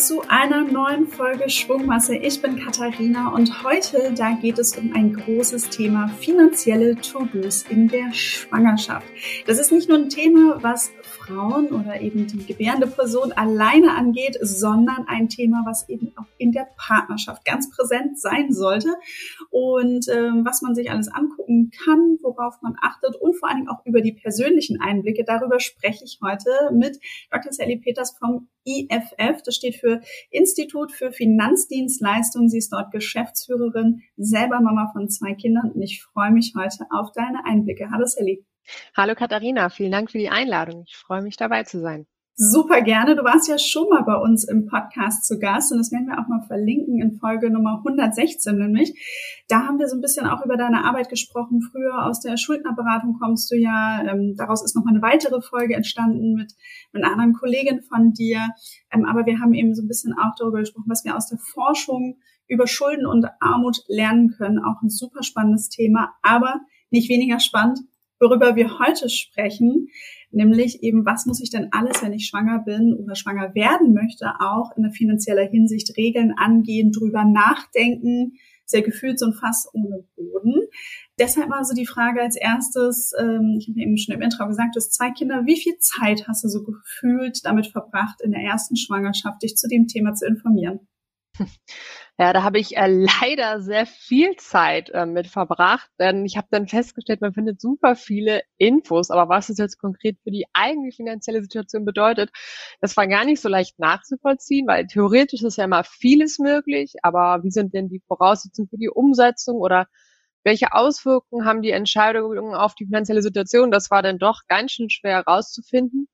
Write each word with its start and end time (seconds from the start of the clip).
zu 0.00 0.22
einer 0.28 0.64
neuen 0.64 1.06
Folge 1.06 1.50
Schwungmasse. 1.50 2.16
Ich 2.16 2.40
bin 2.40 2.58
Katharina 2.58 3.28
und 3.34 3.62
heute, 3.62 4.14
da 4.16 4.30
geht 4.32 4.58
es 4.58 4.74
um 4.78 4.94
ein 4.94 5.12
großes 5.12 5.68
Thema, 5.68 6.08
finanzielle 6.20 6.96
To-Dos 6.96 7.64
in 7.68 7.86
der 7.86 8.10
Schwangerschaft. 8.14 9.06
Das 9.44 9.58
ist 9.58 9.70
nicht 9.70 9.90
nur 9.90 9.98
ein 9.98 10.08
Thema, 10.08 10.56
was 10.62 10.90
Frauen 11.20 11.68
oder 11.68 12.00
eben 12.00 12.26
die 12.26 12.44
gebärende 12.44 12.86
Person 12.86 13.32
alleine 13.32 13.94
angeht, 13.96 14.38
sondern 14.40 15.06
ein 15.06 15.28
Thema, 15.28 15.62
was 15.64 15.88
eben 15.88 16.12
auch 16.16 16.26
in 16.38 16.52
der 16.52 16.68
Partnerschaft 16.76 17.44
ganz 17.44 17.70
präsent 17.70 18.18
sein 18.20 18.52
sollte 18.52 18.94
und 19.50 20.08
ähm, 20.08 20.44
was 20.44 20.62
man 20.62 20.74
sich 20.74 20.90
alles 20.90 21.08
angucken 21.08 21.70
kann, 21.84 22.18
worauf 22.22 22.60
man 22.62 22.74
achtet 22.82 23.16
und 23.16 23.34
vor 23.36 23.48
allen 23.48 23.58
Dingen 23.58 23.68
auch 23.68 23.84
über 23.84 24.00
die 24.00 24.12
persönlichen 24.12 24.80
Einblicke. 24.80 25.24
Darüber 25.24 25.60
spreche 25.60 26.04
ich 26.04 26.18
heute 26.22 26.50
mit 26.72 26.98
Dr. 27.30 27.52
Sally 27.52 27.76
Peters 27.76 28.16
vom 28.18 28.48
IFF. 28.64 29.42
Das 29.44 29.54
steht 29.54 29.76
für 29.76 30.00
Institut 30.30 30.92
für 30.92 31.12
Finanzdienstleistungen. 31.12 32.48
Sie 32.48 32.58
ist 32.58 32.72
dort 32.72 32.90
Geschäftsführerin, 32.92 34.02
selber 34.16 34.60
Mama 34.60 34.90
von 34.92 35.08
zwei 35.08 35.34
Kindern 35.34 35.70
und 35.72 35.82
ich 35.82 36.02
freue 36.02 36.30
mich 36.30 36.54
heute 36.56 36.86
auf 36.90 37.12
deine 37.12 37.44
Einblicke. 37.44 37.90
Hallo 37.90 38.06
Sally. 38.06 38.44
Hallo 38.96 39.14
Katharina, 39.14 39.68
vielen 39.68 39.92
Dank 39.92 40.10
für 40.10 40.18
die 40.18 40.30
Einladung. 40.30 40.84
Ich 40.86 40.96
freue 40.96 41.22
mich 41.22 41.36
dabei 41.36 41.64
zu 41.64 41.80
sein. 41.80 42.06
Super 42.42 42.80
gerne. 42.80 43.16
Du 43.16 43.22
warst 43.22 43.48
ja 43.48 43.58
schon 43.58 43.90
mal 43.90 44.02
bei 44.02 44.16
uns 44.16 44.44
im 44.48 44.64
Podcast 44.66 45.26
zu 45.26 45.38
Gast 45.38 45.72
und 45.72 45.78
das 45.78 45.92
werden 45.92 46.06
wir 46.06 46.18
auch 46.18 46.26
mal 46.26 46.40
verlinken 46.46 46.98
in 46.98 47.18
Folge 47.18 47.50
Nummer 47.50 47.82
116 47.84 48.56
nämlich. 48.56 48.94
Da 49.46 49.66
haben 49.66 49.78
wir 49.78 49.88
so 49.88 49.96
ein 49.96 50.00
bisschen 50.00 50.26
auch 50.26 50.42
über 50.42 50.56
deine 50.56 50.86
Arbeit 50.86 51.10
gesprochen. 51.10 51.60
Früher 51.60 52.06
aus 52.06 52.20
der 52.20 52.38
Schuldnerberatung 52.38 53.18
kommst 53.20 53.50
du 53.52 53.56
ja. 53.56 54.02
Ähm, 54.06 54.36
daraus 54.38 54.64
ist 54.64 54.74
noch 54.74 54.84
mal 54.84 54.94
eine 54.94 55.02
weitere 55.02 55.42
Folge 55.42 55.74
entstanden 55.74 56.32
mit, 56.32 56.54
mit 56.92 57.04
einer 57.04 57.12
anderen 57.12 57.34
Kollegin 57.34 57.82
von 57.82 58.14
dir. 58.14 58.48
Ähm, 58.90 59.04
aber 59.04 59.26
wir 59.26 59.38
haben 59.38 59.52
eben 59.52 59.74
so 59.74 59.82
ein 59.82 59.88
bisschen 59.88 60.14
auch 60.14 60.34
darüber 60.38 60.60
gesprochen, 60.60 60.88
was 60.88 61.04
wir 61.04 61.18
aus 61.18 61.28
der 61.28 61.38
Forschung 61.38 62.16
über 62.48 62.66
Schulden 62.66 63.04
und 63.04 63.26
Armut 63.40 63.82
lernen 63.86 64.30
können. 64.30 64.58
Auch 64.58 64.80
ein 64.80 64.88
super 64.88 65.22
spannendes 65.22 65.68
Thema, 65.68 66.14
aber 66.22 66.60
nicht 66.90 67.10
weniger 67.10 67.38
spannend, 67.38 67.80
worüber 68.20 68.54
wir 68.56 68.78
heute 68.78 69.08
sprechen 69.08 69.88
nämlich 70.32 70.82
eben, 70.82 71.04
was 71.04 71.26
muss 71.26 71.40
ich 71.40 71.50
denn 71.50 71.68
alles, 71.72 72.02
wenn 72.02 72.12
ich 72.12 72.26
schwanger 72.26 72.60
bin 72.60 72.94
oder 72.94 73.14
schwanger 73.14 73.54
werden 73.54 73.92
möchte, 73.92 74.26
auch 74.40 74.76
in 74.76 74.90
finanzieller 74.92 75.48
Hinsicht 75.48 75.96
Regeln 75.96 76.32
angehen, 76.36 76.92
drüber 76.92 77.24
nachdenken, 77.24 78.34
sehr 78.64 78.82
gefühlt 78.82 79.18
so 79.18 79.26
ein 79.26 79.32
Fass 79.32 79.68
ohne 79.72 80.04
Boden. 80.14 80.62
Deshalb 81.18 81.48
mal 81.48 81.64
so 81.64 81.74
die 81.74 81.86
Frage 81.86 82.22
als 82.22 82.36
erstes, 82.36 83.12
ähm, 83.18 83.56
ich 83.58 83.68
habe 83.68 83.80
eben 83.80 83.98
schon 83.98 84.14
im 84.14 84.22
Intro 84.22 84.46
gesagt, 84.46 84.76
du 84.76 84.78
hast 84.78 84.94
zwei 84.94 85.10
Kinder. 85.10 85.44
Wie 85.44 85.60
viel 85.60 85.76
Zeit 85.78 86.28
hast 86.28 86.44
du 86.44 86.48
so 86.48 86.62
gefühlt 86.62 87.44
damit 87.44 87.66
verbracht, 87.66 88.20
in 88.22 88.30
der 88.30 88.42
ersten 88.42 88.76
Schwangerschaft 88.76 89.42
dich 89.42 89.56
zu 89.56 89.68
dem 89.68 89.88
Thema 89.88 90.14
zu 90.14 90.26
informieren? 90.26 90.86
Ja, 92.20 92.34
da 92.34 92.42
habe 92.42 92.58
ich 92.58 92.76
äh, 92.76 92.86
leider 93.22 93.62
sehr 93.62 93.86
viel 93.86 94.36
Zeit 94.36 94.90
äh, 94.90 95.06
mit 95.06 95.26
verbracht, 95.26 95.88
denn 95.98 96.26
ich 96.26 96.36
habe 96.36 96.48
dann 96.50 96.68
festgestellt, 96.68 97.22
man 97.22 97.32
findet 97.32 97.62
super 97.62 97.96
viele 97.96 98.42
Infos, 98.58 99.10
aber 99.10 99.30
was 99.30 99.48
es 99.48 99.56
jetzt 99.56 99.78
konkret 99.78 100.18
für 100.22 100.30
die 100.30 100.44
eigene 100.52 100.92
finanzielle 100.92 101.40
Situation 101.40 101.86
bedeutet, 101.86 102.28
das 102.82 102.94
war 102.98 103.06
gar 103.06 103.24
nicht 103.24 103.40
so 103.40 103.48
leicht 103.48 103.78
nachzuvollziehen, 103.78 104.66
weil 104.66 104.86
theoretisch 104.86 105.42
ist 105.42 105.56
ja 105.56 105.64
immer 105.64 105.82
vieles 105.82 106.38
möglich, 106.38 106.92
aber 107.02 107.42
wie 107.42 107.50
sind 107.50 107.72
denn 107.72 107.88
die 107.88 108.02
Voraussetzungen 108.06 108.68
für 108.68 108.76
die 108.76 108.90
Umsetzung 108.90 109.56
oder 109.56 109.86
welche 110.44 110.74
Auswirkungen 110.74 111.46
haben 111.46 111.62
die 111.62 111.70
Entscheidungen 111.70 112.54
auf 112.54 112.74
die 112.74 112.84
finanzielle 112.84 113.22
Situation? 113.22 113.70
Das 113.70 113.90
war 113.90 114.02
dann 114.02 114.18
doch 114.18 114.42
ganz 114.46 114.72
schön 114.72 114.90
schwer 114.90 115.24
herauszufinden. 115.24 116.06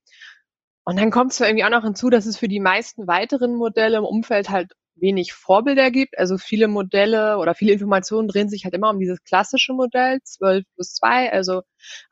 Und 0.85 1.01
dann 1.01 1.11
kommt 1.11 1.33
es 1.33 1.41
irgendwie 1.41 1.65
auch 1.65 1.71
noch 1.71 1.83
hinzu, 1.83 2.11
dass 2.11 2.27
es 2.27 2.39
für 2.39 2.49
die 2.49 2.61
meisten 2.61 3.09
weiteren 3.09 3.57
Modelle 3.57 3.97
im 3.99 4.05
Umfeld 4.05 4.51
halt 4.51 4.73
wenig 4.97 5.33
Vorbilder 5.33 5.91
gibt. 5.91 6.19
Also 6.19 6.39
viele 6.39 6.69
Modelle 6.69 7.39
oder 7.39 7.55
viele 7.55 7.73
Informationen 7.73 8.29
drehen 8.29 8.49
sich 8.49 8.65
halt 8.65 8.75
immer 8.75 8.91
um 8.91 8.99
dieses 8.99 9.23
klassische 9.23 9.73
Modell, 9.73 10.21
12 10.23 10.65
plus 10.75 10.95
2. 10.95 11.33
Also 11.33 11.63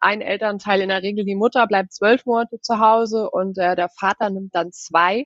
ein 0.01 0.21
Elternteil, 0.21 0.81
in 0.81 0.89
der 0.89 1.03
Regel 1.03 1.25
die 1.25 1.35
Mutter, 1.35 1.67
bleibt 1.67 1.93
zwölf 1.93 2.27
Monate 2.27 2.61
zu 2.61 2.79
Hause 2.79 3.31
und 3.31 3.59
äh, 3.59 3.75
der 3.77 3.89
Vater 3.89 4.31
nimmt 4.31 4.55
dann 4.55 4.73
zwei. 4.73 5.25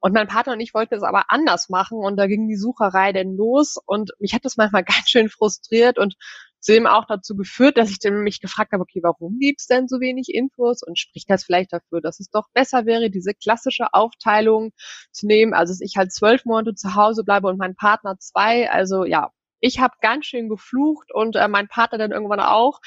Und 0.00 0.14
mein 0.14 0.28
Partner 0.28 0.54
und 0.54 0.60
ich 0.60 0.74
wollten 0.74 0.94
es 0.94 1.02
aber 1.02 1.24
anders 1.28 1.68
machen 1.68 1.98
und 1.98 2.16
da 2.16 2.26
ging 2.26 2.48
die 2.48 2.56
Sucherei 2.56 3.12
denn 3.12 3.36
los 3.36 3.76
und 3.84 4.12
mich 4.18 4.34
hat 4.34 4.44
das 4.44 4.56
manchmal 4.56 4.84
ganz 4.84 5.08
schön 5.08 5.28
frustriert 5.28 5.98
und 5.98 6.16
zudem 6.64 6.86
auch 6.86 7.04
dazu 7.04 7.36
geführt, 7.36 7.76
dass 7.76 7.90
ich 7.90 7.98
dann 7.98 8.22
mich 8.22 8.40
gefragt 8.40 8.72
habe, 8.72 8.82
okay, 8.82 9.00
warum 9.02 9.38
gibt's 9.38 9.66
denn 9.66 9.86
so 9.86 10.00
wenig 10.00 10.28
Infos? 10.30 10.82
Und 10.82 10.98
spricht 10.98 11.28
das 11.28 11.44
vielleicht 11.44 11.72
dafür, 11.74 12.00
dass 12.00 12.20
es 12.20 12.30
doch 12.30 12.48
besser 12.54 12.86
wäre, 12.86 13.10
diese 13.10 13.34
klassische 13.34 13.92
Aufteilung 13.92 14.72
zu 15.12 15.26
nehmen, 15.26 15.52
also 15.52 15.72
dass 15.72 15.82
ich 15.82 15.96
halt 15.96 16.12
zwölf 16.12 16.46
Monate 16.46 16.74
zu 16.74 16.94
Hause 16.94 17.22
bleibe 17.22 17.48
und 17.48 17.58
mein 17.58 17.76
Partner 17.76 18.16
zwei, 18.18 18.70
also 18.70 19.04
ja, 19.04 19.30
ich 19.60 19.78
habe 19.78 19.94
ganz 20.00 20.24
schön 20.24 20.48
geflucht 20.48 21.12
und 21.12 21.36
äh, 21.36 21.48
mein 21.48 21.68
Partner 21.68 21.98
dann 21.98 22.12
irgendwann 22.12 22.40
auch. 22.40 22.80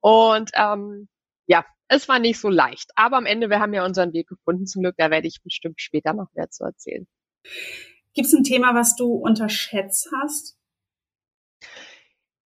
Und 0.00 0.50
ähm, 0.54 1.08
ja, 1.46 1.64
es 1.88 2.08
war 2.08 2.20
nicht 2.20 2.38
so 2.38 2.48
leicht, 2.48 2.92
aber 2.94 3.16
am 3.16 3.26
Ende, 3.26 3.50
wir 3.50 3.58
haben 3.58 3.74
ja 3.74 3.84
unseren 3.84 4.12
Weg 4.12 4.28
gefunden, 4.28 4.66
zum 4.66 4.82
Glück, 4.82 4.94
da 4.96 5.10
werde 5.10 5.26
ich 5.26 5.42
bestimmt 5.42 5.80
später 5.80 6.12
noch 6.12 6.28
mehr 6.34 6.50
zu 6.50 6.64
erzählen. 6.64 7.06
Gibt 8.14 8.28
es 8.28 8.32
ein 8.32 8.44
Thema, 8.44 8.76
was 8.76 8.94
du 8.94 9.12
unterschätzt 9.12 10.08
hast? 10.22 10.56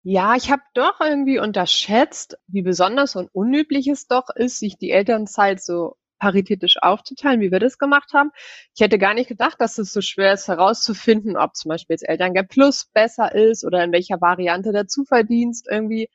Ja, 0.04 0.34
ich 0.34 0.50
habe 0.50 0.62
doch 0.74 1.00
irgendwie 1.00 1.38
unterschätzt, 1.38 2.36
wie 2.48 2.62
besonders 2.62 3.14
und 3.14 3.28
unüblich 3.32 3.86
es 3.86 4.06
doch 4.08 4.28
ist, 4.34 4.58
sich 4.58 4.76
die 4.76 4.90
Elternzeit 4.90 5.62
so 5.62 5.96
paritätisch 6.18 6.76
aufzuteilen, 6.80 7.40
wie 7.40 7.52
wir 7.52 7.60
das 7.60 7.78
gemacht 7.78 8.12
haben. 8.12 8.30
Ich 8.74 8.80
hätte 8.80 8.98
gar 8.98 9.14
nicht 9.14 9.28
gedacht, 9.28 9.60
dass 9.60 9.78
es 9.78 9.92
so 9.92 10.00
schwer 10.00 10.32
ist 10.34 10.48
herauszufinden, 10.48 11.36
ob 11.36 11.54
zum 11.56 11.68
Beispiel 11.68 11.94
jetzt 11.94 12.08
Elterngeld 12.08 12.48
Plus 12.48 12.86
besser 12.92 13.34
ist 13.34 13.64
oder 13.64 13.82
in 13.84 13.92
welcher 13.92 14.20
Variante 14.20 14.72
der 14.72 14.88
Zuverdienst 14.88 15.68
irgendwie 15.70 16.08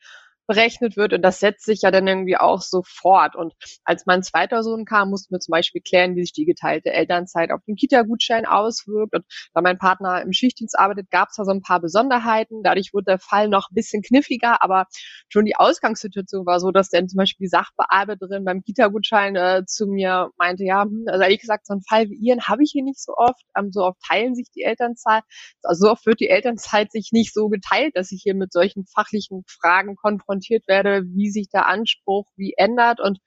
berechnet 0.47 0.97
wird. 0.97 1.13
Und 1.13 1.22
das 1.22 1.40
setzt 1.40 1.66
sich 1.66 1.81
ja 1.81 1.91
dann 1.91 2.08
irgendwie 2.08 2.38
auch 2.38 2.62
so 2.62 2.81
fort. 2.85 3.35
Und 3.35 3.53
als 3.84 4.06
mein 4.06 4.24
zweiter 4.24 4.63
Sohn 4.63 4.85
kam, 4.85 5.09
mussten 5.09 5.34
wir 5.35 5.40
zum 5.40 5.52
Beispiel 5.52 5.81
klären, 5.81 6.16
wie 6.16 6.22
sich 6.22 6.34
die 6.34 6.46
geteilte 6.46 6.91
Elternzeit 6.91 7.52
auf 7.52 7.62
den 7.68 7.75
Kita-Gutschein 7.75 8.46
auswirkt. 8.46 9.13
Und 9.13 9.25
da 9.53 9.62
mein 9.62 9.78
Partner 9.78 10.22
im 10.22 10.34
Schichtdienst 10.34 10.78
arbeitet, 10.80 11.12
gab 11.12 11.30
es 11.30 11.36
da 11.36 11.46
so 11.46 11.52
ein 11.52 11.62
paar 11.62 11.81
Besonderheiten. 11.81 12.63
Dadurch 12.63 12.94
wurde 12.94 13.06
der 13.06 13.19
Fall 13.19 13.50
noch 13.50 13.69
ein 13.69 13.75
bisschen 13.75 14.02
kniffliger, 14.02 14.63
aber 14.63 14.86
schon 15.30 15.46
die 15.46 15.56
Ausgangssituation 15.56 16.46
war 16.46 16.59
so, 16.59 16.72
dass 16.72 16.90
dann 16.90 17.09
zum 17.09 17.18
Beispiel 17.18 17.46
die 17.46 17.50
Sachbearbeiterin 17.50 18.46
beim 18.46 18.63
Kita-Gutschein 18.63 19.36
äh, 19.36 19.63
zu 19.66 19.86
mir 19.86 20.30
meinte, 20.38 20.63
ja, 20.63 20.84
hm, 20.84 21.06
also 21.07 21.22
ehrlich 21.22 21.41
gesagt, 21.41 21.68
so 21.68 21.74
einen 21.74 21.84
Fall 21.84 22.09
wie 22.09 22.16
ihren 22.16 22.47
habe 22.47 22.63
ich 22.63 22.72
hier 22.72 22.84
nicht 22.84 23.02
so 23.02 23.13
oft. 23.18 23.44
Ähm, 23.57 23.72
so 23.72 23.81
oft 23.84 24.00
teilen 24.07 24.34
sich 24.34 24.47
die 24.56 24.63
Elternzeit. 24.63 25.24
Also 25.63 25.88
so 25.88 25.91
oft 25.91 26.06
wird 26.06 26.22
die 26.22 26.30
Elternzeit 26.30 26.91
sich 26.91 27.09
nicht 27.12 27.34
so 27.34 27.50
geteilt, 27.50 27.96
dass 27.96 28.12
ich 28.12 28.22
hier 28.24 28.36
mit 28.36 28.53
solchen 28.53 28.86
fachlichen 28.86 29.44
Fragen 29.47 29.96
konfrontiert 29.96 30.37
konfrontiert 30.38 30.68
werde, 30.68 31.03
wie 31.08 31.30
sich 31.30 31.50
der 31.50 31.68
Anspruch 31.68 32.28
wie 32.36 32.53
ändert 32.58 33.00
und 33.00 33.20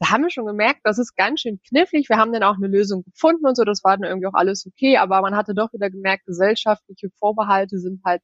da 0.00 0.10
haben 0.10 0.24
wir 0.24 0.30
schon 0.30 0.44
gemerkt, 0.44 0.80
das 0.82 0.98
ist 0.98 1.14
ganz 1.14 1.40
schön 1.40 1.60
knifflig. 1.68 2.08
Wir 2.08 2.16
haben 2.16 2.32
dann 2.32 2.42
auch 2.42 2.56
eine 2.56 2.66
Lösung 2.66 3.04
gefunden 3.04 3.46
und 3.46 3.56
so, 3.56 3.62
das 3.62 3.84
war 3.84 3.96
dann 3.96 4.08
irgendwie 4.08 4.26
auch 4.26 4.34
alles 4.34 4.66
okay, 4.66 4.96
aber 4.98 5.20
man 5.22 5.36
hatte 5.36 5.54
doch 5.54 5.72
wieder 5.72 5.88
gemerkt, 5.88 6.26
gesellschaftliche 6.26 7.10
Vorbehalte 7.18 7.78
sind 7.78 8.02
halt 8.04 8.20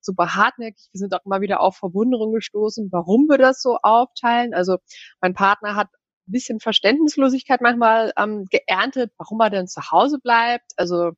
super 0.00 0.34
hartnäckig. 0.34 0.90
Wir 0.92 0.98
sind 0.98 1.14
auch 1.14 1.24
immer 1.24 1.40
wieder 1.40 1.60
auf 1.60 1.76
Verwunderung 1.76 2.34
gestoßen, 2.34 2.90
warum 2.92 3.26
wir 3.26 3.38
das 3.38 3.62
so 3.62 3.78
aufteilen. 3.82 4.52
Also 4.52 4.76
mein 5.22 5.32
Partner 5.32 5.76
hat 5.76 5.88
ein 6.28 6.32
bisschen 6.32 6.60
Verständnislosigkeit 6.60 7.62
manchmal 7.62 8.12
ähm, 8.18 8.44
geerntet, 8.50 9.10
warum 9.16 9.40
er 9.40 9.48
denn 9.48 9.66
zu 9.66 9.80
Hause 9.90 10.18
bleibt. 10.22 10.72
Also 10.76 11.12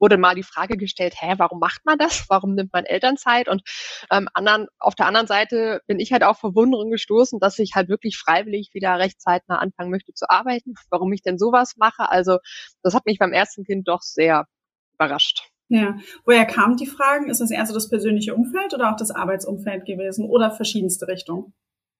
wurde 0.00 0.18
mal 0.18 0.34
die 0.34 0.42
Frage 0.42 0.76
gestellt, 0.76 1.14
hä, 1.18 1.34
warum 1.38 1.58
macht 1.58 1.84
man 1.84 1.98
das? 1.98 2.26
Warum 2.28 2.54
nimmt 2.54 2.72
man 2.72 2.84
Elternzeit? 2.84 3.48
Und 3.48 3.62
ähm, 4.10 4.28
anderen, 4.34 4.66
auf 4.78 4.94
der 4.94 5.06
anderen 5.06 5.26
Seite 5.26 5.80
bin 5.86 6.00
ich 6.00 6.12
halt 6.12 6.22
auch 6.22 6.38
Verwunderung 6.38 6.90
gestoßen, 6.90 7.40
dass 7.40 7.58
ich 7.58 7.72
halt 7.74 7.88
wirklich 7.88 8.18
freiwillig 8.18 8.70
wieder 8.74 8.98
recht 8.98 9.20
zeitnah 9.20 9.58
anfangen 9.58 9.90
möchte 9.90 10.12
zu 10.14 10.28
arbeiten. 10.28 10.74
Warum 10.90 11.12
ich 11.12 11.22
denn 11.22 11.38
sowas 11.38 11.74
mache? 11.76 12.10
Also 12.10 12.38
das 12.82 12.94
hat 12.94 13.06
mich 13.06 13.18
beim 13.18 13.32
ersten 13.32 13.64
Kind 13.64 13.88
doch 13.88 14.02
sehr 14.02 14.46
überrascht. 14.94 15.50
Ja, 15.70 15.98
woher 16.24 16.46
kamen 16.46 16.76
die 16.76 16.86
Fragen? 16.86 17.28
Ist 17.28 17.40
das 17.40 17.50
eher 17.50 17.66
so 17.66 17.74
das 17.74 17.90
persönliche 17.90 18.34
Umfeld 18.34 18.72
oder 18.72 18.90
auch 18.90 18.96
das 18.96 19.10
Arbeitsumfeld 19.10 19.84
gewesen 19.84 20.24
oder 20.24 20.50
verschiedenste 20.50 21.08
Richtungen? 21.08 21.52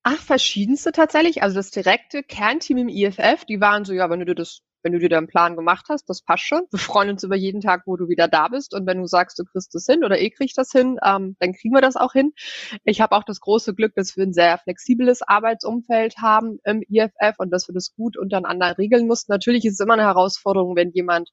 Ach, 0.05 0.17
verschiedenste 0.17 0.93
tatsächlich. 0.93 1.43
Also 1.43 1.57
das 1.57 1.71
direkte 1.71 2.23
Kernteam 2.23 2.79
im 2.79 2.89
IFF, 2.89 3.45
die 3.45 3.61
waren 3.61 3.85
so, 3.85 3.93
ja, 3.93 4.09
wenn 4.09 4.25
du 4.25 4.35
das 4.35 4.63
wenn 4.89 4.95
du 4.95 5.01
dir 5.01 5.11
deinen 5.11 5.27
Plan 5.27 5.55
gemacht 5.55 5.85
hast, 5.91 6.09
das 6.09 6.23
passt 6.23 6.45
schon. 6.45 6.63
Wir 6.71 6.79
freuen 6.79 7.11
uns 7.11 7.23
über 7.23 7.37
jeden 7.37 7.61
Tag, 7.61 7.83
wo 7.85 7.99
du 7.99 8.09
wieder 8.09 8.27
da 8.27 8.49
bist. 8.49 8.73
Und 8.73 8.87
wenn 8.87 8.97
du 8.97 9.07
sagst, 9.07 9.39
du 9.39 9.45
kriegst 9.45 9.75
das 9.75 9.85
hin 9.85 10.03
oder 10.03 10.19
ich 10.19 10.35
krieg 10.35 10.51
das 10.57 10.73
hin, 10.73 10.99
ähm, 11.05 11.37
dann 11.41 11.53
kriegen 11.53 11.75
wir 11.75 11.83
das 11.83 11.97
auch 11.97 12.15
hin. 12.15 12.33
Ich 12.85 13.03
habe 13.03 13.15
auch 13.15 13.25
das 13.25 13.41
große 13.41 13.75
Glück, 13.75 13.95
dass 13.97 14.17
wir 14.17 14.25
ein 14.25 14.33
sehr 14.33 14.57
flexibles 14.57 15.21
Arbeitsumfeld 15.21 16.17
haben 16.23 16.59
im 16.65 16.81
IFF 16.89 17.35
und 17.37 17.51
dass 17.51 17.69
wir 17.69 17.75
das 17.75 17.95
gut 17.95 18.17
untereinander 18.17 18.79
regeln 18.79 19.07
mussten. 19.07 19.31
Natürlich 19.31 19.67
ist 19.67 19.75
es 19.75 19.81
immer 19.81 19.93
eine 19.93 20.05
Herausforderung, 20.05 20.75
wenn 20.75 20.91
jemand 20.93 21.33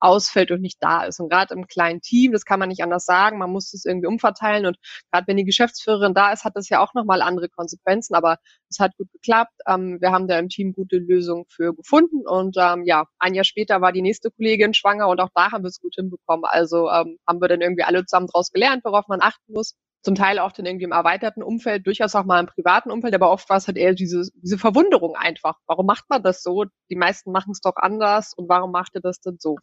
ausfällt 0.00 0.50
und 0.50 0.60
nicht 0.60 0.78
da 0.80 1.04
ist. 1.04 1.20
Und 1.20 1.28
gerade 1.28 1.54
im 1.54 1.66
kleinen 1.66 2.00
Team, 2.00 2.32
das 2.32 2.44
kann 2.44 2.58
man 2.58 2.68
nicht 2.68 2.82
anders 2.82 3.04
sagen, 3.04 3.38
man 3.38 3.50
muss 3.50 3.70
das 3.70 3.84
irgendwie 3.84 4.06
umverteilen. 4.06 4.66
Und 4.66 4.76
gerade 5.10 5.26
wenn 5.26 5.36
die 5.36 5.44
Geschäftsführerin 5.44 6.14
da 6.14 6.32
ist, 6.32 6.44
hat 6.44 6.56
das 6.56 6.68
ja 6.68 6.80
auch 6.80 6.94
nochmal 6.94 7.22
andere 7.22 7.48
Konsequenzen. 7.48 8.14
Aber 8.14 8.38
es 8.68 8.78
hat 8.78 8.96
gut 8.96 9.10
geklappt. 9.12 9.54
Ähm, 9.66 9.98
wir 10.00 10.12
haben 10.12 10.28
da 10.28 10.38
im 10.38 10.48
Team 10.48 10.72
gute 10.72 10.98
Lösungen 10.98 11.44
für 11.48 11.74
gefunden. 11.74 12.26
Und 12.26 12.56
ähm, 12.58 12.84
ja, 12.84 13.06
ein 13.18 13.34
Jahr 13.34 13.44
später 13.44 13.80
war 13.80 13.92
die 13.92 14.02
nächste 14.02 14.30
Kollegin 14.30 14.74
schwanger 14.74 15.08
und 15.08 15.20
auch 15.20 15.30
da 15.34 15.52
haben 15.52 15.64
wir 15.64 15.68
es 15.68 15.80
gut 15.80 15.94
hinbekommen. 15.96 16.44
Also 16.44 16.90
ähm, 16.90 17.18
haben 17.26 17.40
wir 17.40 17.48
dann 17.48 17.60
irgendwie 17.60 17.84
alle 17.84 18.04
zusammen 18.04 18.28
daraus 18.32 18.50
gelernt, 18.50 18.84
worauf 18.84 19.08
man 19.08 19.20
achten 19.22 19.52
muss 19.52 19.74
zum 20.04 20.14
Teil 20.14 20.38
auch 20.38 20.52
dann 20.52 20.66
irgendwie 20.66 20.84
im 20.84 20.92
erweiterten 20.92 21.42
Umfeld, 21.42 21.86
durchaus 21.86 22.14
auch 22.14 22.24
mal 22.24 22.40
im 22.40 22.46
privaten 22.46 22.90
Umfeld, 22.90 23.14
aber 23.14 23.30
oft 23.30 23.48
war 23.48 23.56
es 23.56 23.66
halt 23.66 23.78
eher 23.78 23.94
diese, 23.94 24.28
diese 24.34 24.58
Verwunderung 24.58 25.16
einfach. 25.16 25.58
Warum 25.66 25.86
macht 25.86 26.04
man 26.10 26.22
das 26.22 26.42
so? 26.42 26.66
Die 26.90 26.96
meisten 26.96 27.32
machen 27.32 27.52
es 27.52 27.60
doch 27.60 27.76
anders 27.76 28.34
und 28.36 28.48
warum 28.48 28.70
macht 28.70 28.94
ihr 28.94 29.00
das 29.00 29.20
denn 29.20 29.38
so? 29.38 29.56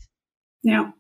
Ja. 0.62 0.94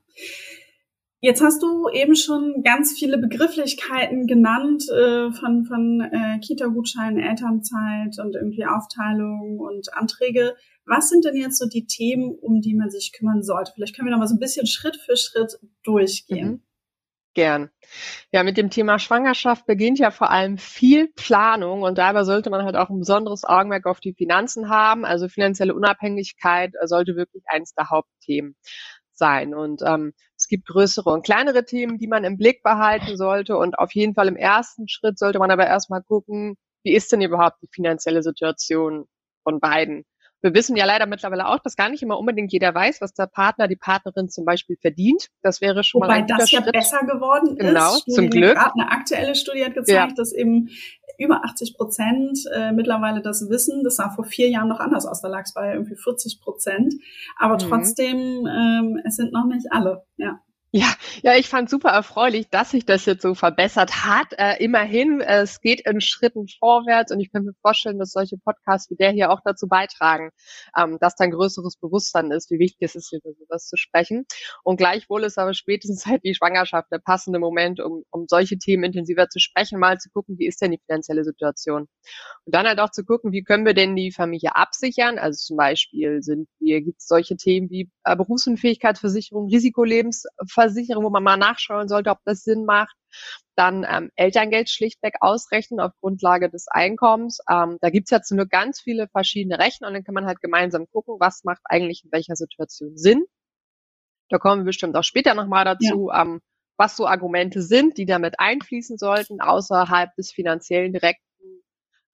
Jetzt 1.24 1.44
hast 1.44 1.62
du 1.62 1.88
eben 1.90 2.16
schon 2.16 2.64
ganz 2.64 2.98
viele 2.98 3.20
Begrifflichkeiten 3.20 4.26
genannt 4.26 4.90
äh, 4.90 5.32
von, 5.32 5.66
von 5.66 6.02
äh, 6.02 6.40
Kita-Gutscheinen, 6.40 7.20
Elternzeit 7.20 8.18
und 8.18 8.36
irgendwie 8.36 8.66
Aufteilung 8.66 9.60
und 9.60 9.94
Anträge. 9.94 10.56
Was 10.86 11.10
sind 11.10 11.24
denn 11.24 11.36
jetzt 11.36 11.60
so 11.60 11.68
die 11.68 11.86
Themen, 11.86 12.34
um 12.42 12.60
die 12.62 12.74
man 12.74 12.90
sich 12.90 13.14
kümmern 13.14 13.44
sollte? 13.44 13.72
Vielleicht 13.76 13.96
können 13.96 14.08
wir 14.08 14.14
noch 14.14 14.18
mal 14.18 14.28
so 14.28 14.34
ein 14.34 14.40
bisschen 14.40 14.66
Schritt 14.66 14.96
für 14.96 15.16
Schritt 15.16 15.60
durchgehen. 15.84 16.50
Mhm. 16.50 16.64
Gern. 17.34 17.70
Ja, 18.34 18.44
mit 18.44 18.58
dem 18.58 18.72
Thema 18.72 19.00
Schwangerschaft 19.00 19.66
beginnt 19.66 20.00
ja 20.00 20.12
vor 20.12 20.32
allem 20.32 20.58
viel 20.58 21.08
Planung 21.16 21.84
und 21.84 21.98
dabei 21.98 22.26
sollte 22.26 22.50
man 22.50 22.66
halt 22.66 22.76
auch 22.76 22.90
ein 22.90 23.00
besonderes 23.00 23.46
Augenmerk 23.46 23.86
auf 23.86 24.02
die 24.02 24.14
Finanzen 24.14 24.70
haben. 24.70 25.06
Also 25.06 25.30
finanzielle 25.30 25.74
Unabhängigkeit 25.74 26.74
sollte 26.84 27.16
wirklich 27.16 27.44
eines 27.48 27.74
der 27.74 27.90
Hauptthemen 27.90 28.58
sein. 29.22 29.54
Und 29.54 29.84
ähm, 29.86 30.14
es 30.36 30.48
gibt 30.48 30.68
größere 30.68 31.12
und 31.12 31.24
kleinere 31.24 31.64
Themen, 31.64 32.00
die 32.00 32.08
man 32.08 32.24
im 32.24 32.38
Blick 32.38 32.64
behalten 32.64 33.16
sollte. 33.16 33.56
Und 33.56 33.78
auf 33.78 33.94
jeden 33.94 34.16
Fall 34.16 34.28
im 34.28 34.36
ersten 34.36 34.88
Schritt 34.88 35.20
sollte 35.20 35.38
man 35.38 35.52
aber 35.52 35.68
erstmal 35.68 36.02
gucken, 36.02 36.58
wie 36.84 36.96
ist 36.96 37.12
denn 37.12 37.22
überhaupt 37.22 37.62
die 37.62 37.70
finanzielle 37.72 38.24
Situation 38.24 39.06
von 39.44 39.60
beiden? 39.60 40.06
Wir 40.44 40.56
wissen 40.56 40.76
ja 40.76 40.86
leider 40.86 41.06
mittlerweile 41.06 41.48
auch, 41.48 41.60
dass 41.60 41.76
gar 41.76 41.90
nicht 41.90 42.02
immer 42.02 42.18
unbedingt 42.18 42.52
jeder 42.52 42.74
weiß, 42.74 43.00
was 43.00 43.14
der 43.14 43.28
Partner, 43.28 43.68
die 43.68 43.76
Partnerin 43.76 44.28
zum 44.28 44.44
Beispiel 44.44 44.76
verdient. 44.82 45.28
Das 45.44 45.62
wäre 45.62 45.84
schon 45.84 46.02
Wobei 46.02 46.08
mal 46.08 46.20
ein 46.22 46.28
das 46.28 46.50
ja 46.50 46.64
Schritt. 46.64 46.74
besser 46.74 47.02
geworden 47.06 47.56
genau, 47.58 47.98
ist. 47.98 48.06
Genau, 48.06 48.16
zum 48.16 48.30
Glück. 48.32 48.58
Eine 48.58 48.90
aktuelle 48.90 49.36
Studie 49.36 49.64
hat 49.66 49.76
gezeigt, 49.76 50.12
ja. 50.12 50.16
dass 50.16 50.34
eben 50.34 50.70
über 51.22 51.46
80 51.46 51.76
Prozent 51.76 52.40
äh, 52.54 52.72
mittlerweile 52.72 53.22
das 53.22 53.50
wissen. 53.50 53.84
Das 53.84 53.98
sah 53.98 54.10
vor 54.10 54.26
vier 54.26 54.50
Jahren 54.50 54.68
noch 54.68 54.80
anders 54.80 55.06
aus. 55.06 55.22
Da 55.22 55.28
lag 55.28 55.44
es 55.44 55.54
bei 55.54 55.74
irgendwie 55.74 55.96
40 55.96 56.42
Prozent. 56.42 56.94
Aber 57.38 57.56
mhm. 57.56 57.70
trotzdem, 57.70 58.18
ähm, 58.48 59.02
es 59.06 59.16
sind 59.16 59.32
noch 59.32 59.46
nicht 59.46 59.68
alle. 59.72 60.04
Ja. 60.18 60.40
Ja, 60.74 60.94
ja, 61.22 61.36
ich 61.36 61.50
fand 61.50 61.70
super 61.70 61.90
erfreulich, 61.90 62.48
dass 62.50 62.72
sich 62.72 62.86
das 62.86 63.06
jetzt 63.06 63.24
so 63.24 63.36
verbessert 63.36 64.06
hat. 64.06 64.28
Äh, 64.38 64.64
immerhin, 64.64 65.20
äh, 65.20 65.42
es 65.42 65.60
geht 65.60 65.82
in 65.82 66.00
Schritten 66.00 66.48
vorwärts 66.48 67.12
und 67.12 67.20
ich 67.20 67.30
kann 67.30 67.44
mir 67.44 67.54
vorstellen, 67.62 68.00
dass 68.00 68.12
solche 68.12 68.38
Podcasts 68.38 68.90
wie 68.90 68.96
der 68.96 69.12
hier 69.12 69.32
auch 69.32 69.42
dazu 69.44 69.68
beitragen, 69.68 70.30
ähm, 70.78 70.98
dass 71.02 71.16
da 71.16 71.26
ein 71.26 71.32
größeres 71.32 71.76
Bewusstsein 71.76 72.32
ist, 72.32 72.52
wie 72.52 72.60
wichtig 72.60 72.78
es 72.84 72.96
ist, 72.96 73.12
über 73.12 73.34
sowas 73.34 73.68
zu 73.68 73.76
sprechen. 73.76 74.26
Und 74.64 74.78
gleichwohl 74.78 75.26
ist 75.26 75.38
aber 75.38 75.54
spätestens 75.54 76.06
halt 76.06 76.24
die 76.24 76.36
Schwangerschaft 76.36 76.90
der 76.90 77.00
passende 77.00 77.40
Moment, 77.40 77.82
um, 77.82 78.06
um 78.10 78.28
solche 78.30 78.58
Themen 78.58 78.86
intensiver 78.86 79.28
zu 79.28 79.40
sprechen, 79.40 79.78
mal 79.78 79.98
zu 79.98 80.10
gucken, 80.10 80.38
wie 80.40 80.48
ist 80.48 80.62
denn 80.62 80.72
die 80.72 80.80
finanzielle 80.88 81.26
Situation. 81.26 81.88
Und 82.46 82.56
dann 82.56 82.66
halt 82.68 82.80
auch 82.80 82.92
zu 82.92 83.04
gucken, 83.04 83.32
wie 83.32 83.44
können 83.44 83.66
wir 83.66 83.74
denn 83.74 83.96
die 83.96 84.12
Familie 84.12 84.56
absichern? 84.56 85.20
Also 85.20 85.38
zum 85.48 85.58
Beispiel 85.58 86.22
sind 86.22 86.48
wir, 86.60 86.82
gibt 86.82 87.00
es 87.00 87.08
solche 87.08 87.36
Themen 87.38 87.70
wie 87.70 87.90
äh, 88.04 88.16
Berufsunfähigkeitsversicherung, 88.16 89.48
Risikolebensversicherung, 89.50 90.61
Versicherung, 90.62 91.04
wo 91.04 91.10
man 91.10 91.24
mal 91.24 91.38
nachschauen 91.38 91.88
sollte, 91.88 92.10
ob 92.10 92.20
das 92.26 92.44
Sinn 92.44 92.66
macht. 92.66 92.96
Dann 93.56 93.86
ähm, 93.90 94.12
Elterngeld 94.16 94.70
schlichtweg 94.70 95.16
ausrechnen 95.20 95.80
auf 95.80 95.92
Grundlage 96.00 96.50
des 96.50 96.68
Einkommens. 96.68 97.40
Ähm, 97.50 97.78
da 97.82 97.90
gibt's 97.90 98.12
ja 98.12 98.22
zum 98.22 98.38
Glück 98.38 98.50
ganz 98.50 98.80
viele 98.80 99.08
verschiedene 99.08 99.60
Rechen 99.60 99.86
und 99.86 99.94
dann 99.94 100.04
kann 100.04 100.16
man 100.16 100.26
halt 100.26 100.42
gemeinsam 100.42 100.88
gucken, 100.92 101.16
was 101.20 101.44
macht 101.44 101.62
eigentlich 101.66 102.04
in 102.04 102.12
welcher 102.12 102.36
Situation 102.36 102.98
Sinn. 102.98 103.26
Da 104.30 104.38
kommen 104.38 104.62
wir 104.62 104.66
bestimmt 104.66 104.96
auch 104.96 105.04
später 105.04 105.34
nochmal 105.34 105.66
dazu, 105.66 106.10
ja. 106.10 106.22
ähm, 106.22 106.42
was 106.78 106.96
so 106.96 107.06
Argumente 107.06 107.62
sind, 107.62 107.98
die 107.98 108.06
damit 108.06 108.40
einfließen 108.40 108.98
sollten, 108.98 109.42
außerhalb 109.42 110.16
des 110.16 110.32
finanziellen 110.32 110.94
direkten 110.94 111.31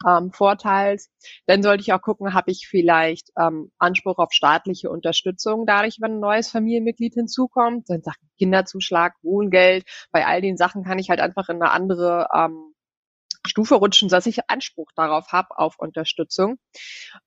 ähm, 0.06 0.32
Vorteils. 0.32 1.10
Dann 1.46 1.64
sollte 1.64 1.82
ich 1.82 1.94
auch 1.94 2.02
gucken, 2.02 2.34
habe 2.34 2.52
ich 2.52 2.68
vielleicht 2.70 3.32
ähm, 3.40 3.72
Anspruch 3.78 4.18
auf 4.18 4.32
staatliche 4.32 4.90
Unterstützung, 4.90 5.66
dadurch, 5.66 5.98
wenn 6.02 6.14
ein 6.16 6.20
neues 6.20 6.50
Familienmitglied 6.50 7.14
hinzukommt. 7.14 7.90
Dann 7.90 8.02
Sachen 8.02 8.30
Kinderzuschlag, 8.38 9.16
Wohngeld. 9.22 9.86
Bei 10.12 10.26
all 10.26 10.42
den 10.42 10.58
Sachen 10.58 10.84
kann 10.84 11.00
ich 11.00 11.10
halt 11.10 11.20
einfach 11.20 11.50
in 11.50 11.62
eine 11.62 11.72
andere 11.72 12.28
ähm, 12.36 12.74
Stufe 13.48 13.76
rutschen, 13.76 14.10
dass 14.10 14.26
ich 14.26 14.50
Anspruch 14.50 14.92
darauf 14.96 15.32
habe, 15.32 15.58
auf 15.58 15.80
Unterstützung. 15.80 16.60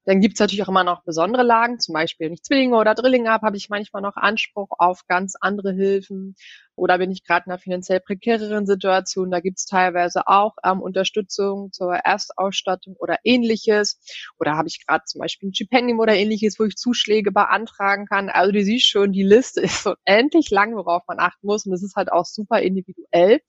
Dann 0.04 0.20
gibt 0.20 0.34
es 0.34 0.40
natürlich 0.40 0.62
auch 0.62 0.68
immer 0.68 0.84
noch 0.84 1.02
besondere 1.04 1.42
Lagen, 1.42 1.80
zum 1.80 1.94
Beispiel, 1.94 2.26
wenn 2.26 2.34
ich 2.34 2.42
Zwillinge 2.42 2.76
oder 2.76 2.94
Drillinge 2.94 3.30
habe, 3.30 3.46
habe 3.46 3.56
ich 3.56 3.68
manchmal 3.68 4.02
noch 4.02 4.16
Anspruch 4.16 4.70
auf 4.78 5.06
ganz 5.06 5.34
andere 5.40 5.72
Hilfen. 5.72 6.36
Oder 6.80 6.96
bin 6.96 7.10
ich 7.10 7.24
gerade 7.24 7.44
in 7.44 7.52
einer 7.52 7.58
finanziell 7.58 8.00
prekäreren 8.00 8.64
Situation, 8.64 9.30
da 9.30 9.40
gibt 9.40 9.58
es 9.58 9.66
teilweise 9.66 10.26
auch 10.28 10.54
ähm, 10.64 10.80
Unterstützung 10.80 11.72
zur 11.72 11.94
Erstausstattung 11.94 12.96
oder 12.96 13.18
ähnliches. 13.22 14.00
Oder 14.38 14.56
habe 14.56 14.68
ich 14.68 14.86
gerade 14.86 15.04
zum 15.04 15.20
Beispiel 15.20 15.50
ein 15.50 15.54
Stipendium 15.54 15.98
oder 15.98 16.14
ähnliches, 16.14 16.58
wo 16.58 16.64
ich 16.64 16.76
Zuschläge 16.76 17.32
beantragen 17.32 18.06
kann. 18.06 18.30
Also 18.30 18.52
du 18.52 18.64
siehst 18.64 18.88
schon, 18.88 19.12
die 19.12 19.22
Liste 19.22 19.60
ist 19.60 19.82
so 19.82 19.94
endlich 20.04 20.50
lang, 20.50 20.74
worauf 20.74 21.02
man 21.06 21.18
achten 21.18 21.46
muss. 21.46 21.66
Und 21.66 21.72
das 21.72 21.82
ist 21.82 21.96
halt 21.96 22.10
auch 22.10 22.24
super 22.24 22.60
individuell. 22.60 23.40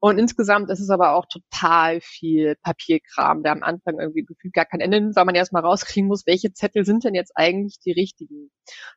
Und 0.00 0.18
insgesamt 0.18 0.70
ist 0.70 0.80
es 0.80 0.88
aber 0.88 1.14
auch 1.14 1.26
total 1.26 2.00
viel 2.00 2.56
Papierkram, 2.62 3.42
der 3.42 3.52
am 3.52 3.62
Anfang 3.62 4.00
irgendwie 4.00 4.24
gefühlt 4.24 4.54
gar 4.54 4.64
kein 4.64 4.80
Ende 4.80 5.00
nimmt, 5.00 5.14
weil 5.16 5.26
man 5.26 5.34
erstmal 5.34 5.62
rauskriegen 5.62 6.08
muss, 6.08 6.26
welche 6.26 6.52
Zettel 6.54 6.86
sind 6.86 7.04
denn 7.04 7.14
jetzt 7.14 7.32
eigentlich 7.34 7.78
die 7.80 7.92
richtigen 7.92 8.50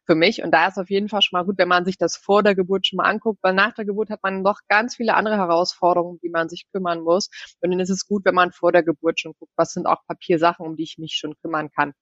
für 0.06 0.16
mich. 0.16 0.44
Und 0.44 0.52
da 0.52 0.68
ist 0.68 0.78
auf 0.78 0.90
jeden 0.90 1.10
Fall 1.10 1.22
schon 1.22 1.38
mal 1.38 1.46
gut, 1.46 1.58
wenn 1.58 1.68
man 1.68 1.84
sich 1.84 1.98
das 1.98 2.16
vor 2.16 2.42
der 2.42 2.56
Geburt 2.56 2.88
schon 2.88 2.98
mal 2.98 3.10
anguckt, 3.10 3.40
weil 3.44 3.54
nach 3.54 3.74
der 3.74 3.86
Geburt 3.86 4.10
hat 4.10 4.24
man 4.24 4.42
noch 4.42 4.60
ganz 4.70 4.96
viele 4.96 5.16
andere 5.16 5.36
Herausforderungen, 5.38 6.20
die 6.24 6.30
man 6.30 6.48
sich 6.48 6.68
kümmern 6.72 7.02
muss. 7.02 7.30
Und 7.62 7.72
dann 7.72 7.80
ist 7.82 7.90
es 7.90 8.08
gut, 8.08 8.24
wenn 8.26 8.36
man 8.36 8.52
vor 8.54 8.72
der 8.72 8.84
Geburt 8.84 9.20
schon 9.20 9.34
guckt, 9.38 9.52
was 9.58 9.74
sind 9.74 9.86
auch 9.88 10.06
Papiersachen, 10.08 10.66
um 10.66 10.78
die 10.78 10.84
ich 10.84 10.98
mich 10.98 11.16
schon 11.16 11.36
kümmern 11.42 11.70
kann. 11.70 11.94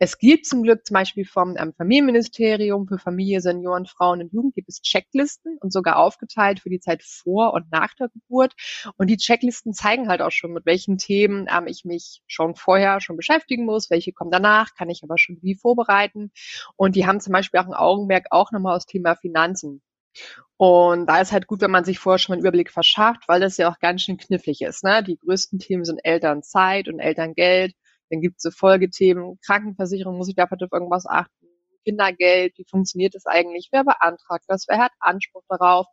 Es 0.00 0.18
gibt 0.18 0.46
zum 0.46 0.62
Glück 0.62 0.86
zum 0.86 0.94
Beispiel 0.94 1.24
vom 1.24 1.56
ähm, 1.56 1.74
Familienministerium 1.76 2.86
für 2.86 2.98
Familie, 2.98 3.40
Senioren, 3.40 3.86
Frauen 3.86 4.22
und 4.22 4.32
Jugend 4.32 4.54
gibt 4.54 4.68
es 4.68 4.80
Checklisten 4.80 5.58
und 5.60 5.72
sogar 5.72 5.96
aufgeteilt 5.96 6.60
für 6.60 6.70
die 6.70 6.78
Zeit 6.78 7.02
vor 7.02 7.52
und 7.52 7.70
nach 7.72 7.94
der 7.94 8.08
Geburt. 8.08 8.54
Und 8.96 9.08
die 9.08 9.16
Checklisten 9.16 9.72
zeigen 9.72 10.08
halt 10.08 10.22
auch 10.22 10.30
schon, 10.30 10.52
mit 10.52 10.66
welchen 10.66 10.98
Themen 10.98 11.46
ähm, 11.50 11.66
ich 11.66 11.84
mich 11.84 12.22
schon 12.28 12.54
vorher 12.54 13.00
schon 13.00 13.16
beschäftigen 13.16 13.64
muss, 13.64 13.90
welche 13.90 14.12
kommen 14.12 14.30
danach, 14.30 14.74
kann 14.74 14.88
ich 14.88 15.02
aber 15.02 15.18
schon 15.18 15.38
wie 15.42 15.56
vorbereiten. 15.56 16.30
Und 16.76 16.94
die 16.94 17.06
haben 17.06 17.20
zum 17.20 17.32
Beispiel 17.32 17.58
auch 17.60 17.66
ein 17.66 17.74
Augenmerk 17.74 18.26
auch 18.30 18.52
nochmal 18.52 18.76
aus 18.76 18.86
Thema 18.86 19.16
Finanzen. 19.16 19.82
Und 20.56 21.06
da 21.06 21.20
ist 21.20 21.32
halt 21.32 21.46
gut, 21.46 21.60
wenn 21.60 21.70
man 21.70 21.84
sich 21.84 21.98
vorher 21.98 22.18
schon 22.18 22.32
mal 22.32 22.36
einen 22.36 22.42
Überblick 22.42 22.70
verschafft, 22.70 23.28
weil 23.28 23.40
das 23.40 23.56
ja 23.56 23.70
auch 23.70 23.78
ganz 23.78 24.02
schön 24.02 24.16
knifflig 24.16 24.60
ist. 24.62 24.84
Ne? 24.84 25.02
Die 25.02 25.16
größten 25.18 25.58
Themen 25.58 25.84
sind 25.84 26.00
Elternzeit 26.04 26.88
und 26.88 26.98
Elterngeld. 27.00 27.74
Dann 28.10 28.20
gibt 28.20 28.36
es 28.36 28.42
so 28.42 28.50
Folgethemen, 28.50 29.38
Krankenversicherung, 29.44 30.16
muss 30.16 30.28
ich 30.28 30.36
dafür 30.36 30.58
auf 30.60 30.72
irgendwas 30.72 31.06
achten, 31.06 31.46
Kindergeld, 31.84 32.52
wie 32.58 32.66
funktioniert 32.68 33.14
das 33.14 33.26
eigentlich, 33.26 33.68
wer 33.72 33.84
beantragt 33.84 34.44
das, 34.48 34.66
wer 34.68 34.78
hat 34.78 34.92
Anspruch 35.00 35.42
darauf. 35.48 35.86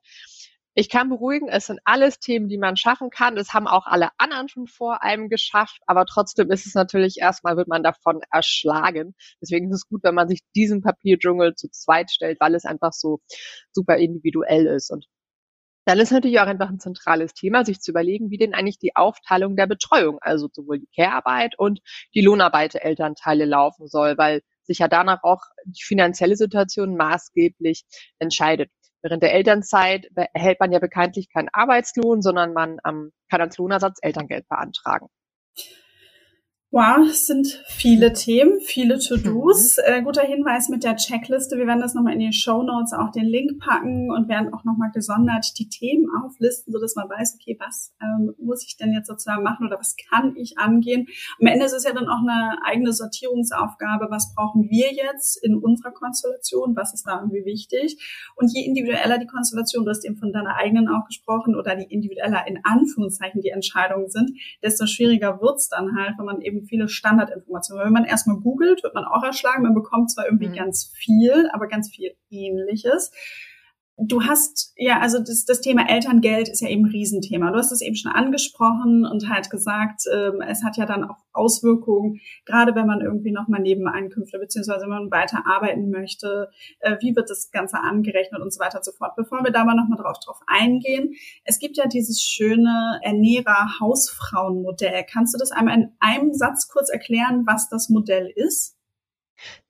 Ich 0.77 0.89
kann 0.89 1.07
beruhigen, 1.07 1.47
es 1.47 1.67
sind 1.67 1.79
alles 1.85 2.19
Themen, 2.19 2.49
die 2.49 2.57
man 2.57 2.75
schaffen 2.75 3.09
kann. 3.09 3.37
Das 3.37 3.53
haben 3.53 3.65
auch 3.65 3.85
alle 3.85 4.09
anderen 4.17 4.49
schon 4.49 4.67
vor 4.67 5.03
einem 5.03 5.29
geschafft, 5.29 5.79
aber 5.87 6.05
trotzdem 6.05 6.51
ist 6.51 6.65
es 6.65 6.73
natürlich 6.73 7.15
erstmal, 7.17 7.55
wird 7.55 7.69
man 7.69 7.81
davon 7.81 8.19
erschlagen. 8.29 9.15
Deswegen 9.41 9.69
ist 9.69 9.75
es 9.75 9.87
gut, 9.87 10.03
wenn 10.03 10.15
man 10.15 10.27
sich 10.27 10.41
diesen 10.53 10.81
Papierdschungel 10.81 11.55
zu 11.55 11.69
zweit 11.69 12.11
stellt, 12.11 12.41
weil 12.41 12.55
es 12.55 12.65
einfach 12.65 12.91
so 12.91 13.21
super 13.71 13.95
individuell 13.95 14.65
ist. 14.65 14.91
Und 14.91 15.05
dann 15.85 15.99
ist 15.99 16.11
natürlich 16.11 16.39
auch 16.39 16.47
einfach 16.47 16.69
ein 16.69 16.79
zentrales 16.79 17.33
Thema, 17.33 17.63
sich 17.63 17.79
zu 17.79 17.91
überlegen, 17.91 18.31
wie 18.31 18.37
denn 18.37 18.53
eigentlich 18.53 18.79
die 18.79 18.95
Aufteilung 18.95 19.55
der 19.55 19.67
Betreuung, 19.67 20.17
also 20.21 20.49
sowohl 20.51 20.79
die 20.79 20.89
Care-Arbeit 20.95 21.57
und 21.57 21.79
die 22.13 22.21
Lohnarbeit 22.21 22.73
der 22.73 22.85
Elternteile 22.85 23.45
laufen 23.45 23.87
soll, 23.87 24.17
weil 24.17 24.41
sich 24.63 24.79
ja 24.79 24.87
danach 24.87 25.23
auch 25.23 25.41
die 25.65 25.83
finanzielle 25.83 26.35
Situation 26.35 26.95
maßgeblich 26.97 27.83
entscheidet. 28.19 28.71
Während 29.03 29.21
der 29.21 29.33
Elternzeit 29.35 30.07
erhält 30.33 30.59
man 30.59 30.71
ja 30.71 30.79
bekanntlich 30.79 31.31
keinen 31.31 31.49
Arbeitslohn, 31.53 32.23
sondern 32.23 32.53
man 32.53 32.79
ähm, 32.87 33.11
kann 33.29 33.41
als 33.41 33.57
Lohnersatz 33.59 33.99
Elterngeld 34.01 34.49
beantragen. 34.49 35.07
Wow, 36.75 37.07
es 37.09 37.25
sind 37.25 37.63
viele 37.67 38.11
Themen, 38.11 38.59
viele 38.59 38.99
To-Dos. 38.99 39.77
Mhm. 39.77 39.83
Äh, 39.85 40.01
guter 40.01 40.23
Hinweis 40.23 40.67
mit 40.67 40.83
der 40.83 40.97
Checkliste. 40.97 41.57
Wir 41.57 41.67
werden 41.67 41.79
das 41.79 41.93
nochmal 41.93 42.11
in 42.11 42.19
die 42.19 42.33
Show 42.33 42.63
Notes 42.63 42.91
auch 42.91 43.11
den 43.11 43.23
Link 43.23 43.61
packen 43.61 44.11
und 44.11 44.27
werden 44.27 44.53
auch 44.53 44.65
nochmal 44.65 44.91
gesondert 44.93 45.57
die 45.57 45.69
Themen 45.69 46.05
auflisten, 46.21 46.73
so 46.73 46.79
dass 46.81 46.97
man 46.97 47.07
weiß, 47.07 47.37
okay, 47.39 47.55
was 47.61 47.93
ähm, 48.01 48.35
muss 48.39 48.65
ich 48.67 48.75
denn 48.75 48.91
jetzt 48.91 49.07
sozusagen 49.07 49.41
machen 49.41 49.65
oder 49.65 49.79
was 49.79 49.95
kann 50.09 50.35
ich 50.35 50.57
angehen? 50.57 51.07
Am 51.39 51.47
Ende 51.47 51.63
ist 51.63 51.71
es 51.71 51.85
ja 51.85 51.93
dann 51.93 52.09
auch 52.09 52.19
eine 52.19 52.57
eigene 52.65 52.91
Sortierungsaufgabe. 52.91 54.07
Was 54.09 54.35
brauchen 54.35 54.69
wir 54.69 54.91
jetzt 54.91 55.41
in 55.41 55.55
unserer 55.55 55.91
Konstellation? 55.93 56.75
Was 56.75 56.93
ist 56.93 57.07
da 57.07 57.21
irgendwie 57.21 57.45
wichtig? 57.45 57.95
Und 58.35 58.51
je 58.53 58.65
individueller 58.65 59.17
die 59.17 59.27
Konstellation, 59.27 59.85
du 59.85 59.91
hast 59.91 60.03
eben 60.03 60.17
von 60.17 60.33
deiner 60.33 60.57
eigenen 60.57 60.89
auch 60.89 61.05
gesprochen, 61.05 61.55
oder 61.55 61.77
die 61.77 61.85
individueller 61.85 62.45
in 62.45 62.59
Anführungszeichen 62.65 63.39
die 63.39 63.51
Entscheidungen 63.51 64.09
sind, 64.09 64.31
desto 64.61 64.87
schwieriger 64.87 65.39
wird's 65.39 65.69
dann 65.69 65.95
halt, 65.95 66.15
wenn 66.17 66.25
man 66.25 66.41
eben 66.41 66.64
viele 66.65 66.87
Standardinformationen. 66.87 67.85
Wenn 67.85 67.93
man 67.93 68.05
erstmal 68.05 68.37
googelt, 68.37 68.83
wird 68.83 68.93
man 68.93 69.05
auch 69.05 69.23
erschlagen. 69.23 69.63
Man 69.63 69.73
bekommt 69.73 70.11
zwar 70.11 70.25
irgendwie 70.25 70.49
mhm. 70.49 70.55
ganz 70.55 70.91
viel, 70.95 71.49
aber 71.53 71.67
ganz 71.67 71.89
viel 71.89 72.15
Ähnliches. 72.29 73.11
Du 73.97 74.23
hast, 74.23 74.73
ja, 74.75 74.99
also 74.99 75.19
das, 75.19 75.45
das 75.45 75.61
Thema 75.61 75.89
Elterngeld 75.89 76.49
ist 76.49 76.59
ja 76.59 76.67
eben 76.67 76.83
ein 76.83 76.91
Riesenthema. 76.91 77.51
Du 77.51 77.57
hast 77.57 77.71
es 77.71 77.79
eben 77.79 77.95
schon 77.95 78.11
angesprochen 78.11 79.05
und 79.05 79.29
halt 79.29 79.49
gesagt, 79.49 80.01
ähm, 80.13 80.41
es 80.41 80.65
hat 80.65 80.75
ja 80.75 80.85
dann 80.85 81.05
auch 81.05 81.15
Auswirkungen, 81.31 82.19
gerade 82.45 82.75
wenn 82.75 82.87
man 82.87 82.99
irgendwie 82.99 83.31
nochmal 83.31 83.61
Nebeneinkünfte 83.61 84.37
beziehungsweise 84.37 84.81
wenn 84.81 84.89
man 84.89 85.11
weiter 85.11 85.43
arbeiten 85.45 85.91
möchte, 85.91 86.49
äh, 86.81 86.97
wie 86.99 87.15
wird 87.15 87.29
das 87.29 87.51
Ganze 87.51 87.79
angerechnet 87.79 88.41
und 88.41 88.53
so 88.53 88.59
weiter 88.59 88.79
und 88.79 88.85
so 88.85 88.91
fort. 88.91 89.15
Bevor 89.15 89.45
wir 89.45 89.51
da 89.51 89.63
mal 89.63 89.75
nochmal 89.75 89.97
drauf, 89.97 90.19
drauf 90.19 90.41
eingehen, 90.45 91.15
es 91.45 91.59
gibt 91.59 91.77
ja 91.77 91.87
dieses 91.87 92.21
schöne 92.21 92.99
Ernährer-Hausfrauenmodell. 93.01 95.05
Kannst 95.09 95.33
du 95.33 95.37
das 95.37 95.51
einmal 95.51 95.75
in 95.75 95.93
einem 96.01 96.33
Satz 96.33 96.67
kurz 96.67 96.89
erklären, 96.89 97.45
was 97.45 97.69
das 97.69 97.87
Modell 97.87 98.29
ist? 98.35 98.75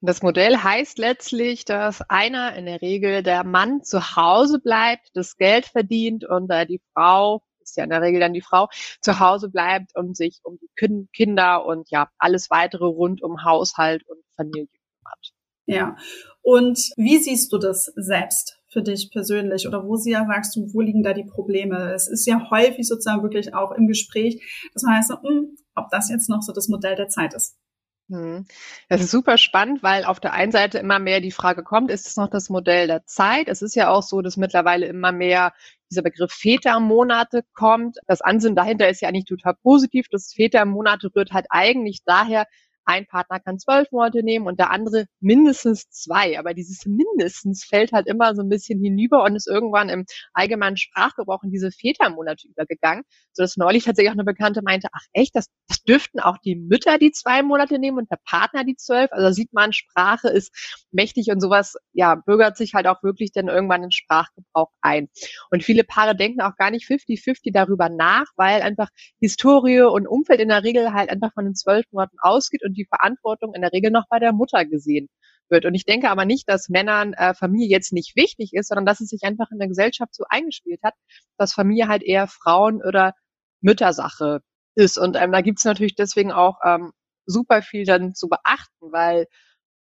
Das 0.00 0.22
Modell 0.22 0.56
heißt 0.56 0.98
letztlich, 0.98 1.64
dass 1.64 2.02
einer 2.08 2.54
in 2.54 2.66
der 2.66 2.82
Regel 2.82 3.22
der 3.22 3.44
Mann 3.44 3.82
zu 3.82 4.16
Hause 4.16 4.60
bleibt, 4.60 5.10
das 5.14 5.36
Geld 5.36 5.66
verdient 5.66 6.24
und 6.24 6.50
äh, 6.50 6.66
die 6.66 6.80
Frau, 6.92 7.42
ist 7.60 7.76
ja 7.76 7.84
in 7.84 7.90
der 7.90 8.02
Regel 8.02 8.20
dann 8.20 8.32
die 8.32 8.42
Frau, 8.42 8.68
zu 9.00 9.18
Hause 9.18 9.50
bleibt 9.50 9.94
und 9.96 10.16
sich 10.16 10.40
um 10.44 10.58
die 10.58 11.06
Kinder 11.12 11.66
und 11.66 11.90
ja, 11.90 12.08
alles 12.18 12.50
weitere 12.50 12.84
rund 12.84 13.22
um 13.22 13.44
Haushalt 13.44 14.06
und 14.08 14.18
Familie 14.36 14.68
kümmert. 14.68 15.32
Ja. 15.66 15.96
Und 16.42 16.78
wie 16.96 17.18
siehst 17.18 17.52
du 17.52 17.58
das 17.58 17.86
selbst 17.96 18.60
für 18.68 18.82
dich 18.82 19.10
persönlich? 19.10 19.66
Oder 19.66 19.84
wo 19.84 19.96
sie 19.96 20.12
ja 20.12 20.24
sagst 20.26 20.54
du, 20.54 20.72
wo 20.72 20.80
liegen 20.80 21.02
da 21.02 21.12
die 21.12 21.24
Probleme? 21.24 21.92
Es 21.92 22.06
ist 22.08 22.26
ja 22.26 22.50
häufig 22.50 22.86
sozusagen 22.86 23.22
wirklich 23.22 23.52
auch 23.52 23.72
im 23.72 23.88
Gespräch, 23.88 24.40
dass 24.72 24.84
man 24.84 24.96
heißt, 24.96 25.10
hm, 25.10 25.56
ob 25.74 25.90
das 25.90 26.08
jetzt 26.08 26.28
noch 26.28 26.42
so 26.42 26.52
das 26.52 26.68
Modell 26.68 26.94
der 26.94 27.08
Zeit 27.08 27.34
ist. 27.34 27.56
Hm. 28.10 28.46
Das 28.88 29.00
ist 29.00 29.10
super 29.10 29.36
spannend, 29.36 29.82
weil 29.82 30.04
auf 30.04 30.20
der 30.20 30.32
einen 30.32 30.52
Seite 30.52 30.78
immer 30.78 31.00
mehr 31.00 31.20
die 31.20 31.32
Frage 31.32 31.64
kommt, 31.64 31.90
ist 31.90 32.06
es 32.06 32.16
noch 32.16 32.28
das 32.28 32.48
Modell 32.50 32.86
der 32.86 33.04
Zeit? 33.04 33.48
Es 33.48 33.62
ist 33.62 33.74
ja 33.74 33.88
auch 33.90 34.02
so, 34.02 34.22
dass 34.22 34.36
mittlerweile 34.36 34.86
immer 34.86 35.10
mehr 35.10 35.52
dieser 35.90 36.02
Begriff 36.02 36.32
Vätermonate 36.32 37.42
kommt. 37.52 37.98
Das 38.06 38.20
Ansinnen 38.20 38.54
dahinter 38.54 38.88
ist 38.88 39.00
ja 39.00 39.08
eigentlich 39.08 39.24
total 39.24 39.54
positiv. 39.60 40.06
Das 40.10 40.32
Vätermonate 40.34 41.10
rührt 41.16 41.32
halt 41.32 41.46
eigentlich 41.50 42.02
daher, 42.04 42.46
ein 42.86 43.06
Partner 43.06 43.40
kann 43.40 43.58
zwölf 43.58 43.90
Monate 43.90 44.22
nehmen 44.22 44.46
und 44.46 44.58
der 44.58 44.70
andere 44.70 45.06
mindestens 45.20 45.88
zwei. 45.90 46.38
Aber 46.38 46.54
dieses 46.54 46.86
mindestens 46.86 47.64
fällt 47.64 47.92
halt 47.92 48.06
immer 48.06 48.34
so 48.34 48.42
ein 48.42 48.48
bisschen 48.48 48.80
hinüber 48.80 49.24
und 49.24 49.36
ist 49.36 49.48
irgendwann 49.48 49.88
im 49.88 50.04
allgemeinen 50.32 50.76
Sprachgebrauch 50.76 51.42
in 51.42 51.50
diese 51.50 51.70
Vätermonate 51.70 52.48
übergegangen. 52.48 53.04
So 53.32 53.42
dass 53.42 53.56
neulich 53.56 53.84
tatsächlich 53.84 54.10
auch 54.10 54.14
eine 54.14 54.24
Bekannte 54.24 54.62
meinte, 54.62 54.88
ach 54.92 55.04
echt, 55.12 55.34
das, 55.34 55.46
das 55.68 55.82
dürften 55.82 56.20
auch 56.20 56.38
die 56.38 56.56
Mütter 56.56 56.98
die 56.98 57.12
zwei 57.12 57.42
Monate 57.42 57.78
nehmen 57.78 57.98
und 57.98 58.10
der 58.10 58.18
Partner 58.24 58.64
die 58.64 58.76
zwölf. 58.76 59.10
Also 59.12 59.32
sieht 59.32 59.52
man, 59.52 59.72
Sprache 59.72 60.28
ist 60.28 60.86
mächtig 60.90 61.28
und 61.30 61.40
sowas, 61.40 61.76
ja, 61.92 62.14
bürgert 62.14 62.56
sich 62.56 62.74
halt 62.74 62.86
auch 62.86 63.02
wirklich 63.02 63.32
dann 63.32 63.48
irgendwann 63.48 63.82
in 63.82 63.90
Sprachgebrauch 63.90 64.70
ein. 64.80 65.08
Und 65.50 65.64
viele 65.64 65.84
Paare 65.84 66.16
denken 66.16 66.40
auch 66.40 66.56
gar 66.56 66.70
nicht 66.70 66.86
50-50 66.88 67.52
darüber 67.52 67.88
nach, 67.88 68.26
weil 68.36 68.62
einfach 68.62 68.88
Historie 69.20 69.82
und 69.82 70.06
Umfeld 70.06 70.40
in 70.40 70.48
der 70.48 70.62
Regel 70.62 70.92
halt 70.92 71.10
einfach 71.10 71.32
von 71.34 71.44
den 71.44 71.54
zwölf 71.54 71.84
Monaten 71.90 72.16
ausgeht 72.20 72.62
und 72.64 72.75
die 72.76 72.86
Verantwortung 72.86 73.54
in 73.54 73.62
der 73.62 73.72
Regel 73.72 73.90
noch 73.90 74.04
bei 74.08 74.18
der 74.18 74.32
Mutter 74.32 74.64
gesehen 74.64 75.08
wird. 75.48 75.64
Und 75.64 75.74
ich 75.74 75.84
denke 75.84 76.10
aber 76.10 76.24
nicht, 76.24 76.48
dass 76.48 76.68
Männern 76.68 77.12
äh, 77.14 77.34
Familie 77.34 77.68
jetzt 77.68 77.92
nicht 77.92 78.16
wichtig 78.16 78.50
ist, 78.52 78.68
sondern 78.68 78.86
dass 78.86 79.00
es 79.00 79.08
sich 79.08 79.22
einfach 79.22 79.50
in 79.50 79.58
der 79.58 79.68
Gesellschaft 79.68 80.14
so 80.14 80.24
eingespielt 80.28 80.80
hat, 80.82 80.94
dass 81.38 81.54
Familie 81.54 81.88
halt 81.88 82.02
eher 82.02 82.26
Frauen- 82.26 82.82
oder 82.82 83.14
Müttersache 83.60 84.40
ist. 84.74 84.98
Und 84.98 85.16
ähm, 85.16 85.32
da 85.32 85.40
gibt's 85.40 85.64
natürlich 85.64 85.94
deswegen 85.94 86.32
auch 86.32 86.58
ähm, 86.64 86.92
super 87.26 87.62
viel 87.62 87.84
dann 87.84 88.14
zu 88.14 88.28
beachten, 88.28 88.92
weil 88.92 89.26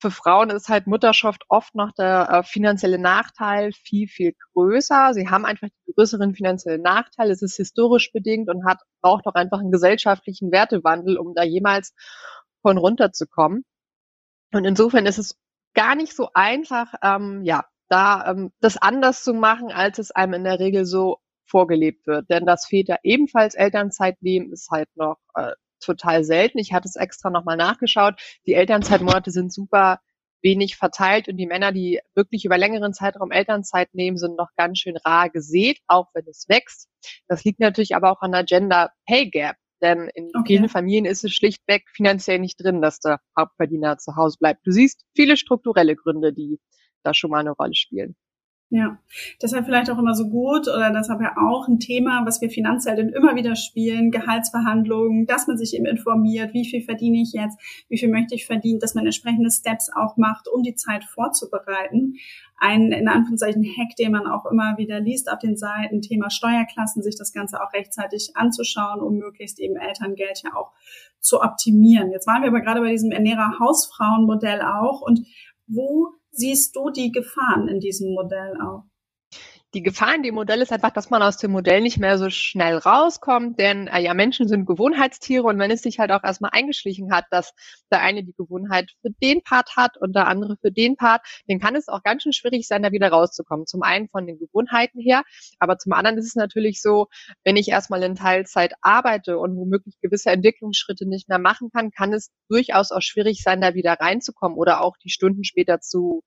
für 0.02 0.12
Frauen 0.12 0.50
ist 0.50 0.70
halt 0.70 0.88
Mutterschaft 0.88 1.44
oft 1.50 1.74
noch 1.74 1.92
der 1.94 2.30
äh, 2.30 2.44
finanzielle 2.44 3.00
Nachteil 3.00 3.72
viel, 3.72 4.08
viel 4.08 4.34
größer. 4.54 5.14
Sie 5.14 5.30
haben 5.30 5.46
einfach 5.46 5.68
die 5.88 5.94
größeren 5.94 6.36
finanziellen 6.36 6.82
Nachteile. 6.82 7.32
Es 7.32 7.42
ist 7.42 7.56
historisch 7.56 8.12
bedingt 8.12 8.50
und 8.50 8.66
hat, 8.66 8.82
braucht 9.02 9.25
auch 9.25 9.36
einfach 9.36 9.60
einen 9.60 9.72
gesellschaftlichen 9.72 10.52
Wertewandel, 10.52 11.18
um 11.18 11.34
da 11.34 11.44
jemals 11.44 11.94
von 12.65 12.79
runterzukommen. 12.79 13.63
Und 14.51 14.65
insofern 14.65 15.05
ist 15.05 15.19
es 15.19 15.38
gar 15.75 15.93
nicht 15.93 16.15
so 16.15 16.29
einfach, 16.34 16.95
ähm, 17.03 17.43
ja, 17.43 17.65
da 17.89 18.31
ähm, 18.31 18.51
das 18.60 18.77
anders 18.77 19.24
zu 19.24 19.36
machen, 19.36 19.72
als 19.72 20.00
es 20.00 20.10
einem 20.10 20.34
in 20.34 20.43
der 20.45 20.60
Regel 20.60 20.86
so 20.86 21.19
vorgelebt 21.45 22.07
wird. 22.07 22.27
Denn 22.31 22.48
dass 22.48 22.65
Väter 22.65 22.98
ebenfalls 23.03 23.53
Elternzeit 23.53 24.19
nehmen, 24.24 24.51
ist 24.51 24.72
halt 24.72 24.89
noch 24.95 25.17
äh, 25.36 25.51
total 25.79 26.24
selten. 26.24 26.57
Ich 26.57 26.74
hatte 26.74 26.88
es 26.88 26.95
extra 26.95 27.29
nochmal 27.29 27.55
nachgeschaut. 27.55 28.15
Die 28.48 28.55
Elternzeitmonate 28.55 29.29
sind 29.29 29.53
super 29.53 30.00
wenig 30.41 30.75
verteilt 30.75 31.27
und 31.27 31.38
die 31.38 31.45
Männer, 31.45 31.72
die 31.72 32.00
wirklich 32.15 32.45
über 32.45 32.57
längeren 32.57 32.93
Zeitraum 32.93 33.31
Elternzeit 33.31 33.93
nehmen, 33.93 34.17
sind 34.17 34.38
noch 34.38 34.50
ganz 34.57 34.79
schön 34.79 34.98
rar 34.98 35.29
gesät, 35.29 35.77
auch 35.86 36.07
wenn 36.15 36.25
es 36.27 36.50
wächst. 36.50 36.89
Das 37.27 37.43
liegt 37.43 37.60
natürlich 37.60 37.95
aber 37.95 38.12
auch 38.12 38.22
an 38.22 38.31
der 38.31 38.43
Gender 38.43 38.89
Pay 39.05 39.29
Gap. 39.29 39.55
Denn 39.86 40.10
in 40.15 40.32
okay. 40.34 40.44
vielen 40.48 40.68
Familien 40.68 41.06
ist 41.06 41.24
es 41.24 41.32
schlichtweg 41.32 41.84
finanziell 41.94 42.39
nicht 42.39 42.58
drin, 42.60 42.82
dass 42.82 43.00
der 43.00 43.20
Hauptverdiener 43.38 44.00
zu 44.00 44.15
Hause 44.15 44.38
bleibt. 44.39 44.65
Du 44.65 44.72
siehst 44.72 45.06
viele 45.15 45.38
strukturelle 45.38 45.96
Gründe, 45.96 46.34
die 46.34 46.60
da 47.04 47.13
schon 47.13 47.30
mal 47.30 47.42
eine 47.42 47.51
Rolle 47.51 47.75
spielen. 47.75 48.15
Ja, 48.75 48.98
deshalb 49.41 49.63
vielleicht 49.63 49.89
auch 49.89 49.98
immer 49.98 50.13
so 50.13 50.27
gut 50.27 50.67
oder 50.67 50.91
deshalb 50.91 51.22
ja 51.22 51.38
auch 51.38 51.70
ein 51.70 51.79
Thema, 51.79 52.25
was 52.25 52.41
wir 52.41 52.50
Finanzhelden 52.50 53.08
immer 53.08 53.34
wieder 53.38 53.55
spielen, 53.55 54.12
Gehaltsverhandlungen, 54.12 55.27
dass 55.27 55.48
man 55.48 55.58
sich 55.58 55.75
eben 55.75 55.86
informiert, 55.86 56.53
wie 56.53 56.65
viel 56.65 56.82
verdiene 56.82 57.22
ich 57.22 57.32
jetzt, 57.32 57.58
wie 57.88 57.98
viel 57.98 58.10
möchte 58.10 58.36
ich 58.36 58.46
verdienen, 58.46 58.82
dass 58.82 58.94
man 58.94 59.05
entsprechende 59.05 59.50
Steps 59.50 59.89
auch 59.96 60.17
macht, 60.17 60.50
um 60.53 60.62
die 60.62 60.75
Zeit 60.75 61.05
vorzubereiten. 61.05 62.15
Ein, 62.58 62.91
in 62.91 63.08
Anführungszeichen, 63.08 63.63
Hack, 63.63 63.96
den 63.96 64.12
man 64.12 64.27
auch 64.27 64.46
immer 64.46 64.77
wieder 64.77 65.00
liest 65.00 65.32
auf 65.32 65.39
den 65.39 65.55
Seiten, 65.55 66.01
Thema 66.01 66.29
Steuerklassen, 66.29 67.01
sich 67.01 67.15
das 67.15 67.32
Ganze 67.32 67.63
auch 67.63 67.72
rechtzeitig 67.72 68.32
anzuschauen, 68.34 69.00
um 69.00 69.15
möglichst 69.15 69.58
eben 69.62 69.77
Elterngeld 69.77 70.41
ja 70.44 70.53
auch 70.53 70.74
zu 71.22 71.41
optimieren. 71.41 72.12
Jetzt 72.12 72.27
waren 72.27 72.41
wir 72.41 72.50
aber 72.50 72.60
gerade 72.60 72.82
bei 72.82 72.91
diesem 72.91 73.12
Ernährer-Hausfrauen-Modell 73.12 74.62
auch 74.63 75.00
und 75.00 75.25
wo 75.65 76.10
siehst 76.36 76.75
du 76.75 76.89
die 76.89 77.12
Gefahren 77.12 77.68
in 77.68 77.80
diesem 77.80 78.13
Modell 78.13 78.56
auch? 78.62 78.84
Die 79.75 79.84
Gefahr 79.84 80.15
in 80.15 80.24
dem 80.24 80.36
Modell 80.36 80.62
ist 80.62 80.72
einfach, 80.72 80.91
dass 80.91 81.10
man 81.10 81.22
aus 81.22 81.36
dem 81.36 81.51
Modell 81.51 81.82
nicht 81.82 81.98
mehr 81.98 82.17
so 82.17 82.29
schnell 82.29 82.77
rauskommt, 82.77 83.60
denn 83.60 83.88
äh, 83.88 84.01
ja, 84.01 84.13
Menschen 84.13 84.48
sind 84.48 84.65
Gewohnheitstiere 84.65 85.44
und 85.44 85.60
wenn 85.60 85.70
es 85.70 85.82
sich 85.82 86.00
halt 86.00 86.12
auch 86.12 86.24
erstmal 86.24 86.51
eingeschlichen 86.53 87.12
hat, 87.12 87.25
dass 87.29 87.53
der 87.91 88.00
eine 88.00 88.24
die 88.24 88.34
Gewohnheit 88.38 88.91
für 89.01 89.10
den 89.22 89.44
Part 89.44 89.75
hat 89.75 89.98
und 89.98 90.15
der 90.15 90.27
andere 90.27 90.55
für 90.62 90.72
den 90.72 90.96
Part, 90.96 91.27
dann 91.48 91.60
kann 91.60 91.75
es 91.75 91.89
auch 91.89 92.03
ganz 92.03 92.24
schön 92.24 92.32
schwierig 92.32 92.65
sein, 92.67 92.84
da 92.84 92.94
wieder 92.94 93.10
rauszukommen. 93.10 93.67
Zum 93.67 93.84
einen 93.84 94.08
von 94.08 94.25
den 94.25 94.39
Gewohnheiten 94.39 95.01
her, 95.01 95.24
aber 95.60 95.77
zum 95.77 95.91
anderen 95.91 96.17
ist 96.17 96.27
es 96.27 96.36
natürlich 96.36 96.82
so, 96.82 97.08
wenn 97.44 97.58
ich 97.58 97.67
erstmal 97.67 98.01
in 98.03 98.15
Teilzeit 98.15 98.75
arbeite 98.79 99.38
und 99.38 99.58
womöglich 99.58 100.00
gewisse 100.01 100.29
Entwicklungsschritte 100.32 101.05
nicht 101.05 101.27
mehr 101.27 101.39
machen 101.39 101.70
kann, 101.70 101.91
kann 101.91 102.13
es 102.13 102.32
durchaus 102.48 102.91
auch 102.91 103.01
schwierig 103.01 103.44
sein, 103.44 103.60
da 103.60 103.74
wieder 103.74 103.98
reinzukommen 104.00 104.58
oder 104.58 104.79
auch 104.82 104.96
die 105.03 105.10
Stunden 105.10 105.44
später 105.44 105.82
zu 105.82 106.24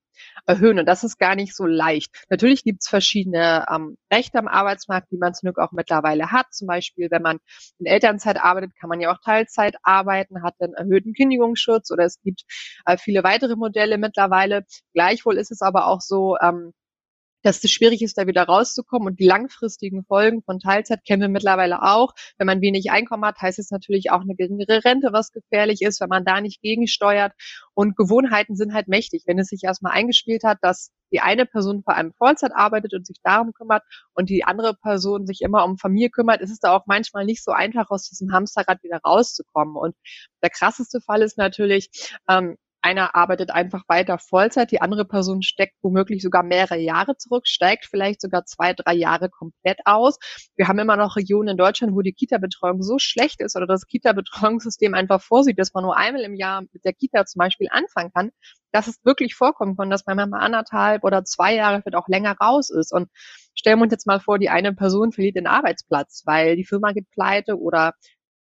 erhöhen. 0.46 0.78
Und 0.78 0.86
das 0.86 1.04
ist 1.04 1.18
gar 1.18 1.34
nicht 1.34 1.54
so 1.54 1.66
leicht. 1.66 2.10
Natürlich 2.28 2.64
gibt 2.64 2.82
es 2.82 2.88
verschiedene 2.88 3.66
ähm, 3.72 3.96
Rechte 4.12 4.38
am 4.38 4.48
Arbeitsmarkt, 4.48 5.10
die 5.10 5.18
man 5.18 5.34
zum 5.34 5.48
Glück 5.48 5.58
auch 5.58 5.72
mittlerweile 5.72 6.30
hat. 6.32 6.46
Zum 6.52 6.66
Beispiel, 6.66 7.08
wenn 7.10 7.22
man 7.22 7.38
in 7.78 7.86
Elternzeit 7.86 8.42
arbeitet, 8.42 8.72
kann 8.80 8.88
man 8.88 9.00
ja 9.00 9.12
auch 9.12 9.20
Teilzeit 9.24 9.76
arbeiten, 9.82 10.42
hat 10.42 10.54
einen 10.60 10.74
erhöhten 10.74 11.14
Kündigungsschutz 11.14 11.90
oder 11.90 12.04
es 12.04 12.20
gibt 12.22 12.42
äh, 12.86 12.96
viele 12.96 13.24
weitere 13.24 13.56
Modelle 13.56 13.98
mittlerweile. 13.98 14.64
Gleichwohl 14.94 15.38
ist 15.38 15.50
es 15.50 15.62
aber 15.62 15.86
auch 15.86 16.00
so, 16.00 16.36
ähm, 16.40 16.72
dass 17.42 17.62
es 17.62 17.70
schwierig 17.70 18.02
ist, 18.02 18.18
da 18.18 18.26
wieder 18.26 18.44
rauszukommen. 18.44 19.08
Und 19.08 19.20
die 19.20 19.26
langfristigen 19.26 20.04
Folgen 20.04 20.42
von 20.42 20.58
Teilzeit 20.58 21.04
kennen 21.04 21.22
wir 21.22 21.28
mittlerweile 21.28 21.82
auch. 21.82 22.12
Wenn 22.36 22.46
man 22.46 22.60
wenig 22.60 22.90
Einkommen 22.90 23.24
hat, 23.24 23.40
heißt 23.40 23.58
es 23.58 23.70
natürlich 23.70 24.10
auch 24.10 24.22
eine 24.22 24.34
geringere 24.34 24.84
Rente, 24.84 25.08
was 25.12 25.32
gefährlich 25.32 25.82
ist, 25.82 26.00
wenn 26.00 26.08
man 26.08 26.24
da 26.24 26.40
nicht 26.40 26.60
gegensteuert. 26.62 27.32
Und 27.74 27.96
Gewohnheiten 27.96 28.56
sind 28.56 28.74
halt 28.74 28.88
mächtig. 28.88 29.22
Wenn 29.26 29.38
es 29.38 29.48
sich 29.48 29.62
erstmal 29.64 29.92
eingespielt 29.92 30.42
hat, 30.44 30.58
dass 30.62 30.90
die 31.12 31.20
eine 31.20 31.46
Person 31.46 31.82
vor 31.82 31.96
allem 31.96 32.12
Vollzeit 32.12 32.52
arbeitet 32.54 32.92
und 32.94 33.06
sich 33.06 33.18
darum 33.22 33.52
kümmert 33.52 33.82
und 34.14 34.28
die 34.28 34.44
andere 34.44 34.74
Person 34.74 35.26
sich 35.26 35.40
immer 35.40 35.64
um 35.64 35.78
Familie 35.78 36.10
kümmert, 36.10 36.40
ist 36.40 36.50
es 36.50 36.58
da 36.58 36.72
auch 36.76 36.86
manchmal 36.86 37.24
nicht 37.24 37.42
so 37.42 37.52
einfach, 37.52 37.90
aus 37.90 38.08
diesem 38.08 38.32
Hamsterrad 38.32 38.82
wieder 38.82 38.98
rauszukommen. 39.04 39.76
Und 39.76 39.94
der 40.42 40.50
krasseste 40.50 41.00
Fall 41.00 41.22
ist 41.22 41.38
natürlich, 41.38 41.90
ähm, 42.28 42.56
einer 42.80 43.14
arbeitet 43.14 43.50
einfach 43.50 43.82
weiter 43.88 44.18
Vollzeit, 44.18 44.70
die 44.70 44.80
andere 44.80 45.04
Person 45.04 45.42
steckt 45.42 45.74
womöglich 45.82 46.22
sogar 46.22 46.42
mehrere 46.42 46.78
Jahre 46.78 47.16
zurück, 47.16 47.46
steigt 47.46 47.86
vielleicht 47.86 48.20
sogar 48.20 48.44
zwei, 48.44 48.72
drei 48.72 48.94
Jahre 48.94 49.30
komplett 49.30 49.80
aus. 49.84 50.18
Wir 50.56 50.68
haben 50.68 50.78
immer 50.78 50.96
noch 50.96 51.16
Regionen 51.16 51.48
in 51.48 51.56
Deutschland, 51.56 51.94
wo 51.94 52.02
die 52.02 52.12
Kita-Betreuung 52.12 52.82
so 52.82 52.98
schlecht 52.98 53.40
ist 53.40 53.56
oder 53.56 53.66
das 53.66 53.86
Kita-Betreuungssystem 53.86 54.94
einfach 54.94 55.20
vorsieht, 55.20 55.58
dass 55.58 55.74
man 55.74 55.84
nur 55.84 55.96
einmal 55.96 56.22
im 56.22 56.34
Jahr 56.34 56.62
mit 56.72 56.84
der 56.84 56.92
Kita 56.92 57.26
zum 57.26 57.40
Beispiel 57.40 57.68
anfangen 57.70 58.12
kann, 58.12 58.30
dass 58.72 58.86
es 58.86 59.04
wirklich 59.04 59.34
vorkommen 59.34 59.76
kann, 59.76 59.90
dass 59.90 60.06
man 60.06 60.16
mal 60.30 60.40
anderthalb 60.40 61.04
oder 61.04 61.24
zwei 61.24 61.54
Jahre 61.54 61.82
vielleicht 61.82 61.96
auch 61.96 62.08
länger 62.08 62.36
raus 62.40 62.70
ist. 62.70 62.92
Und 62.92 63.08
stellen 63.54 63.78
wir 63.78 63.84
uns 63.84 63.92
jetzt 63.92 64.06
mal 64.06 64.20
vor, 64.20 64.38
die 64.38 64.50
eine 64.50 64.74
Person 64.74 65.12
verliert 65.12 65.36
den 65.36 65.46
Arbeitsplatz, 65.46 66.22
weil 66.26 66.56
die 66.56 66.64
Firma 66.64 66.92
geht 66.92 67.10
pleite 67.10 67.58
oder 67.58 67.92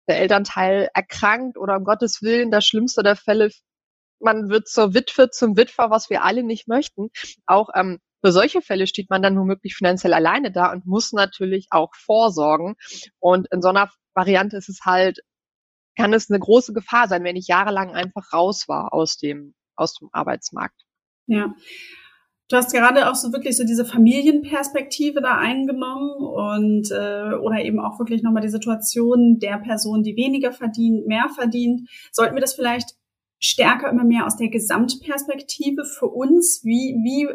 der 0.09 0.19
Elternteil 0.21 0.89
erkrankt 0.95 1.57
oder 1.57 1.77
um 1.77 1.85
Gottes 1.85 2.23
Willen 2.23 2.51
das 2.51 2.67
Schlimmste 2.67 3.03
der 3.03 3.17
Fälle 3.17 3.51
man 4.25 4.49
wird 4.49 4.69
zur 4.69 4.95
Witwe, 4.95 5.31
zum 5.31 5.57
Witwer, 5.57 5.91
was 5.91 6.11
wir 6.11 6.25
alle 6.25 6.43
nicht 6.43 6.69
möchten. 6.69 7.11
Auch 7.47 7.69
ähm, 7.75 8.01
für 8.25 8.33
solche 8.33 8.63
Fälle 8.63 8.87
steht 8.87 9.11
man 9.11 9.23
dann 9.23 9.39
womöglich 9.39 9.75
finanziell 9.75 10.15
alleine 10.15 10.51
da 10.51 10.73
und 10.73 10.87
muss 10.87 11.13
natürlich 11.13 11.67
auch 11.71 11.95
vorsorgen. 11.95 12.75
Und 13.21 13.47
in 13.53 13.61
so 13.61 13.69
einer 13.69 13.91
Variante 14.15 14.57
ist 14.57 14.71
es 14.71 14.81
halt, 14.85 15.21
kann 15.97 16.13
es 16.13 16.31
eine 16.31 16.39
große 16.39 16.73
Gefahr 16.73 17.07
sein, 17.07 17.23
wenn 17.23 17.37
ich 17.37 17.47
jahrelang 17.47 17.91
einfach 17.91 18.33
raus 18.33 18.67
war 18.67 18.95
aus 18.95 19.19
dem, 19.19 19.55
aus 19.77 19.95
dem 19.95 20.09
Arbeitsmarkt. 20.13 20.81
Ja. 21.27 21.55
Du 22.49 22.57
hast 22.57 22.73
gerade 22.73 23.11
auch 23.11 23.15
so 23.15 23.33
wirklich 23.33 23.57
so 23.57 23.65
diese 23.65 23.87
Familienperspektive 23.87 25.23
da 25.23 25.39
eingenommen 25.39 26.11
und 26.17 26.91
äh, 26.91 27.35
oder 27.37 27.63
eben 27.65 27.81
auch 27.81 27.99
wirklich 27.99 28.23
nochmal 28.23 28.43
die 28.43 28.51
Situation 28.51 29.39
der 29.39 29.59
Person, 29.59 30.03
die 30.03 30.17
weniger 30.17 30.53
verdient, 30.53 31.07
mehr 31.07 31.29
verdient. 31.35 31.89
Sollten 32.13 32.35
wir 32.35 32.43
das 32.43 32.55
vielleicht 32.55 32.97
stärker 33.39 33.91
immer 33.91 34.05
mehr 34.05 34.27
aus 34.27 34.37
der 34.37 34.49
Gesamtperspektive 34.49 35.85
für 35.85 36.07
uns. 36.07 36.63
Wie, 36.65 36.97
wie 37.03 37.29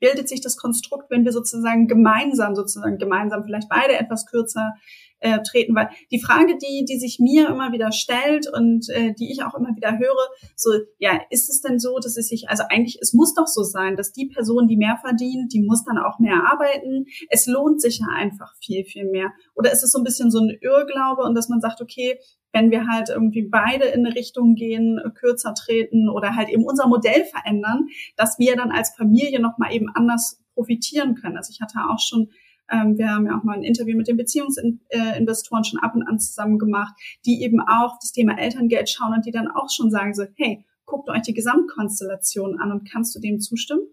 bildet 0.00 0.28
sich 0.28 0.40
das 0.40 0.56
Konstrukt, 0.56 1.10
wenn 1.10 1.24
wir 1.24 1.32
sozusagen 1.32 1.86
gemeinsam, 1.86 2.54
sozusagen 2.54 2.98
gemeinsam 2.98 3.44
vielleicht 3.44 3.68
beide 3.68 3.98
etwas 3.98 4.26
kürzer 4.26 4.74
äh, 5.20 5.40
treten, 5.42 5.74
weil 5.74 5.88
die 6.10 6.20
Frage, 6.20 6.58
die, 6.58 6.84
die 6.84 6.98
sich 6.98 7.18
mir 7.18 7.48
immer 7.48 7.72
wieder 7.72 7.90
stellt 7.92 8.46
und 8.52 8.88
äh, 8.90 9.14
die 9.14 9.32
ich 9.32 9.42
auch 9.42 9.54
immer 9.54 9.74
wieder 9.74 9.98
höre, 9.98 10.28
so, 10.54 10.70
ja, 10.98 11.20
ist 11.30 11.48
es 11.48 11.62
denn 11.62 11.78
so, 11.78 11.98
dass 11.98 12.16
es 12.16 12.28
sich, 12.28 12.48
also 12.48 12.64
eigentlich, 12.68 12.98
es 13.00 13.14
muss 13.14 13.34
doch 13.34 13.46
so 13.46 13.62
sein, 13.62 13.96
dass 13.96 14.12
die 14.12 14.26
Person, 14.26 14.68
die 14.68 14.76
mehr 14.76 14.98
verdient, 15.00 15.52
die 15.52 15.62
muss 15.62 15.84
dann 15.84 15.98
auch 15.98 16.18
mehr 16.18 16.42
arbeiten. 16.50 17.06
Es 17.30 17.46
lohnt 17.46 17.80
sich 17.80 18.00
ja 18.00 18.08
einfach 18.14 18.54
viel, 18.62 18.84
viel 18.84 19.10
mehr. 19.10 19.32
Oder 19.54 19.72
ist 19.72 19.82
es 19.82 19.92
so 19.92 19.98
ein 19.98 20.04
bisschen 20.04 20.30
so 20.30 20.40
ein 20.40 20.50
Irrglaube 20.60 21.22
und 21.22 21.34
dass 21.34 21.48
man 21.48 21.60
sagt, 21.60 21.80
okay, 21.80 22.18
wenn 22.52 22.70
wir 22.70 22.86
halt 22.86 23.10
irgendwie 23.10 23.42
beide 23.42 23.84
in 23.86 24.06
eine 24.06 24.14
Richtung 24.14 24.54
gehen, 24.54 25.00
kürzer 25.14 25.54
treten 25.54 26.08
oder 26.08 26.36
halt 26.36 26.48
eben 26.48 26.64
unser 26.64 26.86
Modell 26.86 27.24
verändern, 27.24 27.88
dass 28.16 28.38
wir 28.38 28.56
dann 28.56 28.70
als 28.70 28.94
Familie 28.96 29.40
nochmal 29.40 29.74
eben 29.74 29.88
anders 29.94 30.42
profitieren 30.54 31.14
können. 31.14 31.36
Also 31.36 31.50
ich 31.52 31.60
hatte 31.60 31.78
auch 31.90 32.00
schon 32.00 32.30
ähm, 32.70 32.98
wir 32.98 33.10
haben 33.10 33.26
ja 33.26 33.38
auch 33.38 33.44
mal 33.44 33.56
ein 33.56 33.62
Interview 33.62 33.96
mit 33.96 34.08
den 34.08 34.16
Beziehungsinvestoren 34.16 35.64
schon 35.64 35.80
ab 35.80 35.94
und 35.94 36.02
an 36.02 36.18
zusammen 36.18 36.58
gemacht, 36.58 36.94
die 37.24 37.42
eben 37.42 37.60
auch 37.60 37.96
das 38.00 38.12
Thema 38.12 38.38
Elterngeld 38.38 38.90
schauen 38.90 39.14
und 39.14 39.24
die 39.24 39.30
dann 39.30 39.48
auch 39.48 39.70
schon 39.70 39.90
sagen 39.90 40.14
so, 40.14 40.24
hey, 40.34 40.64
guckt 40.84 41.08
euch 41.08 41.22
die 41.22 41.34
Gesamtkonstellation 41.34 42.58
an 42.58 42.72
und 42.72 42.90
kannst 42.90 43.14
du 43.14 43.20
dem 43.20 43.40
zustimmen? 43.40 43.86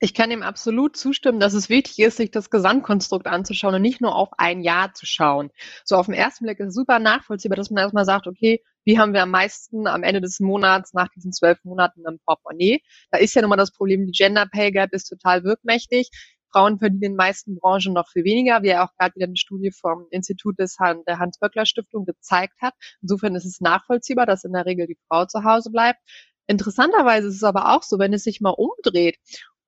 Ich 0.00 0.14
kann 0.14 0.30
ihm 0.30 0.42
absolut 0.42 0.96
zustimmen, 0.96 1.40
dass 1.40 1.54
es 1.54 1.68
wichtig 1.68 1.98
ist, 1.98 2.18
sich 2.18 2.30
das 2.30 2.50
Gesamtkonstrukt 2.50 3.26
anzuschauen 3.26 3.74
und 3.74 3.82
nicht 3.82 4.00
nur 4.00 4.14
auf 4.14 4.28
ein 4.38 4.60
Jahr 4.60 4.94
zu 4.94 5.06
schauen. 5.06 5.50
So 5.84 5.96
auf 5.96 6.06
den 6.06 6.14
ersten 6.14 6.44
Blick 6.44 6.60
ist 6.60 6.68
es 6.68 6.74
super 6.74 7.00
nachvollziehbar, 7.00 7.56
dass 7.56 7.70
man 7.70 7.82
erstmal 7.82 8.04
sagt, 8.04 8.28
okay, 8.28 8.62
wie 8.84 8.98
haben 8.98 9.12
wir 9.12 9.22
am 9.22 9.32
meisten 9.32 9.88
am 9.88 10.04
Ende 10.04 10.20
des 10.20 10.38
Monats 10.38 10.94
nach 10.94 11.08
diesen 11.08 11.32
zwölf 11.32 11.58
Monaten 11.64 12.04
im 12.06 12.20
Portemonnaie? 12.24 12.80
Da 13.10 13.18
ist 13.18 13.34
ja 13.34 13.42
nun 13.42 13.50
mal 13.50 13.56
das 13.56 13.72
Problem, 13.72 14.06
die 14.06 14.12
Gender 14.12 14.46
Pay 14.46 14.70
Gap 14.70 14.92
ist 14.92 15.08
total 15.08 15.42
wirkmächtig. 15.42 16.10
Frauen 16.52 16.78
verdienen 16.78 17.02
in 17.02 17.10
den 17.10 17.16
meisten 17.16 17.58
Branchen 17.58 17.92
noch 17.92 18.08
viel 18.08 18.24
weniger, 18.24 18.62
wie 18.62 18.68
ja 18.68 18.86
auch 18.86 18.94
gerade 18.96 19.16
wieder 19.16 19.26
eine 19.26 19.36
Studie 19.36 19.72
vom 19.72 20.06
Institut 20.10 20.60
des 20.60 20.78
Han 20.78 21.02
der 21.08 21.18
Hans-Böckler-Stiftung 21.18 22.04
gezeigt 22.04 22.54
hat. 22.62 22.74
Insofern 23.02 23.34
ist 23.34 23.44
es 23.44 23.60
nachvollziehbar, 23.60 24.26
dass 24.26 24.44
in 24.44 24.52
der 24.52 24.64
Regel 24.64 24.86
die 24.86 24.98
Frau 25.08 25.26
zu 25.26 25.42
Hause 25.42 25.70
bleibt. 25.70 25.98
Interessanterweise 26.46 27.28
ist 27.28 27.34
es 27.34 27.44
aber 27.44 27.74
auch 27.74 27.82
so, 27.82 27.98
wenn 27.98 28.14
es 28.14 28.22
sich 28.22 28.40
mal 28.40 28.54
umdreht 28.56 29.18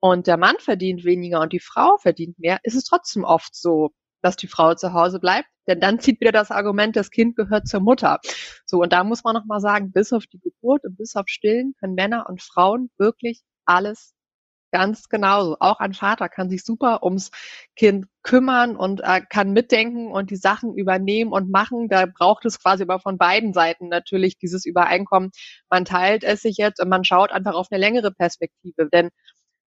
und 0.01 0.27
der 0.27 0.37
Mann 0.37 0.57
verdient 0.59 1.05
weniger 1.05 1.41
und 1.41 1.53
die 1.53 1.61
Frau 1.61 1.97
verdient 1.99 2.39
mehr, 2.39 2.59
ist 2.63 2.75
es 2.75 2.85
trotzdem 2.85 3.25
oft 3.25 3.55
so, 3.55 3.91
dass 4.23 4.37
die 4.37 4.49
Frau 4.49 4.75
zu 4.75 4.93
Hause 4.93 5.21
bleibt, 5.21 5.49
denn 5.67 5.81
dann 5.81 6.01
zieht 6.01 6.21
wieder 6.21 6.33
das 6.33 6.51
Argument, 6.51 6.97
das 6.97 7.11
Kind 7.11 7.37
gehört 7.37 7.69
zur 7.69 7.81
Mutter. 7.81 8.19
So, 8.67 8.83
und 8.83 8.93
da 8.93 9.05
muss 9.05 9.25
man 9.25 9.35
nochmal 9.35 9.61
sagen, 9.61 9.93
bis 9.93 10.13
auf 10.13 10.27
die 10.27 10.41
Geburt 10.41 10.85
und 10.85 10.97
bis 10.97 11.17
auf 11.17 11.29
Stillen 11.29 11.75
können 11.81 11.95
Männer 11.95 12.27
und 12.29 12.43
Frauen 12.43 12.91
wirklich 12.99 13.43
alles 13.65 14.15
Ganz 14.73 15.09
genauso. 15.09 15.57
Auch 15.59 15.81
ein 15.81 15.95
Vater 15.95 16.29
kann 16.29 16.49
sich 16.49 16.63
super 16.65 17.03
ums 17.03 17.31
Kind 17.75 18.07
kümmern 18.23 18.77
und 18.77 19.01
äh, 19.03 19.21
kann 19.29 19.53
mitdenken 19.53 20.13
und 20.13 20.31
die 20.31 20.37
Sachen 20.37 20.75
übernehmen 20.75 21.33
und 21.33 21.51
machen. 21.51 21.89
Da 21.89 22.07
braucht 22.07 22.45
es 22.45 22.61
quasi 22.63 22.85
aber 22.85 23.01
von 23.01 23.19
beiden 23.19 23.53
Seiten 23.53 23.89
natürlich 23.89 24.39
dieses 24.39 24.65
Übereinkommen. 24.65 25.33
Man 25.71 25.85
teilt 25.85 26.23
es 26.23 26.43
sich 26.43 26.57
jetzt 26.57 26.81
und 26.81 26.89
man 26.89 27.03
schaut 27.03 27.33
einfach 27.33 27.55
auf 27.55 27.67
eine 27.71 27.81
längere 27.81 28.13
Perspektive. 28.13 28.89
Denn 28.93 29.11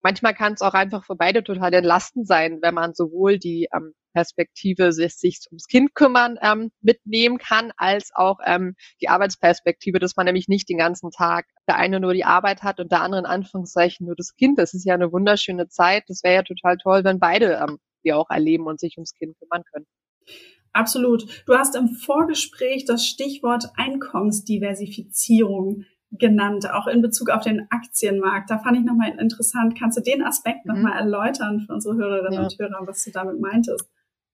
manchmal 0.02 0.34
kann 0.34 0.54
es 0.54 0.62
auch 0.62 0.74
einfach 0.74 1.04
für 1.04 1.16
beide 1.16 1.42
total 1.42 1.74
entlastend 1.74 2.26
sein, 2.26 2.58
wenn 2.62 2.74
man 2.74 2.94
sowohl 2.94 3.38
die 3.38 3.68
ähm, 3.74 3.92
Perspektive 4.12 4.92
sich, 4.92 5.16
sich 5.16 5.40
ums 5.50 5.66
Kind 5.66 5.94
kümmern 5.94 6.38
ähm, 6.42 6.70
mitnehmen 6.80 7.38
kann, 7.38 7.72
als 7.76 8.10
auch 8.14 8.38
ähm, 8.44 8.74
die 9.00 9.08
Arbeitsperspektive, 9.08 9.98
dass 9.98 10.16
man 10.16 10.26
nämlich 10.26 10.48
nicht 10.48 10.68
den 10.68 10.78
ganzen 10.78 11.10
Tag 11.10 11.46
der 11.68 11.76
eine 11.76 12.00
nur 12.00 12.12
die 12.12 12.24
Arbeit 12.24 12.62
hat 12.62 12.80
und 12.80 12.90
der 12.90 13.02
andere 13.02 13.20
in 13.20 13.26
Anführungszeichen 13.26 14.06
nur 14.06 14.16
das 14.16 14.34
Kind. 14.34 14.58
Das 14.58 14.74
ist 14.74 14.84
ja 14.84 14.94
eine 14.94 15.12
wunderschöne 15.12 15.68
Zeit. 15.68 16.04
Das 16.08 16.24
wäre 16.24 16.34
ja 16.34 16.42
total 16.42 16.76
toll, 16.78 17.04
wenn 17.04 17.20
beide 17.20 17.60
ähm, 17.62 17.78
die 18.04 18.12
auch 18.12 18.30
erleben 18.30 18.66
und 18.66 18.80
sich 18.80 18.96
ums 18.96 19.14
Kind 19.14 19.36
kümmern 19.38 19.62
können. 19.72 19.86
Absolut. 20.72 21.44
Du 21.46 21.54
hast 21.54 21.76
im 21.76 21.88
Vorgespräch 21.88 22.84
das 22.84 23.06
Stichwort 23.06 23.70
Einkommensdiversifizierung 23.76 25.84
genannt, 26.12 26.68
auch 26.70 26.87
in 26.87 27.03
Bezug 27.03 27.31
auf 27.31 27.42
den 27.42 27.66
Aktienmarkt. 27.70 28.51
Da 28.51 28.59
fand 28.59 28.79
ich 28.79 28.85
nochmal 28.85 29.11
interessant. 29.18 29.79
Kannst 29.79 29.99
du 29.99 30.03
den 30.03 30.23
Aspekt 30.23 30.66
mhm. 30.66 30.75
nochmal 30.75 30.99
erläutern 30.99 31.61
für 31.61 31.73
unsere 31.73 31.96
Hörerinnen 31.96 32.33
ja. 32.33 32.42
und 32.42 32.59
Hörer, 32.59 32.87
was 32.87 33.05
du 33.05 33.11
damit 33.11 33.40
meintest? 33.40 33.88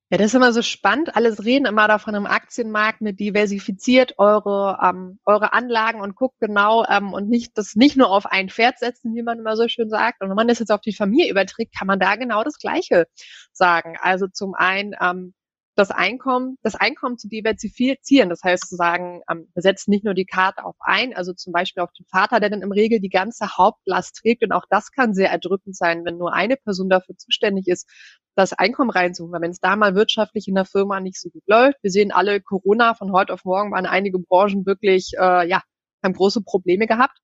Ja, 0.08 0.18
das 0.18 0.28
ist 0.28 0.34
immer 0.34 0.52
so 0.52 0.62
spannend. 0.62 1.16
Alles 1.16 1.44
reden 1.44 1.66
immer 1.66 1.88
davon 1.88 2.14
im 2.14 2.26
Aktienmarkt 2.26 3.00
mit 3.00 3.18
diversifiziert 3.18 4.14
eure, 4.18 4.78
ähm, 4.80 5.18
eure 5.24 5.52
Anlagen 5.52 6.00
und 6.00 6.14
guckt 6.14 6.38
genau 6.38 6.84
ähm, 6.88 7.12
und 7.12 7.28
nicht 7.28 7.58
das 7.58 7.74
nicht 7.74 7.96
nur 7.96 8.10
auf 8.10 8.24
ein 8.24 8.48
Pferd 8.48 8.78
setzen, 8.78 9.16
wie 9.16 9.24
man 9.24 9.40
immer 9.40 9.56
so 9.56 9.66
schön 9.66 9.90
sagt. 9.90 10.22
Und 10.22 10.28
wenn 10.28 10.36
man 10.36 10.46
das 10.46 10.60
jetzt 10.60 10.70
auf 10.70 10.80
die 10.80 10.94
Familie 10.94 11.28
überträgt, 11.28 11.76
kann 11.76 11.88
man 11.88 11.98
da 11.98 12.14
genau 12.14 12.44
das 12.44 12.58
Gleiche 12.58 13.06
sagen. 13.52 13.96
Also 14.00 14.28
zum 14.28 14.54
einen 14.54 14.94
ähm, 15.00 15.34
das 15.76 15.90
Einkommen, 15.90 16.56
das 16.62 16.74
Einkommen 16.74 17.18
zu 17.18 17.28
diversifizieren. 17.28 18.30
Das 18.30 18.42
heißt 18.42 18.68
zu 18.68 18.76
sagen, 18.76 19.20
ähm, 19.30 19.48
wir 19.54 19.62
setzen 19.62 19.90
nicht 19.90 20.04
nur 20.04 20.14
die 20.14 20.24
Karte 20.24 20.64
auf 20.64 20.76
ein, 20.80 21.14
also 21.14 21.34
zum 21.34 21.52
Beispiel 21.52 21.82
auf 21.82 21.92
den 21.92 22.06
Vater, 22.06 22.40
der 22.40 22.50
dann 22.50 22.62
im 22.62 22.72
Regel 22.72 22.98
die 22.98 23.10
ganze 23.10 23.56
Hauptlast 23.56 24.16
trägt. 24.16 24.42
Und 24.42 24.52
auch 24.52 24.64
das 24.70 24.90
kann 24.90 25.14
sehr 25.14 25.30
erdrückend 25.30 25.76
sein, 25.76 26.04
wenn 26.04 26.16
nur 26.16 26.32
eine 26.32 26.56
Person 26.56 26.88
dafür 26.88 27.16
zuständig 27.16 27.68
ist, 27.68 27.88
das 28.34 28.54
Einkommen 28.54 28.90
reinzuholen. 28.90 29.34
Weil 29.34 29.42
wenn 29.42 29.50
es 29.50 29.60
da 29.60 29.76
mal 29.76 29.94
wirtschaftlich 29.94 30.48
in 30.48 30.54
der 30.54 30.64
Firma 30.64 31.00
nicht 31.00 31.20
so 31.20 31.28
gut 31.28 31.44
läuft, 31.46 31.76
wir 31.82 31.90
sehen 31.90 32.10
alle 32.10 32.40
Corona 32.40 32.94
von 32.94 33.12
heute 33.12 33.34
auf 33.34 33.44
morgen 33.44 33.70
waren 33.72 33.86
einige 33.86 34.18
Branchen 34.18 34.64
wirklich, 34.64 35.12
äh, 35.18 35.46
ja, 35.46 35.62
haben 36.02 36.14
große 36.14 36.42
Probleme 36.42 36.86
gehabt 36.86 37.18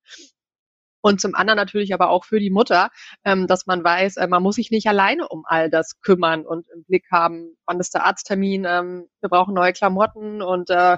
und 1.03 1.19
zum 1.19 1.35
anderen 1.35 1.57
natürlich 1.57 1.93
aber 1.93 2.09
auch 2.09 2.23
für 2.23 2.39
die 2.39 2.49
Mutter, 2.49 2.89
ähm, 3.25 3.45
dass 3.45 3.65
man 3.65 3.83
weiß, 3.83 4.17
äh, 4.17 4.27
man 4.27 4.41
muss 4.41 4.55
sich 4.55 4.71
nicht 4.71 4.87
alleine 4.87 5.27
um 5.27 5.43
all 5.45 5.69
das 5.69 5.99
kümmern 6.01 6.45
und 6.45 6.65
im 6.73 6.85
Blick 6.85 7.05
haben, 7.11 7.57
wann 7.65 7.79
ist 7.81 7.93
der 7.93 8.05
Arzttermin, 8.05 8.65
ähm, 8.65 9.07
wir 9.19 9.29
brauchen 9.29 9.53
neue 9.53 9.73
Klamotten 9.73 10.41
und 10.41 10.69
äh, 10.69 10.97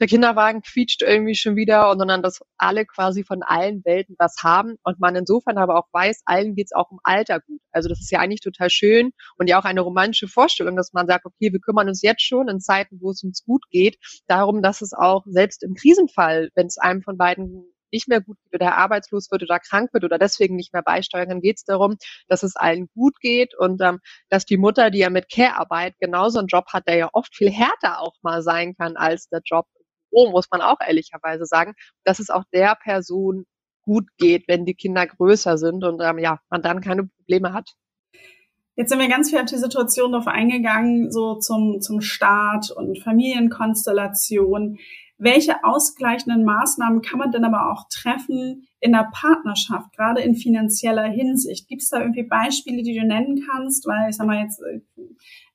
der 0.00 0.06
Kinderwagen 0.08 0.62
quietscht 0.62 1.02
irgendwie 1.02 1.34
schon 1.34 1.56
wieder 1.56 1.90
und 1.90 1.98
sondern 1.98 2.22
dass 2.22 2.40
alle 2.56 2.84
quasi 2.84 3.24
von 3.24 3.42
allen 3.42 3.84
Welten 3.84 4.16
was 4.18 4.36
haben 4.42 4.76
und 4.82 4.98
man 4.98 5.14
insofern 5.14 5.56
aber 5.58 5.76
auch 5.76 5.86
weiß, 5.92 6.22
allen 6.24 6.54
geht's 6.54 6.72
auch 6.72 6.90
um 6.90 6.98
Alter 7.04 7.40
gut. 7.40 7.60
Also 7.70 7.88
das 7.88 8.00
ist 8.00 8.10
ja 8.10 8.18
eigentlich 8.18 8.40
total 8.40 8.70
schön 8.70 9.10
und 9.36 9.48
ja 9.48 9.60
auch 9.60 9.64
eine 9.64 9.80
romantische 9.80 10.28
Vorstellung, 10.28 10.76
dass 10.76 10.92
man 10.92 11.06
sagt, 11.06 11.26
okay, 11.26 11.52
wir 11.52 11.60
kümmern 11.60 11.88
uns 11.88 12.02
jetzt 12.02 12.22
schon 12.22 12.48
in 12.48 12.60
Zeiten, 12.60 12.98
wo 13.00 13.10
es 13.10 13.22
uns 13.22 13.44
gut 13.44 13.64
geht, 13.70 13.98
darum, 14.26 14.62
dass 14.62 14.82
es 14.82 14.92
auch 14.92 15.24
selbst 15.26 15.62
im 15.62 15.74
Krisenfall, 15.74 16.50
wenn 16.54 16.66
es 16.66 16.78
einem 16.78 17.02
von 17.02 17.16
beiden 17.16 17.64
nicht 17.92 18.08
mehr 18.08 18.20
gut 18.20 18.36
geht 18.44 18.60
oder 18.60 18.76
arbeitslos 18.76 19.30
wird 19.30 19.42
oder 19.42 19.58
krank 19.58 19.92
wird 19.92 20.04
oder 20.04 20.18
deswegen 20.18 20.56
nicht 20.56 20.72
mehr 20.72 20.82
beisteuern 20.82 21.28
kann, 21.28 21.40
geht 21.40 21.58
es 21.58 21.64
darum, 21.64 21.96
dass 22.28 22.42
es 22.42 22.56
allen 22.56 22.88
gut 22.94 23.20
geht 23.20 23.56
und 23.56 23.80
ähm, 23.82 24.00
dass 24.28 24.44
die 24.44 24.56
Mutter, 24.56 24.90
die 24.90 24.98
ja 24.98 25.10
mit 25.10 25.30
Care-Arbeit 25.30 25.94
genauso 25.98 26.38
einen 26.38 26.48
Job 26.48 26.66
hat, 26.72 26.86
der 26.88 26.96
ja 26.96 27.08
oft 27.12 27.34
viel 27.34 27.50
härter 27.50 28.00
auch 28.00 28.14
mal 28.22 28.42
sein 28.42 28.74
kann 28.76 28.96
als 28.96 29.28
der 29.28 29.40
Job 29.44 29.66
Oh, 30.10 30.30
muss 30.30 30.46
man 30.50 30.62
auch 30.62 30.78
ehrlicherweise 30.80 31.44
sagen, 31.44 31.74
dass 32.04 32.18
es 32.18 32.30
auch 32.30 32.44
der 32.52 32.76
Person 32.82 33.44
gut 33.82 34.06
geht, 34.18 34.48
wenn 34.48 34.64
die 34.64 34.74
Kinder 34.74 35.06
größer 35.06 35.58
sind 35.58 35.84
und 35.84 36.00
ähm, 36.02 36.18
ja, 36.18 36.40
man 36.50 36.62
dann 36.62 36.80
keine 36.80 37.04
Probleme 37.04 37.52
hat. 37.52 37.74
Jetzt 38.76 38.90
sind 38.90 39.00
wir 39.00 39.08
ganz 39.08 39.30
viel 39.30 39.40
auf 39.40 39.46
die 39.46 39.56
Situation 39.56 40.12
drauf 40.12 40.28
eingegangen, 40.28 41.10
so 41.10 41.34
zum, 41.36 41.80
zum 41.80 42.00
Staat 42.00 42.70
und 42.70 43.02
Familienkonstellation. 43.02 44.78
Welche 45.18 45.64
ausgleichenden 45.64 46.44
Maßnahmen 46.44 47.02
kann 47.02 47.18
man 47.18 47.32
denn 47.32 47.44
aber 47.44 47.72
auch 47.72 47.88
treffen 47.90 48.68
in 48.78 48.92
der 48.92 49.10
Partnerschaft, 49.12 49.92
gerade 49.96 50.20
in 50.20 50.36
finanzieller 50.36 51.08
Hinsicht? 51.08 51.68
Gibt 51.68 51.82
es 51.82 51.90
da 51.90 52.00
irgendwie 52.00 52.22
Beispiele, 52.22 52.82
die 52.84 52.96
du 52.96 53.04
nennen 53.04 53.44
kannst? 53.50 53.86
Weil 53.86 54.10
ich 54.10 54.16
sag 54.16 54.28
mal 54.28 54.42
jetzt, 54.42 54.62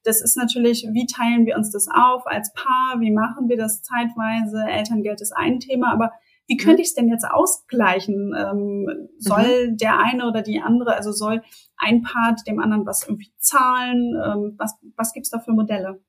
das 0.03 0.21
ist 0.21 0.35
natürlich, 0.35 0.85
wie 0.91 1.05
teilen 1.05 1.45
wir 1.45 1.55
uns 1.55 1.71
das 1.71 1.87
auf 1.87 2.27
als 2.27 2.53
Paar? 2.53 2.99
Wie 2.99 3.11
machen 3.11 3.47
wir 3.47 3.55
das 3.55 3.81
zeitweise? 3.81 4.65
Elterngeld 4.67 5.21
ist 5.21 5.31
ein 5.31 5.61
Thema, 5.61 5.93
aber 5.93 6.11
wie 6.47 6.57
könnte 6.57 6.79
mhm. 6.79 6.81
ich 6.81 6.87
es 6.87 6.93
denn 6.93 7.07
jetzt 7.07 7.25
ausgleichen? 7.25 8.33
Ähm, 8.37 9.09
soll 9.17 9.71
mhm. 9.71 9.77
der 9.77 9.99
eine 9.99 10.27
oder 10.27 10.41
die 10.41 10.59
andere, 10.59 10.95
also 10.95 11.13
soll 11.13 11.41
ein 11.77 12.01
Part 12.01 12.45
dem 12.47 12.59
anderen 12.59 12.85
was 12.85 13.07
irgendwie 13.07 13.31
zahlen? 13.37 14.13
Ähm, 14.21 14.55
was 14.57 14.77
was 14.97 15.13
gibt's 15.13 15.29
da 15.29 15.39
für 15.39 15.53
Modelle? 15.53 16.01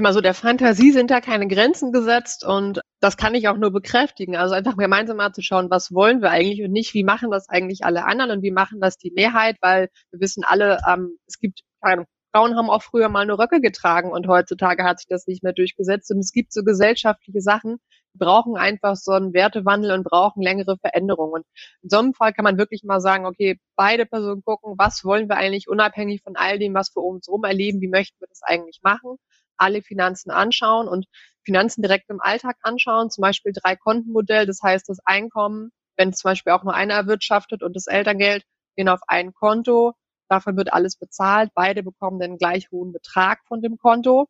Immer 0.00 0.14
so 0.14 0.22
der 0.22 0.32
Fantasie 0.32 0.92
sind 0.92 1.10
da 1.10 1.20
keine 1.20 1.46
Grenzen 1.46 1.92
gesetzt 1.92 2.42
und 2.42 2.80
das 3.00 3.18
kann 3.18 3.34
ich 3.34 3.48
auch 3.48 3.58
nur 3.58 3.70
bekräftigen. 3.70 4.34
Also 4.34 4.54
einfach 4.54 4.78
gemeinsam 4.78 5.18
mal 5.18 5.34
zu 5.34 5.42
schauen, 5.42 5.68
was 5.68 5.92
wollen 5.92 6.22
wir 6.22 6.30
eigentlich 6.30 6.64
und 6.64 6.72
nicht, 6.72 6.94
wie 6.94 7.04
machen 7.04 7.30
das 7.30 7.50
eigentlich 7.50 7.84
alle 7.84 8.06
anderen 8.06 8.30
und 8.30 8.42
wie 8.42 8.50
machen 8.50 8.80
das 8.80 8.96
die 8.96 9.12
Mehrheit, 9.14 9.56
weil 9.60 9.90
wir 10.10 10.20
wissen 10.20 10.42
alle, 10.42 10.78
ähm, 10.88 11.18
es 11.26 11.38
gibt 11.38 11.60
keine 11.82 12.06
Frauen 12.32 12.56
haben 12.56 12.70
auch 12.70 12.82
früher 12.82 13.10
mal 13.10 13.26
nur 13.26 13.38
Röcke 13.38 13.60
getragen 13.60 14.10
und 14.10 14.26
heutzutage 14.26 14.84
hat 14.84 15.00
sich 15.00 15.08
das 15.08 15.26
nicht 15.26 15.42
mehr 15.42 15.52
durchgesetzt. 15.52 16.10
Und 16.12 16.20
es 16.20 16.32
gibt 16.32 16.52
so 16.54 16.62
gesellschaftliche 16.62 17.42
Sachen, 17.42 17.76
die 18.14 18.18
brauchen 18.18 18.56
einfach 18.56 18.96
so 18.96 19.12
einen 19.12 19.34
Wertewandel 19.34 19.92
und 19.92 20.04
brauchen 20.04 20.42
längere 20.42 20.78
Veränderungen. 20.78 21.32
Und 21.32 21.44
in 21.82 21.90
so 21.90 21.98
einem 21.98 22.14
Fall 22.14 22.32
kann 22.32 22.44
man 22.44 22.56
wirklich 22.56 22.84
mal 22.84 23.00
sagen, 23.00 23.26
okay, 23.26 23.58
beide 23.76 24.06
Personen 24.06 24.42
gucken, 24.44 24.76
was 24.78 25.04
wollen 25.04 25.28
wir 25.28 25.36
eigentlich 25.36 25.68
unabhängig 25.68 26.22
von 26.22 26.36
all 26.36 26.58
dem, 26.58 26.72
was 26.72 26.94
wir 26.94 27.02
um 27.02 27.16
uns 27.16 27.26
herum 27.26 27.44
erleben, 27.44 27.80
wie 27.82 27.88
möchten 27.88 28.18
wir 28.20 28.28
das 28.28 28.42
eigentlich 28.42 28.80
machen, 28.82 29.16
alle 29.60 29.82
Finanzen 29.82 30.30
anschauen 30.30 30.88
und 30.88 31.06
Finanzen 31.44 31.82
direkt 31.82 32.10
im 32.10 32.20
Alltag 32.20 32.56
anschauen, 32.62 33.10
zum 33.10 33.22
Beispiel 33.22 33.52
drei 33.52 33.76
Kontenmodell, 33.76 34.46
das 34.46 34.60
heißt 34.62 34.88
das 34.88 34.98
Einkommen, 35.04 35.70
wenn 35.96 36.12
zum 36.12 36.30
Beispiel 36.30 36.52
auch 36.52 36.64
nur 36.64 36.74
einer 36.74 36.94
erwirtschaftet 36.94 37.62
und 37.62 37.76
das 37.76 37.86
Elterngeld 37.86 38.44
gehen 38.76 38.88
auf 38.88 39.00
ein 39.06 39.32
Konto, 39.32 39.94
Davon 40.30 40.56
wird 40.56 40.72
alles 40.72 40.96
bezahlt. 40.96 41.50
Beide 41.54 41.82
bekommen 41.82 42.20
den 42.20 42.38
gleich 42.38 42.70
hohen 42.70 42.92
Betrag 42.92 43.40
von 43.48 43.62
dem 43.62 43.78
Konto. 43.78 44.28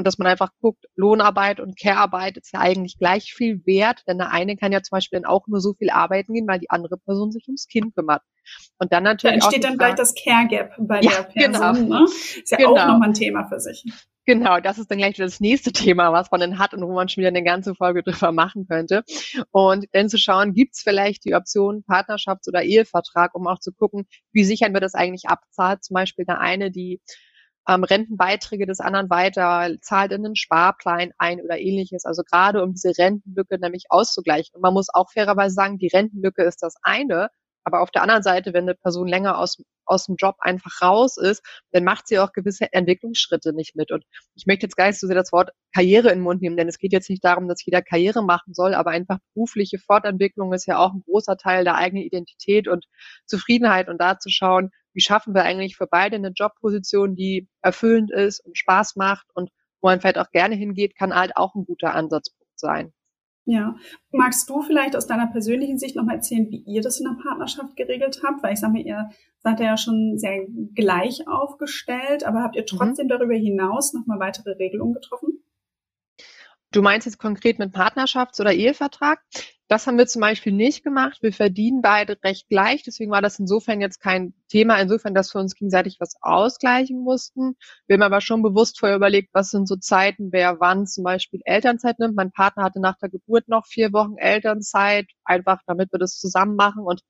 Und 0.00 0.06
dass 0.06 0.16
man 0.16 0.28
einfach 0.28 0.48
guckt, 0.62 0.86
Lohnarbeit 0.96 1.60
und 1.60 1.78
Care-Arbeit 1.78 2.38
ist 2.38 2.54
ja 2.54 2.60
eigentlich 2.60 2.96
gleich 2.96 3.34
viel 3.34 3.60
wert, 3.66 4.02
denn 4.08 4.16
der 4.16 4.30
eine 4.30 4.56
kann 4.56 4.72
ja 4.72 4.82
zum 4.82 4.96
Beispiel 4.96 5.20
dann 5.20 5.30
auch 5.30 5.46
nur 5.46 5.60
so 5.60 5.74
viel 5.74 5.90
arbeiten 5.90 6.32
gehen, 6.32 6.48
weil 6.48 6.58
die 6.58 6.70
andere 6.70 6.96
Person 6.96 7.32
sich 7.32 7.44
ums 7.48 7.68
Kind 7.68 7.94
kümmert. 7.94 8.22
Und 8.78 8.94
dann 8.94 9.02
natürlich. 9.02 9.40
Da 9.40 9.44
entsteht 9.44 9.62
dann 9.62 9.76
gleich 9.76 9.96
das 9.96 10.14
Care-Gap 10.14 10.72
bei 10.78 11.02
ja, 11.02 11.10
der 11.10 11.22
Person. 11.24 11.74
Genau. 11.74 11.98
Ne? 11.98 12.04
Ist 12.06 12.50
ja 12.50 12.56
genau. 12.56 12.76
auch 12.76 12.86
nochmal 12.86 13.10
ein 13.10 13.14
Thema 13.14 13.44
für 13.44 13.60
sich. 13.60 13.84
Genau, 14.24 14.58
das 14.58 14.78
ist 14.78 14.90
dann 14.90 14.96
gleich 14.96 15.16
das 15.16 15.40
nächste 15.40 15.70
Thema, 15.70 16.14
was 16.14 16.30
man 16.30 16.40
dann 16.40 16.58
hat 16.58 16.72
und 16.72 16.80
wo 16.80 16.94
man 16.94 17.10
schon 17.10 17.20
wieder 17.20 17.28
eine 17.28 17.44
ganze 17.44 17.74
Folge 17.74 18.02
drüber 18.02 18.32
machen 18.32 18.66
könnte. 18.66 19.04
Und 19.50 19.84
dann 19.92 20.08
zu 20.08 20.16
schauen, 20.16 20.54
gibt 20.54 20.76
es 20.76 20.80
vielleicht 20.80 21.26
die 21.26 21.34
Option 21.34 21.84
Partnerschafts- 21.86 22.48
oder 22.48 22.62
Ehevertrag, 22.62 23.34
um 23.34 23.46
auch 23.46 23.58
zu 23.58 23.70
gucken, 23.70 24.06
wie 24.32 24.44
sichern 24.44 24.72
wir 24.72 24.80
das 24.80 24.94
eigentlich 24.94 25.28
abzahlt. 25.28 25.84
Zum 25.84 25.92
Beispiel 25.92 26.24
eine 26.26 26.40
eine, 26.40 26.70
die 26.70 27.02
ähm, 27.68 27.84
Rentenbeiträge 27.84 28.66
des 28.66 28.80
anderen 28.80 29.10
weiter, 29.10 29.74
zahlt 29.80 30.12
in 30.12 30.24
einen 30.24 30.36
Sparplan 30.36 31.12
ein 31.18 31.40
oder 31.40 31.58
ähnliches. 31.58 32.04
Also 32.04 32.22
gerade 32.22 32.62
um 32.62 32.72
diese 32.72 32.96
Rentenlücke 32.96 33.58
nämlich 33.58 33.84
auszugleichen. 33.90 34.54
Und 34.54 34.62
man 34.62 34.74
muss 34.74 34.88
auch 34.92 35.10
fairerweise 35.12 35.54
sagen, 35.54 35.78
die 35.78 35.88
Rentenlücke 35.88 36.42
ist 36.42 36.62
das 36.62 36.74
eine, 36.82 37.28
aber 37.64 37.82
auf 37.82 37.90
der 37.90 38.02
anderen 38.02 38.22
Seite, 38.22 38.52
wenn 38.54 38.64
eine 38.64 38.74
Person 38.74 39.06
länger 39.06 39.38
aus, 39.38 39.62
aus 39.84 40.06
dem 40.06 40.16
Job 40.16 40.36
einfach 40.40 40.80
raus 40.82 41.16
ist, 41.18 41.42
dann 41.72 41.84
macht 41.84 42.08
sie 42.08 42.18
auch 42.18 42.32
gewisse 42.32 42.72
Entwicklungsschritte 42.72 43.52
nicht 43.52 43.76
mit. 43.76 43.92
Und 43.92 44.04
ich 44.34 44.46
möchte 44.46 44.64
jetzt 44.66 44.76
gar 44.76 44.86
nicht 44.86 44.98
so 44.98 45.06
sehr 45.06 45.16
das 45.16 45.32
Wort 45.32 45.50
Karriere 45.74 46.08
in 46.08 46.18
den 46.18 46.24
Mund 46.24 46.40
nehmen, 46.42 46.56
denn 46.56 46.68
es 46.68 46.78
geht 46.78 46.92
jetzt 46.92 47.10
nicht 47.10 47.24
darum, 47.24 47.48
dass 47.48 47.64
jeder 47.64 47.82
Karriere 47.82 48.22
machen 48.24 48.54
soll, 48.54 48.74
aber 48.74 48.90
einfach 48.90 49.18
berufliche 49.34 49.78
Fortentwicklung 49.78 50.52
ist 50.52 50.66
ja 50.66 50.78
auch 50.78 50.92
ein 50.92 51.02
großer 51.04 51.36
Teil 51.36 51.64
der 51.64 51.76
eigenen 51.76 52.04
Identität 52.04 52.66
und 52.66 52.86
Zufriedenheit 53.26 53.88
und 53.88 54.00
da 54.00 54.18
zu 54.18 54.30
schauen, 54.30 54.70
wie 54.92 55.00
schaffen 55.00 55.34
wir 55.34 55.42
eigentlich 55.42 55.76
für 55.76 55.86
beide 55.86 56.16
eine 56.16 56.32
Jobposition, 56.34 57.14
die 57.14 57.48
erfüllend 57.62 58.10
ist 58.10 58.44
und 58.44 58.58
Spaß 58.58 58.96
macht 58.96 59.26
und 59.34 59.50
wo 59.80 59.88
man 59.88 60.00
vielleicht 60.00 60.18
auch 60.18 60.30
gerne 60.30 60.54
hingeht, 60.54 60.96
kann 60.96 61.14
halt 61.14 61.36
auch 61.36 61.54
ein 61.54 61.64
guter 61.64 61.94
Ansatzpunkt 61.94 62.58
sein. 62.58 62.92
Ja. 63.46 63.74
Magst 64.12 64.48
du 64.48 64.62
vielleicht 64.62 64.94
aus 64.94 65.06
deiner 65.06 65.26
persönlichen 65.26 65.78
Sicht 65.78 65.96
nochmal 65.96 66.16
erzählen, 66.16 66.48
wie 66.50 66.62
ihr 66.66 66.82
das 66.82 67.00
in 67.00 67.06
der 67.06 67.20
Partnerschaft 67.22 67.76
geregelt 67.76 68.20
habt? 68.22 68.42
Weil 68.42 68.52
ich 68.52 68.60
sage 68.60 68.74
mal, 68.74 68.82
ihr 68.82 69.10
seid 69.38 69.60
ja 69.60 69.76
schon 69.76 70.18
sehr 70.18 70.46
gleich 70.74 71.26
aufgestellt, 71.26 72.24
aber 72.24 72.42
habt 72.42 72.56
ihr 72.56 72.62
mhm. 72.62 72.66
trotzdem 72.66 73.06
mhm. 73.06 73.10
darüber 73.10 73.34
hinaus 73.34 73.92
nochmal 73.92 74.20
weitere 74.20 74.52
Regelungen 74.52 74.94
getroffen? 74.94 75.42
Du 76.72 76.82
meinst 76.82 77.04
jetzt 77.04 77.18
konkret 77.18 77.58
mit 77.58 77.74
Partnerschafts- 77.74 78.40
oder 78.40 78.52
Ehevertrag? 78.52 79.20
Das 79.66 79.86
haben 79.86 79.98
wir 79.98 80.06
zum 80.06 80.20
Beispiel 80.20 80.52
nicht 80.52 80.84
gemacht. 80.84 81.18
Wir 81.20 81.32
verdienen 81.32 81.82
beide 81.82 82.16
recht 82.22 82.48
gleich. 82.48 82.84
Deswegen 82.84 83.10
war 83.10 83.22
das 83.22 83.40
insofern 83.40 83.80
jetzt 83.80 84.00
kein 84.00 84.34
Thema, 84.48 84.76
insofern, 84.78 85.14
dass 85.14 85.34
wir 85.34 85.40
uns 85.40 85.54
gegenseitig 85.54 85.98
was 85.98 86.14
ausgleichen 86.20 87.00
mussten. 87.00 87.56
Wir 87.86 87.94
haben 87.94 88.02
aber 88.02 88.20
schon 88.20 88.42
bewusst 88.42 88.78
vorher 88.78 88.96
überlegt, 88.96 89.30
was 89.32 89.50
sind 89.50 89.66
so 89.66 89.76
Zeiten, 89.76 90.30
wer 90.32 90.60
wann 90.60 90.86
zum 90.86 91.02
Beispiel 91.04 91.40
Elternzeit 91.44 91.98
nimmt. 91.98 92.14
Mein 92.14 92.32
Partner 92.32 92.62
hatte 92.64 92.80
nach 92.80 92.98
der 92.98 93.10
Geburt 93.10 93.48
noch 93.48 93.66
vier 93.66 93.92
Wochen 93.92 94.16
Elternzeit, 94.16 95.06
einfach 95.24 95.60
damit 95.66 95.92
wir 95.92 95.98
das 95.98 96.18
zusammen 96.18 96.54
machen. 96.54 96.84
Und 96.84 97.02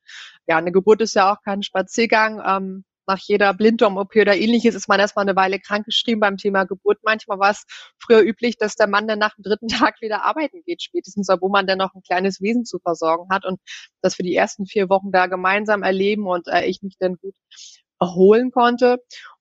ja, 0.47 0.57
eine 0.57 0.73
Geburt 0.73 1.03
ist 1.03 1.15
ja 1.15 1.33
auch 1.33 1.43
kein 1.43 1.63
Spaziergang. 1.63 2.43
Ähm, 2.47 2.85
nach 3.07 3.19
jeder 3.19 3.53
Blinddarm-OP 3.55 4.17
oder 4.17 4.37
ähnliches 4.37 4.75
ist 4.75 4.89
man 4.89 5.01
erstmal 5.01 5.25
eine 5.25 5.37
Weile 5.37 5.59
krankgeschrieben 5.59 6.21
beim 6.21 6.37
Thema 6.37 6.65
Geburt. 6.65 6.99
Manchmal 7.03 7.39
war 7.39 7.51
es 7.51 7.65
früher 7.99 8.21
üblich, 8.21 8.57
dass 8.57 8.77
der 8.77 8.89
Mann 8.89 9.09
dann 9.09 9.19
nach 9.19 9.35
dem 9.35 9.43
dritten 9.43 9.69
Tag 9.69 10.01
wieder 10.01 10.25
arbeiten 10.25 10.63
geht, 10.65 10.83
spätestens, 10.83 11.29
wo 11.41 11.49
man 11.49 11.67
dann 11.67 11.79
noch 11.79 11.95
ein 11.95 12.03
kleines 12.03 12.41
Wesen 12.41 12.65
zu 12.65 12.79
versorgen 12.79 13.29
hat 13.31 13.45
und 13.45 13.61
dass 14.03 14.19
wir 14.19 14.25
die 14.25 14.35
ersten 14.35 14.67
vier 14.67 14.89
Wochen 14.89 15.13
da 15.13 15.27
gemeinsam 15.27 15.83
erleben 15.83 16.27
und 16.27 16.47
äh, 16.49 16.65
ich 16.67 16.83
mich 16.83 16.97
dann 16.99 17.17
gut 17.17 17.35
erholen 18.01 18.51
konnte. 18.51 18.99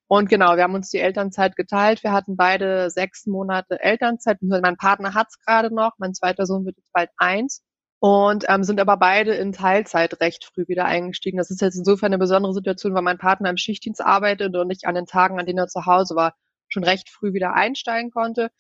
Und 0.08 0.28
genau, 0.28 0.56
wir 0.56 0.64
haben 0.64 0.74
uns 0.74 0.90
die 0.90 0.98
Elternzeit 0.98 1.56
geteilt. 1.56 2.04
Wir 2.04 2.12
hatten 2.12 2.36
beide 2.36 2.90
sechs 2.90 3.28
Monate 3.28 3.80
Elternzeit. 3.80 4.40
Mein 4.42 4.76
Partner 4.76 5.14
hat 5.14 5.28
es 5.30 5.40
gerade 5.40 5.74
noch. 5.74 5.92
Mein 6.00 6.16
zweiter 6.16 6.48
Sohn 6.48 6.66
wird 6.66 6.78
jetzt 6.78 6.92
bald 6.92 7.12
eins 7.18 7.64
und 8.00 8.46
ähm, 8.48 8.64
sind 8.64 8.80
aber 8.80 8.98
beide 8.98 9.34
in 9.36 9.52
Teilzeit 9.52 10.22
recht 10.22 10.46
früh 10.46 10.68
wieder 10.68 10.86
eingestiegen. 10.86 11.38
Das 11.38 11.52
ist 11.52 11.62
jetzt 11.62 11.76
insofern 11.76 12.08
eine 12.08 12.18
besondere 12.18 12.54
Situation, 12.54 12.94
weil 12.94 13.02
mein 13.02 13.18
Partner 13.18 13.50
im 13.50 13.58
Schichtdienst 13.58 14.02
arbeitet 14.02 14.56
und 14.56 14.72
ich 14.72 14.88
an 14.88 14.96
den 14.96 15.06
Tagen, 15.06 15.40
an 15.40 15.46
denen 15.46 15.60
er 15.60 15.68
zu 15.68 15.86
Hause 15.86 16.16
war, 16.16 16.36
schon 16.70 16.84
recht 16.84 17.10
früh 17.10 17.34
wieder 17.34 17.54
einsteigen 17.54 18.12
konnte. 18.12 18.52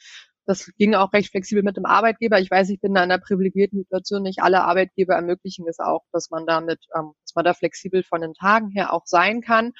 Das 0.45 0.71
ging 0.77 0.95
auch 0.95 1.13
recht 1.13 1.29
flexibel 1.31 1.63
mit 1.63 1.77
dem 1.77 1.85
Arbeitgeber. 1.85 2.39
Ich 2.39 2.49
weiß, 2.49 2.69
ich 2.69 2.81
bin 2.81 2.93
da 2.95 3.03
in 3.03 3.11
einer 3.11 3.21
privilegierten 3.21 3.79
Situation. 3.79 4.23
Nicht 4.23 4.41
alle 4.41 4.63
Arbeitgeber 4.63 5.13
ermöglichen 5.13 5.67
es 5.69 5.79
auch, 5.79 6.01
dass 6.11 6.31
man 6.31 6.45
damit, 6.45 6.79
ähm, 6.97 7.13
dass 7.23 7.35
man 7.35 7.45
da 7.45 7.53
flexibel 7.53 8.03
von 8.03 8.21
den 8.21 8.33
Tagen 8.33 8.69
her 8.69 8.91
auch 8.93 9.05
sein 9.05 9.41
kann. 9.41 9.73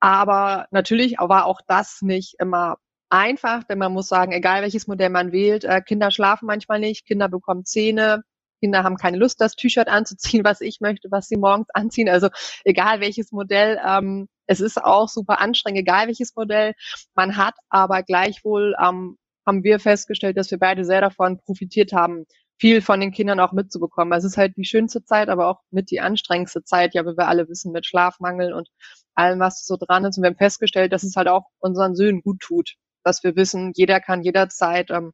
Aber 0.00 0.66
natürlich 0.72 1.16
war 1.18 1.46
auch 1.46 1.60
das 1.68 2.02
nicht 2.02 2.34
immer 2.40 2.78
einfach, 3.10 3.62
denn 3.64 3.78
man 3.78 3.92
muss 3.92 4.08
sagen, 4.08 4.32
egal 4.32 4.62
welches 4.62 4.88
Modell 4.88 5.10
man 5.10 5.32
wählt, 5.32 5.64
äh, 5.64 5.80
Kinder 5.80 6.10
schlafen 6.10 6.46
manchmal 6.46 6.80
nicht, 6.80 7.06
Kinder 7.06 7.28
bekommen 7.28 7.64
Zähne, 7.64 8.24
Kinder 8.62 8.84
haben 8.84 8.96
keine 8.96 9.16
Lust, 9.16 9.40
das 9.40 9.56
T-Shirt 9.56 9.88
anzuziehen, 9.88 10.44
was 10.44 10.60
ich 10.60 10.80
möchte, 10.80 11.08
was 11.10 11.26
sie 11.26 11.36
morgens 11.36 11.68
anziehen. 11.74 12.08
Also 12.08 12.28
egal 12.64 13.00
welches 13.00 13.32
Modell, 13.32 13.80
ähm, 13.84 14.28
es 14.46 14.60
ist 14.60 14.82
auch 14.82 15.08
super 15.08 15.40
anstrengend, 15.40 15.80
egal 15.80 16.06
welches 16.06 16.34
Modell 16.36 16.74
man 17.14 17.36
hat, 17.36 17.54
aber 17.70 18.02
gleichwohl 18.02 18.74
ähm, 18.80 19.16
haben 19.46 19.64
wir 19.64 19.80
festgestellt, 19.80 20.36
dass 20.36 20.50
wir 20.50 20.58
beide 20.58 20.84
sehr 20.84 21.00
davon 21.00 21.38
profitiert 21.38 21.92
haben, 21.92 22.26
viel 22.58 22.80
von 22.80 23.00
den 23.00 23.10
Kindern 23.10 23.40
auch 23.40 23.52
mitzubekommen. 23.52 24.16
Es 24.16 24.22
ist 24.22 24.36
halt 24.36 24.56
die 24.56 24.64
schönste 24.64 25.02
Zeit, 25.02 25.28
aber 25.28 25.48
auch 25.48 25.60
mit 25.72 25.90
die 25.90 26.00
anstrengendste 26.00 26.62
Zeit, 26.62 26.94
ja, 26.94 27.02
wie 27.02 27.16
wir 27.16 27.26
alle 27.26 27.48
wissen, 27.48 27.72
mit 27.72 27.86
Schlafmangel 27.86 28.52
und 28.52 28.68
allem, 29.14 29.40
was 29.40 29.64
so 29.64 29.76
dran 29.76 30.04
ist. 30.04 30.16
Und 30.16 30.22
wir 30.22 30.30
haben 30.30 30.36
festgestellt, 30.36 30.92
dass 30.92 31.02
es 31.02 31.16
halt 31.16 31.26
auch 31.26 31.46
unseren 31.58 31.96
Söhnen 31.96 32.22
gut 32.22 32.38
tut, 32.40 32.74
dass 33.02 33.24
wir 33.24 33.34
wissen, 33.34 33.72
jeder 33.74 34.00
kann 34.00 34.22
jederzeit 34.22 34.90
ähm, 34.90 35.12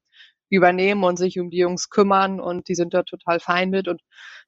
übernehmen 0.50 1.04
und 1.04 1.16
sich 1.16 1.38
um 1.40 1.50
die 1.50 1.58
Jungs 1.58 1.90
kümmern 1.90 2.40
und 2.40 2.68
die 2.68 2.74
sind 2.74 2.94
da 2.94 3.02
total 3.02 3.40
fein 3.40 3.70
mit. 3.70 3.88
Und 3.88 4.00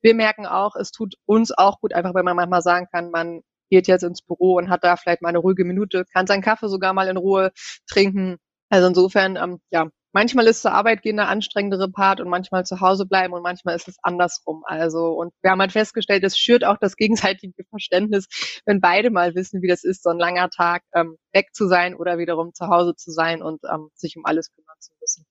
wir 0.02 0.14
merken 0.14 0.46
auch, 0.46 0.76
es 0.76 0.90
tut 0.92 1.14
uns 1.26 1.52
auch 1.52 1.80
gut, 1.80 1.94
einfach 1.94 2.14
wenn 2.14 2.24
man 2.24 2.36
manchmal 2.36 2.62
sagen 2.62 2.86
kann, 2.92 3.10
man 3.10 3.42
geht 3.70 3.86
jetzt 3.86 4.02
ins 4.02 4.22
Büro 4.22 4.56
und 4.56 4.68
hat 4.70 4.84
da 4.84 4.96
vielleicht 4.96 5.22
mal 5.22 5.28
eine 5.30 5.38
ruhige 5.38 5.64
Minute, 5.64 6.04
kann 6.12 6.26
seinen 6.26 6.42
Kaffee 6.42 6.68
sogar 6.68 6.92
mal 6.92 7.08
in 7.08 7.16
Ruhe 7.16 7.52
trinken. 7.88 8.38
Also 8.68 8.88
insofern, 8.88 9.36
ähm, 9.36 9.60
ja, 9.70 9.88
manchmal 10.12 10.46
ist 10.46 10.62
zur 10.62 10.72
Arbeit 10.72 11.02
gehen 11.02 11.16
der 11.16 11.28
anstrengendere 11.28 11.90
Part 11.90 12.20
und 12.20 12.28
manchmal 12.28 12.64
zu 12.64 12.80
Hause 12.80 13.06
bleiben 13.06 13.32
und 13.34 13.42
manchmal 13.42 13.76
ist 13.76 13.88
es 13.88 13.96
andersrum. 14.02 14.62
Also, 14.66 15.08
und 15.12 15.32
wir 15.42 15.50
haben 15.50 15.60
halt 15.60 15.72
festgestellt, 15.72 16.24
es 16.24 16.36
schürt 16.38 16.64
auch 16.64 16.78
das 16.78 16.96
gegenseitige 16.96 17.64
Verständnis, 17.70 18.26
wenn 18.66 18.80
beide 18.80 19.10
mal 19.10 19.34
wissen, 19.34 19.62
wie 19.62 19.68
das 19.68 19.84
ist, 19.84 20.02
so 20.02 20.10
ein 20.10 20.18
langer 20.18 20.50
Tag 20.50 20.82
ähm, 20.94 21.16
weg 21.32 21.48
zu 21.54 21.68
sein 21.68 21.94
oder 21.94 22.18
wiederum 22.18 22.52
zu 22.54 22.68
Hause 22.68 22.94
zu 22.96 23.10
sein 23.12 23.42
und 23.42 23.60
ähm, 23.72 23.90
sich 23.94 24.16
um 24.16 24.24
alles 24.24 24.52
kümmern 24.52 24.76
zu 24.80 24.92
müssen. 25.00 25.24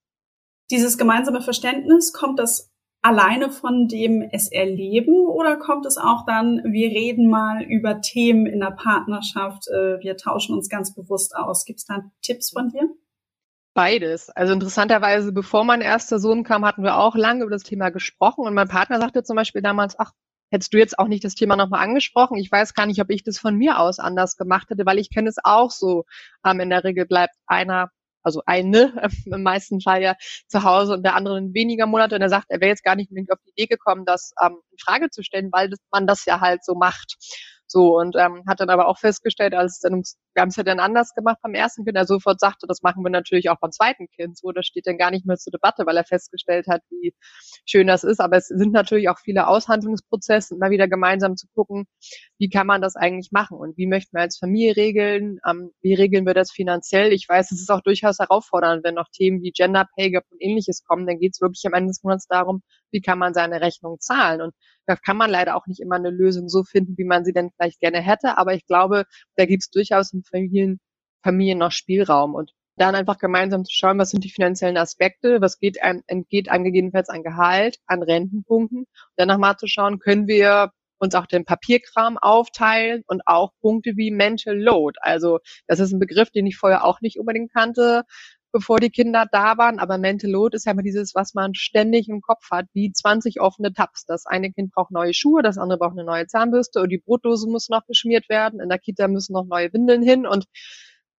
Dieses 0.70 0.98
gemeinsame 0.98 1.40
Verständnis, 1.40 2.12
kommt 2.12 2.38
das 2.38 2.70
alleine 3.02 3.50
von 3.50 3.88
dem 3.88 4.22
es 4.30 4.52
erleben 4.52 5.26
oder 5.26 5.56
kommt 5.56 5.86
es 5.86 5.96
auch 5.96 6.26
dann, 6.26 6.62
wir 6.64 6.90
reden 6.90 7.30
mal 7.30 7.62
über 7.62 8.00
Themen 8.00 8.46
in 8.46 8.60
der 8.60 8.72
Partnerschaft, 8.72 9.68
äh, 9.68 9.98
wir 10.00 10.16
tauschen 10.16 10.54
uns 10.54 10.68
ganz 10.68 10.94
bewusst 10.94 11.34
aus. 11.34 11.64
Gibt 11.64 11.78
es 11.78 11.86
da 11.86 12.02
Tipps 12.22 12.50
von 12.50 12.68
dir? 12.68 12.88
Beides. 13.72 14.28
Also 14.30 14.52
interessanterweise, 14.52 15.32
bevor 15.32 15.64
mein 15.64 15.80
erster 15.80 16.18
Sohn 16.18 16.44
kam, 16.44 16.64
hatten 16.66 16.82
wir 16.82 16.98
auch 16.98 17.14
lange 17.14 17.42
über 17.42 17.52
das 17.52 17.62
Thema 17.62 17.90
gesprochen 17.90 18.44
und 18.44 18.52
mein 18.52 18.68
Partner 18.68 18.98
sagte 19.00 19.22
zum 19.22 19.36
Beispiel 19.36 19.62
damals, 19.62 19.98
ach, 19.98 20.12
hättest 20.50 20.74
du 20.74 20.78
jetzt 20.78 20.98
auch 20.98 21.06
nicht 21.06 21.24
das 21.24 21.36
Thema 21.36 21.56
nochmal 21.56 21.82
angesprochen? 21.82 22.36
Ich 22.36 22.50
weiß 22.50 22.74
gar 22.74 22.86
nicht, 22.86 23.00
ob 23.00 23.10
ich 23.10 23.22
das 23.22 23.38
von 23.38 23.56
mir 23.56 23.78
aus 23.78 23.98
anders 23.98 24.36
gemacht 24.36 24.68
hätte, 24.70 24.84
weil 24.84 24.98
ich 24.98 25.10
kenne 25.10 25.28
es 25.28 25.36
auch 25.42 25.70
so. 25.70 26.04
Ähm, 26.44 26.60
in 26.60 26.70
der 26.70 26.84
Regel 26.84 27.06
bleibt 27.06 27.36
einer, 27.46 27.90
also 28.22 28.42
eine 28.46 28.92
im 29.26 29.42
meisten 29.42 29.80
Fall 29.80 30.02
ja 30.02 30.14
zu 30.48 30.62
Hause 30.64 30.94
und 30.94 31.02
der 31.02 31.14
andere 31.14 31.38
in 31.38 31.54
weniger 31.54 31.86
Monate 31.86 32.14
und 32.14 32.22
er 32.22 32.28
sagt, 32.28 32.46
er 32.48 32.60
wäre 32.60 32.70
jetzt 32.70 32.84
gar 32.84 32.96
nicht 32.96 33.10
unbedingt 33.10 33.32
auf 33.32 33.38
die 33.46 33.50
Idee 33.50 33.66
gekommen, 33.66 34.04
das 34.04 34.32
ähm, 34.42 34.56
in 34.70 34.78
Frage 34.78 35.10
zu 35.10 35.22
stellen, 35.22 35.50
weil 35.52 35.70
das, 35.70 35.78
man 35.90 36.06
das 36.06 36.24
ja 36.24 36.40
halt 36.40 36.64
so 36.64 36.74
macht. 36.74 37.16
So, 37.66 37.96
und 37.98 38.16
ähm, 38.16 38.42
hat 38.48 38.58
dann 38.58 38.68
aber 38.68 38.88
auch 38.88 38.98
festgestellt, 38.98 39.54
als 39.54 39.78
dann, 39.78 40.02
wir 40.34 40.42
haben 40.42 40.50
es 40.50 40.56
ja 40.56 40.62
dann 40.62 40.80
anders 40.80 41.14
gemacht 41.14 41.38
beim 41.42 41.54
ersten 41.54 41.84
Kind, 41.84 41.96
er 41.96 42.06
sofort 42.06 42.40
sagte, 42.40 42.66
das 42.68 42.82
machen 42.82 43.02
wir 43.02 43.10
natürlich 43.10 43.50
auch 43.50 43.58
beim 43.60 43.72
zweiten 43.72 44.08
Kind. 44.08 44.38
So, 44.38 44.52
das 44.52 44.66
steht 44.66 44.86
dann 44.86 44.98
gar 44.98 45.10
nicht 45.10 45.26
mehr 45.26 45.36
zur 45.36 45.50
Debatte, 45.50 45.86
weil 45.86 45.96
er 45.96 46.04
festgestellt 46.04 46.66
hat, 46.68 46.82
wie 46.90 47.14
schön 47.66 47.86
das 47.86 48.04
ist. 48.04 48.20
Aber 48.20 48.36
es 48.36 48.46
sind 48.46 48.72
natürlich 48.72 49.08
auch 49.08 49.18
viele 49.18 49.48
Aushandlungsprozesse, 49.48 50.54
immer 50.54 50.70
wieder 50.70 50.88
gemeinsam 50.88 51.36
zu 51.36 51.46
gucken, 51.54 51.86
wie 52.38 52.48
kann 52.48 52.66
man 52.66 52.80
das 52.80 52.96
eigentlich 52.96 53.32
machen 53.32 53.58
und 53.58 53.76
wie 53.76 53.86
möchten 53.86 54.16
wir 54.16 54.22
als 54.22 54.38
Familie 54.38 54.76
regeln, 54.76 55.38
ähm, 55.48 55.70
wie 55.82 55.94
regeln 55.94 56.26
wir 56.26 56.34
das 56.34 56.52
finanziell. 56.52 57.12
Ich 57.12 57.28
weiß, 57.28 57.50
es 57.52 57.60
ist 57.60 57.70
auch 57.70 57.82
durchaus 57.82 58.18
herausfordernd, 58.18 58.84
wenn 58.84 58.94
noch 58.94 59.08
Themen 59.12 59.42
wie 59.42 59.50
Gender 59.50 59.86
Pay 59.96 60.12
Gap 60.12 60.24
und 60.30 60.40
ähnliches 60.40 60.84
kommen, 60.84 61.06
dann 61.06 61.18
geht 61.18 61.34
es 61.34 61.40
wirklich 61.40 61.64
am 61.66 61.74
Ende 61.74 61.88
des 61.88 62.02
Monats 62.02 62.26
darum, 62.28 62.62
wie 62.92 63.00
kann 63.00 63.18
man 63.18 63.34
seine 63.34 63.60
Rechnung 63.60 63.98
zahlen. 64.00 64.40
Und 64.40 64.54
da 64.86 64.96
kann 64.96 65.16
man 65.16 65.30
leider 65.30 65.56
auch 65.56 65.66
nicht 65.66 65.80
immer 65.80 65.96
eine 65.96 66.10
Lösung 66.10 66.48
so 66.48 66.64
finden, 66.64 66.96
wie 66.96 67.04
man 67.04 67.24
sie 67.24 67.32
denn 67.32 67.50
vielleicht 67.54 67.80
gerne 67.80 68.00
hätte. 68.00 68.38
Aber 68.38 68.54
ich 68.54 68.66
glaube, 68.66 69.04
da 69.36 69.46
gibt 69.46 69.62
es 69.62 69.70
durchaus 69.70 70.12
in 70.20 70.24
Familien, 70.24 70.80
Familien 71.22 71.58
noch 71.58 71.72
Spielraum. 71.72 72.34
Und 72.34 72.52
dann 72.76 72.94
einfach 72.94 73.18
gemeinsam 73.18 73.64
zu 73.64 73.74
schauen, 73.74 73.98
was 73.98 74.10
sind 74.10 74.24
die 74.24 74.30
finanziellen 74.30 74.78
Aspekte, 74.78 75.40
was 75.40 75.58
geht 75.58 75.82
einem, 75.82 76.02
entgeht 76.06 76.50
einem 76.50 76.64
gegebenenfalls 76.64 77.08
an 77.08 77.22
Gehalt, 77.22 77.78
an 77.86 78.02
Rentenpunkten. 78.02 78.78
Und 78.80 78.86
dann 79.16 79.28
nochmal 79.28 79.56
zu 79.56 79.66
schauen, 79.66 79.98
können 79.98 80.26
wir 80.26 80.70
uns 80.98 81.14
auch 81.14 81.26
den 81.26 81.44
Papierkram 81.44 82.18
aufteilen 82.18 83.02
und 83.06 83.22
auch 83.26 83.52
Punkte 83.60 83.96
wie 83.96 84.10
Mental 84.10 84.56
Load. 84.56 84.98
Also 85.00 85.40
das 85.66 85.80
ist 85.80 85.92
ein 85.92 85.98
Begriff, 85.98 86.30
den 86.30 86.46
ich 86.46 86.56
vorher 86.56 86.84
auch 86.84 87.00
nicht 87.00 87.18
unbedingt 87.18 87.52
kannte 87.52 88.04
bevor 88.52 88.78
die 88.80 88.90
Kinder 88.90 89.26
da 89.30 89.58
waren. 89.58 89.78
Aber 89.78 89.98
Mental 89.98 90.30
Load 90.30 90.56
ist 90.56 90.66
ja 90.66 90.72
immer 90.72 90.82
dieses, 90.82 91.14
was 91.14 91.34
man 91.34 91.54
ständig 91.54 92.08
im 92.08 92.20
Kopf 92.20 92.50
hat, 92.50 92.66
wie 92.72 92.92
20 92.92 93.40
offene 93.40 93.72
Tabs. 93.72 94.04
Das 94.06 94.26
eine 94.26 94.52
Kind 94.52 94.72
braucht 94.72 94.90
neue 94.90 95.14
Schuhe, 95.14 95.42
das 95.42 95.58
andere 95.58 95.78
braucht 95.78 95.92
eine 95.92 96.04
neue 96.04 96.26
Zahnbürste 96.26 96.80
und 96.80 96.90
die 96.90 96.98
Brotdose 96.98 97.48
muss 97.48 97.68
noch 97.68 97.86
geschmiert 97.86 98.28
werden. 98.28 98.60
In 98.60 98.68
der 98.68 98.78
Kita 98.78 99.08
müssen 99.08 99.32
noch 99.32 99.44
neue 99.44 99.72
Windeln 99.72 100.02
hin 100.02 100.26
und 100.26 100.46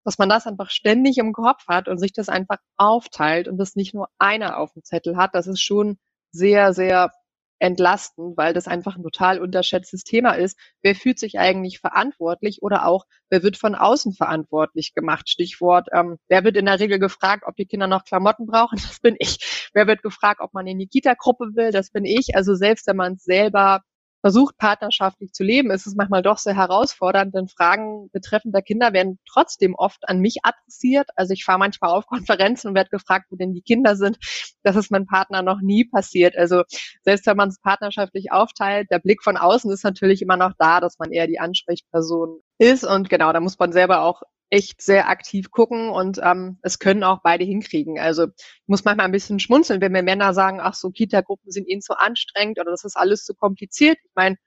dass 0.04 0.18
man 0.18 0.30
das 0.30 0.48
einfach 0.48 0.70
ständig 0.70 1.18
im 1.18 1.34
Kopf 1.34 1.68
hat 1.68 1.88
und 1.88 2.00
sich 2.00 2.12
das 2.14 2.30
einfach 2.30 2.58
aufteilt 2.78 3.48
und 3.48 3.58
das 3.58 3.76
nicht 3.76 3.94
nur 3.94 4.08
einer 4.18 4.58
auf 4.58 4.74
dem 4.74 4.84
Zettel 4.84 5.16
hat, 5.16 5.36
das 5.36 5.48
ist 5.48 5.62
schon 5.62 5.98
sehr, 6.32 6.74
sehr 6.74 7.12
entlasten, 7.62 8.34
weil 8.36 8.54
das 8.54 8.68
einfach 8.68 8.96
ein 8.96 9.04
total 9.04 9.40
unterschätztes 9.40 10.04
Thema 10.04 10.32
ist. 10.32 10.58
Wer 10.82 10.96
fühlt 10.96 11.20
sich 11.20 11.40
eigentlich 11.40 11.80
verantwortlich 11.80 12.62
oder 12.62 12.86
auch 12.88 13.06
wer 13.30 13.44
wird 13.44 13.56
von 13.56 13.76
außen 13.76 14.14
verantwortlich 14.14 14.94
gemacht? 14.94 15.30
Stichwort, 15.30 15.88
ähm, 15.94 16.18
wer 16.28 16.44
wird 16.44 16.58
in 16.58 16.66
der 16.66 16.80
Regel 16.80 17.00
gefragt, 17.00 17.44
ob 17.46 17.56
die 17.56 17.66
Kinder 17.66 17.88
noch 17.88 18.04
Klamotten 18.04 18.48
brauchen? 18.48 18.80
Das 18.82 19.00
bin 19.00 19.16
ich. 19.20 19.70
Wer 19.74 19.88
wird 19.88 20.02
gefragt, 20.02 20.42
ob 20.42 20.54
man 20.54 20.68
in 20.68 20.80
die 20.80 20.88
Kita-Gruppe 20.88 21.52
will? 21.56 21.72
Das 21.72 21.92
bin 21.92 22.04
ich. 22.04 22.36
Also 22.36 22.56
selbst 22.56 22.88
wenn 22.88 22.98
man 22.98 23.14
es 23.14 23.24
selber 23.24 23.82
versucht, 24.22 24.58
partnerschaftlich 24.58 25.34
zu 25.34 25.44
leben, 25.44 25.72
ist 25.72 25.88
es 25.88 25.96
manchmal 25.96 26.22
doch 26.22 26.38
sehr 26.38 26.56
herausfordernd, 26.56 27.36
denn 27.36 27.48
Fragen 27.48 28.10
betreffend 28.12 28.56
der 28.56 28.62
Kinder 28.62 28.94
werden 28.94 29.20
trotzdem 29.28 29.76
oft 29.76 30.08
an 30.08 30.20
mich 30.20 30.38
adressiert. 30.44 31.10
Also 31.16 31.34
ich 31.34 31.44
fahre 31.44 31.60
manchmal 31.60 31.92
auf 31.92 32.06
Konferenzen 32.08 32.70
und 32.70 32.76
werde 32.76 32.90
gefragt, 32.90 33.28
wo 33.30 33.36
denn 33.36 33.54
die 33.54 33.62
Kinder 33.62 33.96
sind. 33.96 34.18
Das 34.64 34.76
ist 34.76 34.92
mein 34.92 35.08
Partner 35.08 35.42
noch 35.42 35.62
nie 35.62 35.86
passiert. 35.86 36.38
Also 36.38 36.64
selbst 37.02 37.26
wenn 37.26 37.38
man 37.38 37.50
es 37.50 37.60
partnerschaftlich 37.60 38.32
aufteilt, 38.32 38.90
der 38.92 39.00
Blick 39.00 39.24
von 39.24 39.38
außen 39.38 39.72
ist 39.72 39.84
natürlich 39.84 40.22
immer 40.22 40.38
noch 40.38 40.54
da, 40.58 40.80
dass 40.80 41.00
man 41.00 41.12
eher 41.12 41.28
die 41.28 41.40
Ansprechperson 41.40 42.40
ist. 42.60 42.84
Und 42.84 43.10
genau, 43.10 43.34
da 43.34 43.40
muss 43.40 43.58
man 43.58 43.72
selber 43.72 44.02
auch 44.02 44.22
echt 44.52 44.82
sehr 44.82 45.10
aktiv 45.10 45.50
gucken 45.50 45.90
und 45.90 46.20
ähm, 46.22 46.60
es 46.62 46.78
können 46.78 47.04
auch 47.04 47.22
beide 47.24 47.46
hinkriegen. 47.46 47.98
Also 48.00 48.26
ich 48.26 48.68
muss 48.68 48.84
manchmal 48.84 49.06
ein 49.06 49.14
bisschen 49.14 49.40
schmunzeln, 49.40 49.82
wenn 49.82 49.94
mir 49.94 50.04
Männer 50.04 50.34
sagen, 50.34 50.60
ach 50.62 50.74
so, 50.76 50.92
Kita-Gruppen 50.92 51.52
sind 51.52 51.68
ihnen 51.68 51.82
zu 51.82 51.98
anstrengend 51.98 52.60
oder 52.60 52.70
das 52.70 52.84
ist 52.84 52.98
alles 52.98 53.24
zu 53.24 53.34
kompliziert. 53.34 53.98
Ich 54.04 54.12
meine, 54.14 54.38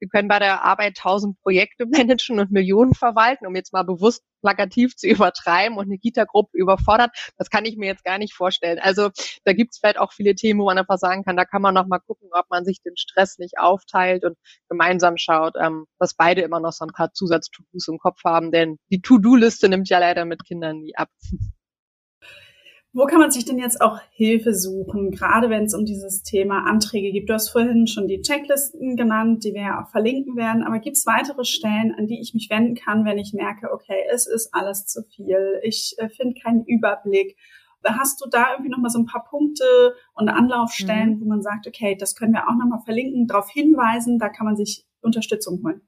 wir 0.00 0.08
können 0.08 0.28
bei 0.28 0.38
der 0.38 0.64
Arbeit 0.64 0.96
tausend 0.96 1.40
Projekte 1.42 1.86
managen 1.90 2.38
und 2.38 2.50
Millionen 2.50 2.94
verwalten, 2.94 3.46
um 3.46 3.54
jetzt 3.54 3.72
mal 3.72 3.84
bewusst 3.84 4.22
plakativ 4.40 4.96
zu 4.96 5.06
übertreiben 5.08 5.76
und 5.78 5.86
eine 5.86 5.98
Kita-Gruppe 5.98 6.56
überfordert. 6.56 7.10
Das 7.36 7.50
kann 7.50 7.64
ich 7.64 7.76
mir 7.76 7.86
jetzt 7.86 8.04
gar 8.04 8.18
nicht 8.18 8.34
vorstellen. 8.34 8.78
Also 8.78 9.10
da 9.44 9.52
gibt 9.52 9.72
es 9.72 9.78
vielleicht 9.78 9.98
auch 9.98 10.12
viele 10.12 10.34
Themen, 10.34 10.60
wo 10.60 10.66
man 10.66 10.78
einfach 10.78 10.98
sagen 10.98 11.24
kann, 11.24 11.36
da 11.36 11.44
kann 11.44 11.62
man 11.62 11.74
noch 11.74 11.86
mal 11.86 11.98
gucken, 11.98 12.28
ob 12.32 12.46
man 12.50 12.64
sich 12.64 12.80
den 12.82 12.96
Stress 12.96 13.38
nicht 13.38 13.58
aufteilt 13.58 14.24
und 14.24 14.36
gemeinsam 14.68 15.16
schaut, 15.16 15.54
ähm, 15.60 15.86
dass 15.98 16.14
beide 16.14 16.42
immer 16.42 16.60
noch 16.60 16.72
so 16.72 16.84
ein 16.84 16.92
paar 16.92 17.12
Zusatz-To-Dos 17.12 17.88
im 17.88 17.98
Kopf 17.98 18.20
haben, 18.24 18.52
denn 18.52 18.78
die 18.90 19.00
To-Do-Liste 19.00 19.68
nimmt 19.68 19.88
ja 19.88 19.98
leider 19.98 20.24
mit 20.24 20.44
Kindern 20.44 20.80
nie 20.80 20.96
ab. 20.96 21.08
Wo 22.98 23.06
kann 23.06 23.20
man 23.20 23.30
sich 23.30 23.44
denn 23.44 23.60
jetzt 23.60 23.80
auch 23.80 24.00
Hilfe 24.10 24.52
suchen, 24.52 25.12
gerade 25.12 25.50
wenn 25.50 25.62
es 25.62 25.74
um 25.74 25.84
dieses 25.84 26.24
Thema 26.24 26.64
Anträge 26.66 27.12
geht? 27.12 27.28
Du 27.28 27.32
hast 27.32 27.50
vorhin 27.50 27.86
schon 27.86 28.08
die 28.08 28.22
Checklisten 28.22 28.96
genannt, 28.96 29.44
die 29.44 29.54
wir 29.54 29.60
ja 29.60 29.80
auch 29.80 29.88
verlinken 29.92 30.34
werden, 30.34 30.64
aber 30.64 30.80
gibt 30.80 30.96
es 30.96 31.06
weitere 31.06 31.44
Stellen, 31.44 31.94
an 31.96 32.08
die 32.08 32.20
ich 32.20 32.34
mich 32.34 32.50
wenden 32.50 32.74
kann, 32.74 33.04
wenn 33.04 33.16
ich 33.16 33.32
merke, 33.32 33.72
okay, 33.72 34.02
es 34.12 34.26
ist 34.26 34.52
alles 34.52 34.86
zu 34.86 35.04
viel, 35.04 35.60
ich 35.62 35.94
äh, 35.98 36.08
finde 36.08 36.40
keinen 36.42 36.64
Überblick. 36.64 37.36
Hast 37.84 38.20
du 38.20 38.28
da 38.28 38.50
irgendwie 38.50 38.72
nochmal 38.72 38.90
so 38.90 38.98
ein 38.98 39.06
paar 39.06 39.22
Punkte 39.30 39.94
und 40.14 40.28
Anlaufstellen, 40.28 41.18
mhm. 41.18 41.20
wo 41.20 41.24
man 41.26 41.40
sagt, 41.40 41.68
okay, 41.68 41.96
das 41.96 42.16
können 42.16 42.32
wir 42.32 42.48
auch 42.48 42.56
nochmal 42.58 42.80
verlinken, 42.84 43.28
darauf 43.28 43.48
hinweisen, 43.48 44.18
da 44.18 44.28
kann 44.28 44.44
man 44.44 44.56
sich 44.56 44.84
Unterstützung 45.02 45.62
holen? 45.62 45.82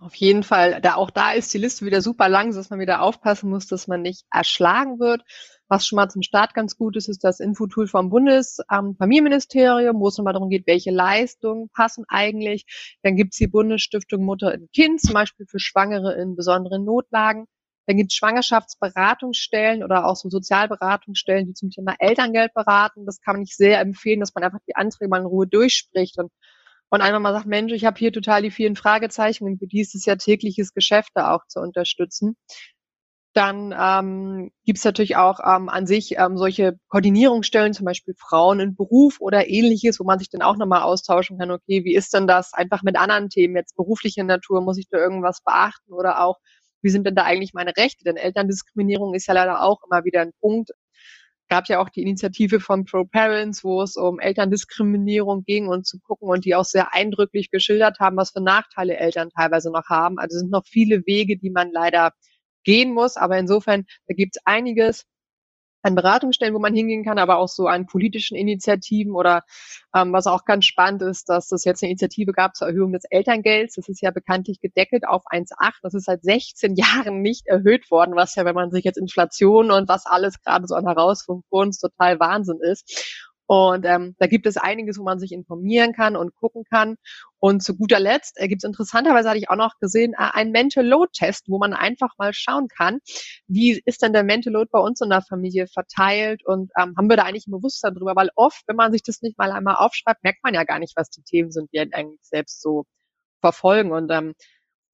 Auf 0.00 0.14
jeden 0.16 0.42
Fall. 0.42 0.80
Da, 0.82 0.96
auch 0.96 1.10
da 1.10 1.32
ist 1.32 1.54
die 1.54 1.58
Liste 1.58 1.86
wieder 1.86 2.02
super 2.02 2.28
lang, 2.28 2.52
dass 2.52 2.68
man 2.68 2.80
wieder 2.80 3.00
aufpassen 3.00 3.48
muss, 3.48 3.66
dass 3.66 3.86
man 3.86 4.02
nicht 4.02 4.26
erschlagen 4.30 4.98
wird. 4.98 5.22
Was 5.68 5.86
schon 5.86 5.96
mal 5.96 6.10
zum 6.10 6.22
Start 6.22 6.52
ganz 6.54 6.76
gut 6.76 6.96
ist, 6.96 7.08
ist 7.08 7.24
das 7.24 7.40
Infotool 7.40 7.86
vom 7.86 8.10
Bundesfamilienministerium, 8.10 9.98
wo 9.98 10.08
es 10.08 10.18
nochmal 10.18 10.34
darum 10.34 10.50
geht, 10.50 10.66
welche 10.66 10.90
Leistungen 10.90 11.70
passen 11.70 12.04
eigentlich. 12.08 12.66
Dann 13.02 13.16
gibt 13.16 13.32
es 13.32 13.38
die 13.38 13.46
Bundesstiftung 13.46 14.24
Mutter 14.24 14.52
und 14.52 14.70
Kind, 14.72 15.00
zum 15.00 15.14
Beispiel 15.14 15.46
für 15.46 15.58
Schwangere 15.58 16.14
in 16.14 16.36
besonderen 16.36 16.84
Notlagen. 16.84 17.46
Dann 17.86 17.96
gibt 17.96 18.12
es 18.12 18.16
Schwangerschaftsberatungsstellen 18.16 19.82
oder 19.82 20.06
auch 20.06 20.16
so 20.16 20.28
Sozialberatungsstellen, 20.30 21.46
die 21.46 21.54
zum 21.54 21.70
Thema 21.70 21.94
Elterngeld 21.98 22.54
beraten. 22.54 23.06
Das 23.06 23.20
kann 23.20 23.34
man 23.34 23.40
nicht 23.42 23.56
sehr 23.56 23.80
empfehlen, 23.80 24.20
dass 24.20 24.34
man 24.34 24.44
einfach 24.44 24.60
die 24.68 24.76
Anträge 24.76 25.08
mal 25.08 25.20
in 25.20 25.26
Ruhe 25.26 25.46
durchspricht 25.46 26.18
und, 26.18 26.30
und 26.90 27.00
einfach 27.02 27.20
mal 27.20 27.32
sagt, 27.32 27.46
Mensch, 27.46 27.72
ich 27.72 27.84
habe 27.84 27.98
hier 27.98 28.12
total 28.12 28.42
die 28.42 28.50
vielen 28.50 28.76
Fragezeichen 28.76 29.44
und 29.44 29.58
für 29.58 29.66
die 29.66 29.80
ist 29.80 29.94
es 29.94 30.06
ja 30.06 30.16
tägliches 30.16 30.72
Geschäft 30.72 31.10
da 31.14 31.34
auch 31.34 31.46
zu 31.46 31.60
unterstützen. 31.60 32.36
Dann 33.34 33.74
ähm, 33.76 34.52
gibt 34.64 34.78
es 34.78 34.84
natürlich 34.84 35.16
auch 35.16 35.40
ähm, 35.44 35.68
an 35.68 35.88
sich 35.88 36.16
ähm, 36.18 36.36
solche 36.36 36.78
Koordinierungsstellen, 36.86 37.72
zum 37.74 37.84
Beispiel 37.84 38.14
Frauen 38.16 38.60
in 38.60 38.76
Beruf 38.76 39.16
oder 39.18 39.48
ähnliches, 39.48 39.98
wo 39.98 40.04
man 40.04 40.20
sich 40.20 40.30
dann 40.30 40.40
auch 40.42 40.56
nochmal 40.56 40.82
austauschen 40.82 41.38
kann, 41.38 41.50
okay, 41.50 41.84
wie 41.84 41.96
ist 41.96 42.14
denn 42.14 42.28
das 42.28 42.54
einfach 42.54 42.84
mit 42.84 42.96
anderen 42.96 43.30
Themen, 43.30 43.56
jetzt 43.56 43.74
berufliche 43.74 44.22
Natur, 44.22 44.62
muss 44.62 44.78
ich 44.78 44.86
da 44.88 44.98
irgendwas 44.98 45.42
beachten 45.42 45.92
oder 45.92 46.22
auch, 46.24 46.38
wie 46.80 46.90
sind 46.90 47.06
denn 47.08 47.16
da 47.16 47.24
eigentlich 47.24 47.54
meine 47.54 47.76
Rechte? 47.76 48.04
Denn 48.04 48.16
Elterndiskriminierung 48.16 49.14
ist 49.14 49.26
ja 49.26 49.34
leider 49.34 49.62
auch 49.62 49.80
immer 49.90 50.04
wieder 50.04 50.20
ein 50.20 50.32
Punkt. 50.40 50.70
Gab 51.48 51.68
ja 51.68 51.80
auch 51.80 51.88
die 51.88 52.02
Initiative 52.02 52.60
von 52.60 52.84
Pro 52.84 53.04
Parents, 53.04 53.64
wo 53.64 53.82
es 53.82 53.96
um 53.96 54.20
Elterndiskriminierung 54.20 55.42
ging 55.44 55.66
und 55.66 55.86
zu 55.86 55.98
gucken 55.98 56.28
und 56.28 56.44
die 56.44 56.54
auch 56.54 56.64
sehr 56.64 56.94
eindrücklich 56.94 57.50
geschildert 57.50 57.98
haben, 57.98 58.16
was 58.16 58.30
für 58.30 58.42
Nachteile 58.42 58.96
Eltern 58.96 59.30
teilweise 59.30 59.72
noch 59.72 59.88
haben. 59.88 60.18
Also 60.18 60.36
es 60.36 60.40
sind 60.42 60.52
noch 60.52 60.66
viele 60.66 61.02
Wege, 61.04 61.36
die 61.36 61.50
man 61.50 61.72
leider 61.72 62.12
gehen 62.64 62.92
muss. 62.94 63.16
Aber 63.16 63.38
insofern, 63.38 63.86
da 64.08 64.14
gibt 64.14 64.36
es 64.36 64.42
einiges. 64.46 65.04
an 65.82 65.94
Beratungsstellen, 65.94 66.54
wo 66.54 66.58
man 66.60 66.74
hingehen 66.74 67.04
kann, 67.04 67.18
aber 67.18 67.38
auch 67.38 67.48
so 67.48 67.66
an 67.68 67.86
politischen 67.86 68.36
Initiativen 68.36 69.12
oder 69.14 69.42
ähm, 69.94 70.12
was 70.12 70.26
auch 70.26 70.44
ganz 70.46 70.64
spannend 70.66 71.02
ist, 71.02 71.28
dass 71.28 71.52
es 71.52 71.64
jetzt 71.64 71.82
eine 71.82 71.90
Initiative 71.92 72.32
gab 72.32 72.56
zur 72.56 72.68
Erhöhung 72.68 72.92
des 72.92 73.04
Elterngelds. 73.10 73.76
Das 73.76 73.88
ist 73.88 74.00
ja 74.02 74.10
bekanntlich 74.10 74.60
gedeckelt 74.60 75.06
auf 75.06 75.24
1,8. 75.26 75.72
Das 75.82 75.94
ist 75.94 76.06
seit 76.06 76.22
16 76.22 76.74
Jahren 76.76 77.22
nicht 77.22 77.46
erhöht 77.46 77.90
worden, 77.90 78.16
was 78.16 78.34
ja, 78.36 78.44
wenn 78.46 78.54
man 78.54 78.70
sich 78.70 78.84
jetzt 78.84 78.98
Inflation 78.98 79.70
und 79.70 79.88
was 79.88 80.06
alles 80.06 80.40
gerade 80.42 80.66
so 80.66 80.74
an 80.74 80.86
Herausforderungen 80.86 81.72
total 81.72 82.20
Wahnsinn 82.20 82.60
ist. 82.62 83.30
Und 83.46 83.84
ähm, 83.84 84.14
da 84.18 84.26
gibt 84.26 84.46
es 84.46 84.56
einiges, 84.56 84.98
wo 84.98 85.02
man 85.02 85.18
sich 85.18 85.32
informieren 85.32 85.92
kann 85.92 86.16
und 86.16 86.34
gucken 86.34 86.64
kann. 86.64 86.96
Und 87.38 87.62
zu 87.62 87.76
guter 87.76 88.00
Letzt 88.00 88.40
äh, 88.40 88.48
gibt 88.48 88.64
es 88.64 88.68
interessanterweise, 88.68 89.28
hatte 89.28 89.38
ich 89.38 89.50
auch 89.50 89.56
noch 89.56 89.78
gesehen, 89.80 90.14
äh, 90.14 90.30
einen 90.32 90.50
Mental 90.50 90.86
Load 90.86 91.10
Test, 91.12 91.44
wo 91.48 91.58
man 91.58 91.74
einfach 91.74 92.12
mal 92.16 92.32
schauen 92.32 92.68
kann, 92.68 93.00
wie 93.46 93.82
ist 93.84 94.02
denn 94.02 94.14
der 94.14 94.22
Mental 94.22 94.52
Load 94.52 94.70
bei 94.72 94.80
uns 94.80 95.00
in 95.02 95.10
der 95.10 95.22
Familie 95.22 95.66
verteilt 95.66 96.44
und 96.46 96.70
ähm, 96.78 96.94
haben 96.96 97.10
wir 97.10 97.16
da 97.16 97.24
eigentlich 97.24 97.46
ein 97.46 97.52
Bewusstsein 97.52 97.94
drüber? 97.94 98.16
Weil 98.16 98.30
oft, 98.34 98.62
wenn 98.66 98.76
man 98.76 98.92
sich 98.92 99.02
das 99.02 99.20
nicht 99.20 99.36
mal 99.36 99.52
einmal 99.52 99.76
aufschreibt, 99.76 100.24
merkt 100.24 100.42
man 100.42 100.54
ja 100.54 100.64
gar 100.64 100.78
nicht, 100.78 100.96
was 100.96 101.10
die 101.10 101.22
Themen 101.22 101.50
sind, 101.50 101.70
die 101.72 101.80
eigentlich 101.80 102.20
selbst 102.22 102.62
so 102.62 102.84
verfolgen. 103.40 103.92
Und 103.92 104.10
ähm, 104.10 104.34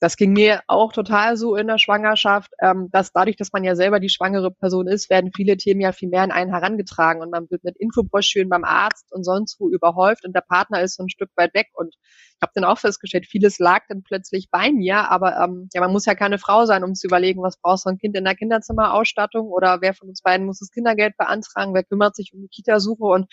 das 0.00 0.16
ging 0.16 0.32
mir 0.32 0.62
auch 0.66 0.92
total 0.92 1.36
so 1.36 1.56
in 1.56 1.66
der 1.66 1.78
Schwangerschaft, 1.78 2.50
ähm, 2.60 2.88
dass 2.90 3.12
dadurch, 3.12 3.36
dass 3.36 3.52
man 3.52 3.64
ja 3.64 3.76
selber 3.76 4.00
die 4.00 4.08
schwangere 4.08 4.50
Person 4.50 4.88
ist, 4.88 5.10
werden 5.10 5.30
viele 5.34 5.58
Themen 5.58 5.82
ja 5.82 5.92
viel 5.92 6.08
mehr 6.08 6.24
in 6.24 6.30
einen 6.30 6.50
herangetragen 6.50 7.20
und 7.20 7.30
man 7.30 7.50
wird 7.50 7.64
mit 7.64 7.76
Infobroschüren 7.76 8.48
beim 8.48 8.64
Arzt 8.64 9.12
und 9.12 9.24
sonst 9.24 9.60
wo 9.60 9.68
überhäuft 9.68 10.24
und 10.24 10.34
der 10.34 10.40
Partner 10.40 10.80
ist 10.80 10.96
so 10.96 11.02
ein 11.02 11.10
Stück 11.10 11.30
weit 11.36 11.52
weg. 11.52 11.68
Und 11.74 11.94
ich 11.94 12.42
habe 12.42 12.52
dann 12.54 12.64
auch 12.64 12.78
festgestellt, 12.78 13.26
vieles 13.26 13.58
lag 13.58 13.82
dann 13.88 14.02
plötzlich 14.02 14.48
bei 14.50 14.72
mir, 14.72 15.10
aber 15.10 15.36
ähm, 15.36 15.68
ja, 15.74 15.82
man 15.82 15.92
muss 15.92 16.06
ja 16.06 16.14
keine 16.14 16.38
Frau 16.38 16.64
sein, 16.64 16.82
um 16.82 16.94
zu 16.94 17.06
überlegen, 17.06 17.42
was 17.42 17.58
braucht 17.58 17.82
so 17.82 17.90
ein 17.90 17.98
Kind 17.98 18.16
in 18.16 18.24
der 18.24 18.34
Kinderzimmerausstattung 18.34 19.48
oder 19.48 19.82
wer 19.82 19.92
von 19.92 20.08
uns 20.08 20.22
beiden 20.22 20.46
muss 20.46 20.60
das 20.60 20.70
Kindergeld 20.70 21.18
beantragen, 21.18 21.74
wer 21.74 21.84
kümmert 21.84 22.16
sich 22.16 22.32
um 22.32 22.40
die 22.40 22.48
Kitasuche 22.48 23.04
und 23.04 23.26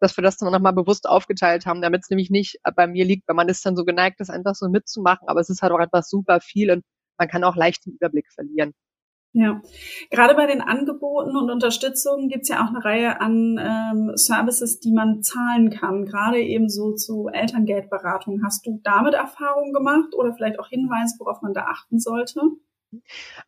dass 0.00 0.16
wir 0.16 0.22
das 0.22 0.36
dann 0.36 0.52
nochmal 0.52 0.72
bewusst 0.72 1.08
aufgeteilt 1.08 1.66
haben, 1.66 1.82
damit 1.82 2.02
es 2.02 2.10
nämlich 2.10 2.30
nicht 2.30 2.58
bei 2.76 2.86
mir 2.86 3.04
liegt, 3.04 3.28
weil 3.28 3.36
man 3.36 3.48
ist 3.48 3.64
dann 3.64 3.76
so 3.76 3.84
geneigt, 3.84 4.20
das 4.20 4.30
einfach 4.30 4.54
so 4.54 4.68
mitzumachen, 4.68 5.28
aber 5.28 5.40
es 5.40 5.50
ist 5.50 5.62
halt 5.62 5.72
auch 5.72 5.80
etwas 5.80 6.08
super 6.08 6.40
viel 6.40 6.70
und 6.70 6.84
man 7.18 7.28
kann 7.28 7.44
auch 7.44 7.56
leicht 7.56 7.86
den 7.86 7.94
Überblick 7.94 8.30
verlieren. 8.32 8.74
Ja, 9.34 9.60
gerade 10.10 10.34
bei 10.34 10.46
den 10.46 10.62
Angeboten 10.62 11.36
und 11.36 11.50
Unterstützungen 11.50 12.28
gibt 12.28 12.42
es 12.44 12.48
ja 12.48 12.64
auch 12.64 12.70
eine 12.70 12.82
Reihe 12.82 13.20
an 13.20 13.58
ähm, 13.60 14.12
Services, 14.16 14.80
die 14.80 14.90
man 14.90 15.22
zahlen 15.22 15.70
kann, 15.70 16.06
gerade 16.06 16.40
eben 16.40 16.70
so 16.70 16.94
zu 16.94 17.28
Elterngeldberatung. 17.28 18.42
Hast 18.42 18.66
du 18.66 18.80
damit 18.82 19.14
Erfahrungen 19.14 19.74
gemacht 19.74 20.14
oder 20.16 20.32
vielleicht 20.32 20.58
auch 20.58 20.68
Hinweise, 20.68 21.16
worauf 21.18 21.42
man 21.42 21.52
da 21.52 21.66
achten 21.66 22.00
sollte? 22.00 22.40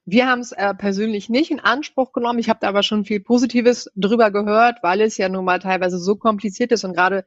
Wir 0.05 0.29
haben 0.29 0.41
es 0.41 0.53
äh, 0.53 0.75
persönlich 0.75 1.29
nicht 1.29 1.51
in 1.51 1.61
Anspruch 1.61 2.13
genommen. 2.13 2.39
Ich 2.39 2.49
habe 2.49 2.59
da 2.61 2.69
aber 2.69 2.83
schon 2.83 3.05
viel 3.05 3.21
Positives 3.21 3.91
drüber 3.97 4.31
gehört, 4.31 4.83
weil 4.83 5.01
es 5.01 5.17
ja 5.17 5.29
nun 5.29 5.45
mal 5.45 5.59
teilweise 5.59 5.99
so 5.99 6.17
kompliziert 6.17 6.73
ist 6.73 6.85
und 6.85 6.95
gerade 6.95 7.25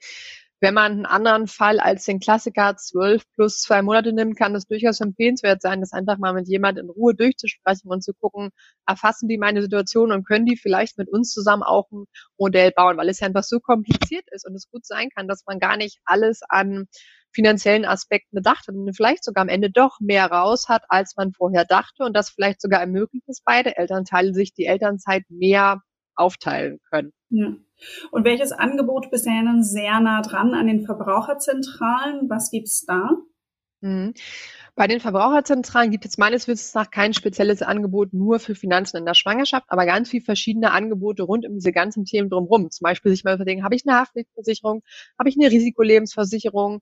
wenn 0.63 0.75
man 0.75 0.93
einen 0.93 1.05
anderen 1.05 1.47
Fall 1.47 1.81
als 1.81 2.05
den 2.05 2.21
Klassiker 2.21 2.77
zwölf 2.77 3.23
plus 3.33 3.59
zwei 3.59 3.81
Monate 3.81 4.13
nimmt, 4.13 4.37
kann 4.37 4.55
es 4.55 4.65
durchaus 4.65 5.01
empfehlenswert 5.01 5.61
sein, 5.61 5.81
das 5.81 5.91
einfach 5.91 6.17
mal 6.17 6.31
mit 6.31 6.47
jemand 6.47 6.79
in 6.79 6.89
Ruhe 6.89 7.13
durchzusprechen 7.13 7.91
und 7.91 8.01
zu 8.01 8.13
gucken, 8.13 8.49
erfassen 8.87 9.27
die 9.27 9.37
meine 9.37 9.61
Situation 9.61 10.13
und 10.13 10.25
können 10.25 10.45
die 10.45 10.55
vielleicht 10.55 10.97
mit 10.97 11.09
uns 11.09 11.33
zusammen 11.33 11.63
auch 11.63 11.91
ein 11.91 12.05
Modell 12.37 12.71
bauen, 12.71 12.95
weil 12.95 13.09
es 13.09 13.19
ja 13.19 13.27
einfach 13.27 13.43
so 13.43 13.59
kompliziert 13.59 14.23
ist 14.31 14.47
und 14.47 14.55
es 14.55 14.69
gut 14.71 14.85
sein 14.85 15.09
kann, 15.13 15.27
dass 15.27 15.43
man 15.45 15.59
gar 15.59 15.75
nicht 15.75 15.99
alles 16.05 16.39
an 16.47 16.87
finanziellen 17.33 17.85
Aspekten 17.85 18.35
bedacht 18.35 18.67
hat 18.67 18.75
und 18.75 18.95
vielleicht 18.95 19.23
sogar 19.23 19.41
am 19.41 19.49
Ende 19.49 19.71
doch 19.71 19.99
mehr 19.99 20.25
raus 20.25 20.69
hat, 20.69 20.83
als 20.89 21.15
man 21.17 21.33
vorher 21.33 21.65
dachte 21.65 22.03
und 22.03 22.15
das 22.15 22.29
vielleicht 22.29 22.61
sogar 22.61 22.79
ermöglicht, 22.79 23.27
dass 23.27 23.41
beide 23.43 23.77
Elternteile 23.77 24.33
sich 24.33 24.53
die 24.53 24.65
Elternzeit 24.65 25.23
mehr 25.29 25.81
aufteilen 26.15 26.79
können. 26.89 27.11
Ja. 27.29 27.55
Und 28.11 28.25
welches 28.25 28.51
Angebot 28.51 29.09
bisher 29.09 29.41
denn 29.41 29.63
sehr 29.63 29.99
nah 29.99 30.21
dran 30.21 30.53
an 30.53 30.67
den 30.67 30.85
Verbraucherzentralen? 30.85 32.29
Was 32.29 32.51
gibt's 32.51 32.85
da? 32.85 33.09
Mhm. 33.81 34.13
Bei 34.75 34.87
den 34.87 35.01
Verbraucherzentralen 35.01 35.91
gibt 35.91 36.05
es 36.05 36.17
meines 36.17 36.47
Wissens 36.47 36.73
nach 36.73 36.89
kein 36.89 37.13
spezielles 37.13 37.61
Angebot 37.61 38.13
nur 38.13 38.39
für 38.39 38.55
Finanzen 38.55 38.97
in 38.97 39.05
der 39.05 39.13
Schwangerschaft, 39.13 39.65
aber 39.67 39.85
ganz 39.85 40.09
viele 40.09 40.23
verschiedene 40.23 40.71
Angebote 40.71 41.23
rund 41.23 41.45
um 41.45 41.55
diese 41.55 41.71
ganzen 41.71 42.05
Themen 42.05 42.29
drumherum. 42.29 42.71
Zum 42.71 42.85
Beispiel 42.85 43.11
sich 43.11 43.23
mal 43.23 43.35
überlegen, 43.35 43.63
habe 43.63 43.75
ich 43.75 43.83
eine 43.85 43.99
Haftpflichtversicherung, 43.99 44.81
habe 45.19 45.29
ich 45.29 45.35
eine 45.39 45.51
Risikolebensversicherung, 45.51 46.79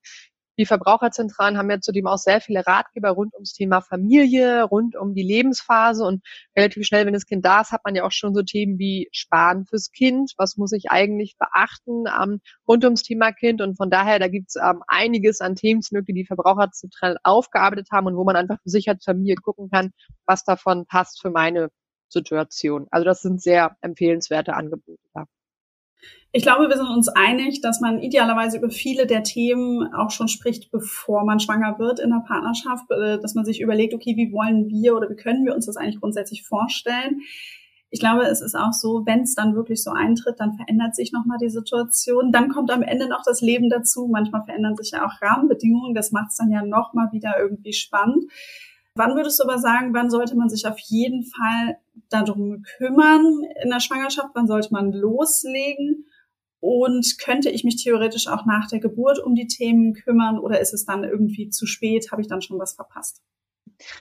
die 0.58 0.66
Verbraucherzentralen 0.66 1.58
haben 1.58 1.70
ja 1.70 1.80
zudem 1.80 2.08
auch 2.08 2.18
sehr 2.18 2.42
viele 2.42 2.66
Ratgeber 2.66 3.10
rund 3.10 3.34
ums 3.34 3.54
Thema 3.54 3.82
Familie, 3.82 4.64
rund 4.64 4.96
um 4.96 5.14
die 5.14 5.24
Lebensphase 5.24 6.04
und 6.04 6.24
relativ 6.56 6.86
schnell, 6.86 7.06
wenn 7.06 7.14
das 7.14 7.26
Kind 7.26 7.46
da 7.46 7.62
ist, 7.62 7.72
hat 7.72 7.86
man 7.86 7.96
ja 7.96 8.04
auch 8.04 8.12
schon 8.12 8.34
so 8.36 8.42
Themen 8.44 8.78
wie 8.78 9.10
Sparen 9.12 9.66
fürs 9.66 9.92
Kind, 9.92 10.34
was 10.38 10.58
muss 10.58 10.72
ich 10.74 10.92
eigentlich 10.92 11.36
beachten 11.38 12.04
ähm, 12.22 12.42
rund 12.68 12.84
ums 12.84 13.04
Thema 13.04 13.32
Kind 13.32 13.62
und 13.62 13.76
von 13.78 13.90
daher, 13.90 14.20
da 14.20 14.28
gibt's 14.28 14.56
ähm, 14.56 14.84
einiges 14.88 15.42
an 15.42 15.56
Themen, 15.56 15.82
die 15.82 16.14
die 16.14 16.26
Verbraucherzentralen 16.26 17.18
aufgearbeitet 17.24 17.88
haben 17.92 18.08
und 18.08 18.18
wo 18.18 18.24
man 18.24 18.36
einfach 18.36 18.62
für 18.62 18.70
sich 18.70 18.90
als 18.90 19.04
Familie 19.04 19.36
gucken 19.36 19.70
kann, 19.70 19.92
was 20.26 20.44
davon 20.44 20.86
passt 20.86 21.22
für 21.22 21.30
meine 21.30 21.70
Situation. 22.10 22.88
Also 22.92 23.06
das 23.06 23.22
sind 23.22 23.42
sehr 23.42 23.78
empfehlenswerte 23.82 24.54
Angebote 24.54 25.02
da. 25.14 25.26
Ich 26.34 26.44
glaube, 26.44 26.70
wir 26.70 26.78
sind 26.78 26.88
uns 26.88 27.10
einig, 27.10 27.60
dass 27.62 27.82
man 27.82 28.00
idealerweise 28.00 28.58
über 28.58 28.70
viele 28.70 29.06
der 29.06 29.24
Themen 29.24 29.94
auch 29.94 30.12
schon 30.12 30.30
spricht, 30.30 30.72
bevor 30.72 31.26
man 31.26 31.42
schwanger 31.42 31.78
wird 31.78 32.00
in 32.00 32.10
der 32.10 32.24
Partnerschaft, 32.26 32.90
äh, 32.90 33.20
dass 33.20 33.36
man 33.36 33.44
sich 33.44 33.60
überlegt, 33.60 33.94
okay, 33.94 34.16
wie 34.16 34.32
wollen 34.32 34.70
wir 34.70 34.96
oder 34.96 35.10
wie 35.10 35.16
können 35.16 35.46
wir 35.46 35.54
uns 35.54 35.66
das 35.66 35.76
eigentlich 35.76 36.00
grundsätzlich 36.00 36.44
vorstellen? 36.44 37.22
Ich 37.94 38.00
glaube, 38.00 38.24
es 38.24 38.40
ist 38.40 38.56
auch 38.56 38.72
so, 38.72 39.06
wenn 39.06 39.24
es 39.24 39.36
dann 39.36 39.54
wirklich 39.54 39.84
so 39.84 39.92
eintritt, 39.92 40.40
dann 40.40 40.54
verändert 40.54 40.96
sich 40.96 41.12
nochmal 41.12 41.38
die 41.42 41.50
Situation. 41.50 42.32
Dann 42.32 42.48
kommt 42.48 42.72
am 42.72 42.84
Ende 42.84 43.10
noch 43.10 43.22
das 43.26 43.42
Leben 43.42 43.70
dazu. 43.70 44.08
Manchmal 44.10 44.46
verändern 44.46 44.78
sich 44.78 44.92
ja 44.92 45.06
auch 45.06 45.22
Rahmenbedingungen. 45.22 45.94
Das 45.94 46.14
macht 46.14 46.30
es 46.30 46.38
dann 46.38 46.50
ja 46.50 46.64
nochmal 46.66 47.12
wieder 47.12 47.34
irgendwie 47.38 47.74
spannend. 47.74 48.24
Wann 48.96 49.16
würdest 49.16 49.40
du 49.40 49.44
aber 49.44 49.58
sagen, 49.58 49.94
wann 49.94 50.10
sollte 50.10 50.36
man 50.36 50.50
sich 50.50 50.68
auf 50.68 50.78
jeden 50.80 51.24
Fall 51.24 51.78
darum 52.10 52.64
kümmern 52.78 53.42
in 53.64 53.70
der 53.70 53.80
Schwangerschaft? 53.80 54.32
Wann 54.34 54.48
sollte 54.48 54.74
man 54.74 54.92
loslegen? 54.92 56.06
Und 56.60 57.18
könnte 57.18 57.50
ich 57.50 57.64
mich 57.64 57.82
theoretisch 57.82 58.28
auch 58.28 58.46
nach 58.46 58.68
der 58.68 58.80
Geburt 58.80 59.20
um 59.20 59.34
die 59.34 59.48
Themen 59.48 59.94
kümmern 59.94 60.38
oder 60.38 60.60
ist 60.60 60.74
es 60.74 60.86
dann 60.86 61.04
irgendwie 61.04 61.50
zu 61.50 61.66
spät? 61.66 62.12
Habe 62.12 62.22
ich 62.22 62.28
dann 62.28 62.42
schon 62.42 62.60
was 62.60 62.74
verpasst? 62.74 63.22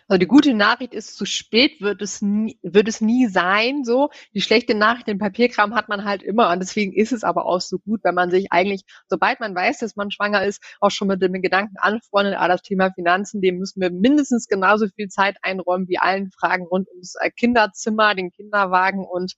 Also 0.09 0.19
die 0.19 0.27
gute 0.27 0.55
Nachricht 0.55 0.95
ist, 0.95 1.17
zu 1.17 1.25
spät 1.25 1.81
wird 1.81 2.03
es 2.03 2.23
nie, 2.23 2.59
wird 2.63 2.89
es 2.89 3.01
nie 3.01 3.27
sein, 3.27 3.85
so. 3.85 4.11
Die 4.35 4.41
schlechte 4.41 4.75
Nachricht, 4.75 5.07
den 5.07 5.19
Papierkram 5.19 5.75
hat 5.75 5.89
man 5.89 6.05
halt 6.05 6.23
immer 6.23 6.51
und 6.51 6.61
deswegen 6.61 6.93
ist 6.93 7.13
es 7.13 7.25
aber 7.25 7.47
auch 7.47 7.61
so 7.61 7.79
gut, 7.79 8.01
wenn 8.05 8.15
man 8.15 8.31
sich 8.31 8.53
eigentlich, 8.53 8.83
sobald 9.09 9.41
man 9.41 9.55
weiß, 9.55 9.79
dass 9.79 9.97
man 9.97 10.11
schwanger 10.11 10.45
ist, 10.45 10.63
auch 10.81 10.91
schon 10.91 11.09
mit 11.09 11.23
dem 11.23 11.33
Gedanken 11.41 11.77
anfreundet, 11.79 12.35
ah, 12.39 12.49
das 12.49 12.63
Thema 12.63 12.91
Finanzen, 12.93 13.41
dem 13.41 13.59
müssen 13.59 13.81
wir 13.81 13.91
mindestens 13.91 14.47
genauso 14.49 14.87
viel 14.89 15.09
Zeit 15.09 15.37
einräumen 15.43 15.89
wie 15.89 15.99
allen 15.99 16.31
Fragen 16.31 16.65
rund 16.65 16.89
ums 16.89 17.15
äh, 17.21 17.31
Kinderzimmer, 17.31 18.15
den 18.15 18.31
Kinderwagen 18.33 19.05
und 19.05 19.35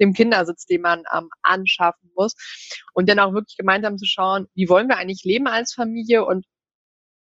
dem 0.00 0.12
Kindersitz, 0.12 0.66
den 0.66 0.82
man 0.82 1.04
ähm, 1.14 1.28
anschaffen 1.42 2.10
muss. 2.14 2.34
Und 2.94 3.08
dann 3.08 3.18
auch 3.18 3.32
wirklich 3.32 3.56
gemeinsam 3.56 3.98
zu 3.98 4.06
schauen, 4.06 4.46
wie 4.54 4.68
wollen 4.68 4.88
wir 4.88 4.96
eigentlich 4.96 5.24
leben 5.24 5.46
als 5.46 5.74
Familie 5.74 6.24
und 6.24 6.46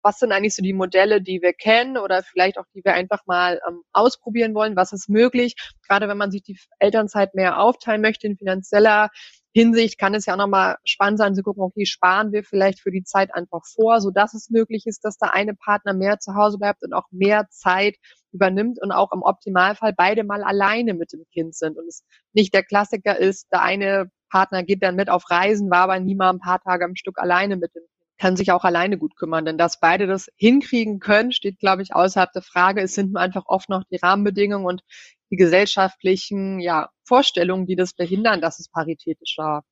was 0.05 0.19
sind 0.19 0.33
eigentlich 0.33 0.55
so 0.55 0.63
die 0.63 0.75
Modelle, 0.75 1.23
die 1.23 1.41
wir 1.41 1.55
kennen 1.55 1.97
oder 1.97 2.23
vielleicht 2.23 2.59
auch 2.59 2.67
die 2.75 2.85
wir 2.85 2.93
einfach 2.93 3.27
mal 3.27 3.61
ähm, 3.67 3.81
ausprobieren 3.93 4.55
wollen, 4.55 4.77
was 4.77 4.93
ist 4.93 5.09
möglich. 5.09 5.57
Gerade 5.89 6.09
wenn 6.09 6.19
man 6.19 6.31
sich 6.31 6.43
die 6.43 6.59
Elternzeit 6.79 7.35
mehr 7.35 7.59
aufteilen 7.59 8.03
möchte 8.03 8.27
in 8.27 8.37
finanzieller 8.37 9.09
Hinsicht, 9.55 9.99
kann 9.99 10.15
es 10.15 10.27
ja 10.27 10.35
auch 10.35 10.39
nochmal 10.39 10.77
spannend 10.85 11.19
sein 11.19 11.35
zu 11.35 11.43
gucken, 11.43 11.63
okay, 11.63 11.87
sparen 11.87 12.33
wir 12.33 12.45
vielleicht 12.45 12.81
für 12.81 12.91
die 12.91 13.05
Zeit 13.05 13.35
einfach 13.35 13.63
vor, 13.65 14.01
so 14.01 14.11
dass 14.11 14.35
es 14.35 14.51
möglich 14.51 14.85
ist, 14.87 15.05
dass 15.05 15.17
der 15.17 15.33
eine 15.33 15.55
Partner 15.55 15.95
mehr 15.95 16.19
zu 16.19 16.35
Hause 16.35 16.59
bleibt 16.59 16.83
und 16.83 16.93
auch 16.93 17.07
mehr 17.11 17.47
Zeit 17.51 17.97
übernimmt 18.33 18.83
und 18.83 18.93
auch 18.93 19.13
im 19.13 19.23
Optimalfall 19.23 19.95
beide 19.97 20.25
mal 20.25 20.43
alleine 20.43 20.93
mit 20.93 21.13
dem 21.13 21.25
Kind 21.33 21.55
sind 21.55 21.79
und 21.79 21.87
es 21.87 22.05
nicht 22.33 22.53
der 22.53 22.65
Klassiker 22.65 23.17
ist, 23.19 23.47
der 23.53 23.63
eine 23.63 24.11
Partner 24.29 24.65
geht 24.65 24.83
dann 24.83 24.97
mit 24.97 25.09
auf 25.09 25.31
Reisen, 25.31 25.71
war 25.71 25.83
aber 25.83 26.01
nie 26.01 26.17
mal 26.17 26.31
ein 26.31 26.41
paar 26.41 26.61
Tage 26.61 26.85
am 26.85 26.97
Stück 26.97 27.19
alleine 27.19 27.57
mit 27.57 27.75
dem 27.77 27.85
kann 28.19 28.37
sich 28.37 28.53
auch 28.53 28.65
alleine 28.65 28.99
gut 28.99 29.17
kümmern. 29.17 29.45
Denn 29.45 29.59
dass 29.59 29.81
beide 29.81 30.07
das 30.07 30.29
hinkriegen 30.37 31.01
können, 31.01 31.33
steht, 31.33 31.59
glaube 31.59 31.83
ich, 31.83 31.95
außerhalb 31.95 32.33
der 32.33 32.43
Frage. 32.43 32.83
Es 32.83 32.95
sind 32.95 33.17
einfach 33.17 33.45
oft 33.47 33.69
noch 33.69 33.85
die 33.91 33.97
Rahmenbedingungen 33.97 34.67
und 34.67 34.83
die 35.31 35.37
gesellschaftlichen 35.37 36.61
ja, 36.61 36.91
Vorstellungen, 37.05 37.67
die 37.67 37.77
das 37.77 37.95
behindern, 37.95 38.41
dass 38.41 38.59
es 38.61 38.69
paritätischer 38.69 39.63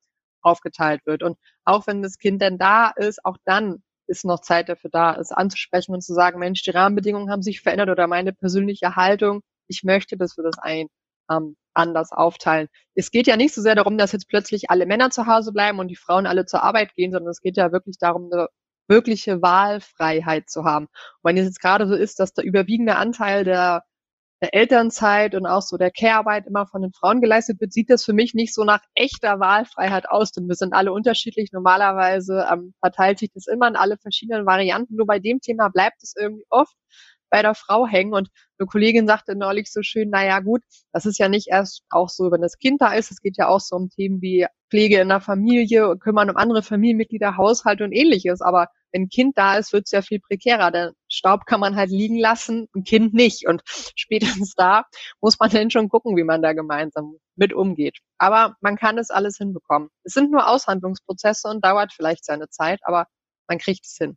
aufgeteilt 0.43 1.03
wird. 1.07 1.23
Und 1.23 1.39
auch 1.65 1.87
wenn 1.87 2.03
das 2.03 2.19
Kind 2.19 2.43
dann 2.43 2.59
da 2.59 2.91
ist, 2.97 3.25
auch 3.25 3.37
dann 3.45 3.83
ist 4.07 4.25
noch 4.25 4.41
Zeit 4.41 4.69
dafür 4.69 4.91
da, 4.91 5.15
es 5.15 5.33
anzusprechen 5.33 5.95
und 5.95 6.03
zu 6.03 6.15
sagen, 6.15 6.39
Mensch, 6.39 6.63
die 6.63 6.71
Rahmenbedingungen 6.71 7.31
haben 7.31 7.43
sich 7.43 7.61
verändert 7.61 7.91
oder 7.91 8.07
meine 8.09 8.33
persönliche 8.33 8.97
Haltung, 8.97 9.43
ich 9.69 9.85
möchte, 9.85 10.17
dass 10.17 10.37
wir 10.37 10.45
das 10.45 10.59
ein, 10.59 10.89
ähm, 11.31 11.57
anders 11.75 12.13
aufteilen. 12.13 12.69
Es 12.95 13.11
geht 13.11 13.27
ja 13.27 13.37
nicht 13.37 13.55
so 13.55 13.63
sehr 13.63 13.75
darum, 13.75 13.99
dass 13.99 14.13
jetzt 14.13 14.29
plötzlich 14.29 14.71
alle 14.71 14.87
Männer 14.87 15.11
zu 15.11 15.27
Hause 15.27 15.53
bleiben 15.53 15.79
und 15.79 15.89
die 15.89 15.97
Frauen 15.97 16.27
alle 16.27 16.47
zur 16.47 16.63
Arbeit 16.63 16.95
gehen, 16.95 17.13
sondern 17.13 17.31
es 17.31 17.41
geht 17.41 17.57
ja 17.57 17.73
wirklich 17.73 17.97
darum, 17.99 18.31
eine 18.33 18.49
wirkliche 18.89 19.43
Wahlfreiheit 19.43 20.51
zu 20.51 20.65
haben. 20.65 20.87
Und 20.87 21.31
wenn 21.31 21.39
es 21.39 21.47
jetzt 21.47 21.61
gerade 21.61 21.87
so 21.87 21.95
ist, 21.95 22.21
dass 22.21 22.35
der 22.35 22.45
überwiegende 22.45 22.97
Anteil 22.97 23.45
der 23.45 23.83
der 24.43 24.55
Elternzeit 24.55 25.37
und 25.37 25.47
auch 25.47 25.63
so 25.63 25.77
der 25.77 25.93
Care-Arbeit 25.93 26.49
immer 26.49 26.67
von 26.67 26.83
den 26.83 26.93
Frauen 26.93 27.21
geleistet 27.21 27.61
wird, 27.61 27.73
sieht 27.73 27.89
das 27.89 28.05
für 28.05 28.13
mich 28.13 28.35
nicht 28.35 28.53
so 28.53 28.65
nach 28.65 28.81
echter 28.97 29.39
Wahlfreiheit 29.39 30.09
aus, 30.11 30.33
denn 30.33 30.49
wir 30.49 30.57
sind 30.57 30.75
alle 30.75 30.93
unterschiedlich. 30.93 31.53
Normalerweise 31.53 32.45
ähm, 32.53 32.75
verteilt 32.81 33.21
sich 33.21 33.31
das 33.33 33.47
immer 33.47 33.69
in 33.69 33.77
alle 33.77 33.99
verschiedenen 33.99 34.45
Varianten. 34.45 34.97
Nur 34.97 35.07
bei 35.07 35.21
dem 35.21 35.41
Thema 35.41 35.69
bleibt 35.69 36.03
es 36.03 36.15
irgendwie 36.19 36.45
oft 36.51 36.75
bei 37.33 37.43
der 37.43 37.55
Frau 37.55 37.87
hängen. 37.87 38.13
Und 38.13 38.29
eine 38.59 38.67
Kollegin 38.67 39.07
sagte 39.09 39.35
neulich 39.35 39.73
so 39.73 39.83
schön, 39.83 40.11
naja 40.11 40.41
gut, 40.41 40.63
das 40.93 41.07
ist 41.07 41.19
ja 41.19 41.29
nicht 41.29 41.49
erst 41.49 41.83
auch 41.91 42.11
so, 42.11 42.31
wenn 42.31 42.43
das 42.43 42.59
Kind 42.59 42.81
da 42.81 42.93
ist, 42.93 43.11
es 43.11 43.21
geht 43.21 43.37
ja 43.39 43.49
auch 43.49 43.61
so 43.61 43.75
um 43.75 43.89
Themen 43.89 44.21
wie 44.21 44.47
Pflege 44.71 45.01
in 45.01 45.09
der 45.09 45.21
Familie, 45.21 45.97
kümmern 45.99 46.31
um 46.31 46.37
andere 46.37 46.63
Familienmitglieder, 46.63 47.37
Haushalt 47.37 47.81
und 47.81 47.93
ähnliches. 47.93 48.43
Aber 48.43 48.69
wenn 48.93 49.03
ein 49.05 49.09
Kind 49.09 49.37
da 49.39 49.57
ist, 49.57 49.73
wird 49.73 49.85
es 49.87 49.93
ja 49.93 50.03
viel 50.03 50.21
prekärer. 50.21 50.71
Der 50.71 50.93
Staub 51.09 51.47
kann 51.47 51.61
man 51.61 51.75
halt 51.75 51.91
liegen 51.91 52.19
lassen, 52.19 52.69
ein 52.77 52.85
Kind 52.85 53.15
nicht. 53.15 53.49
Und 53.49 53.63
spätestens 53.97 54.55
da 54.55 54.85
muss 55.21 55.39
man 55.39 55.51
dann 55.51 55.71
schon 55.71 55.89
gucken, 55.89 56.17
wie 56.17 56.25
man 56.25 56.43
da 56.43 56.53
gemeinsam 56.53 57.17
mit 57.35 57.55
umgeht. 57.55 57.99
Aber 58.19 58.57
man 58.61 58.77
kann 58.77 58.99
es 58.99 59.11
alles 59.11 59.39
hinbekommen. 59.39 59.89
Es 60.05 60.13
sind 60.13 60.31
nur 60.31 60.49
Aushandlungsprozesse 60.49 61.49
und 61.49 61.65
dauert 61.65 61.93
vielleicht 61.95 62.25
seine 62.27 62.49
Zeit, 62.51 62.81
aber 62.85 63.07
man 63.49 63.59
kriegt 63.59 63.87
es 63.87 63.97
hin. 63.99 64.17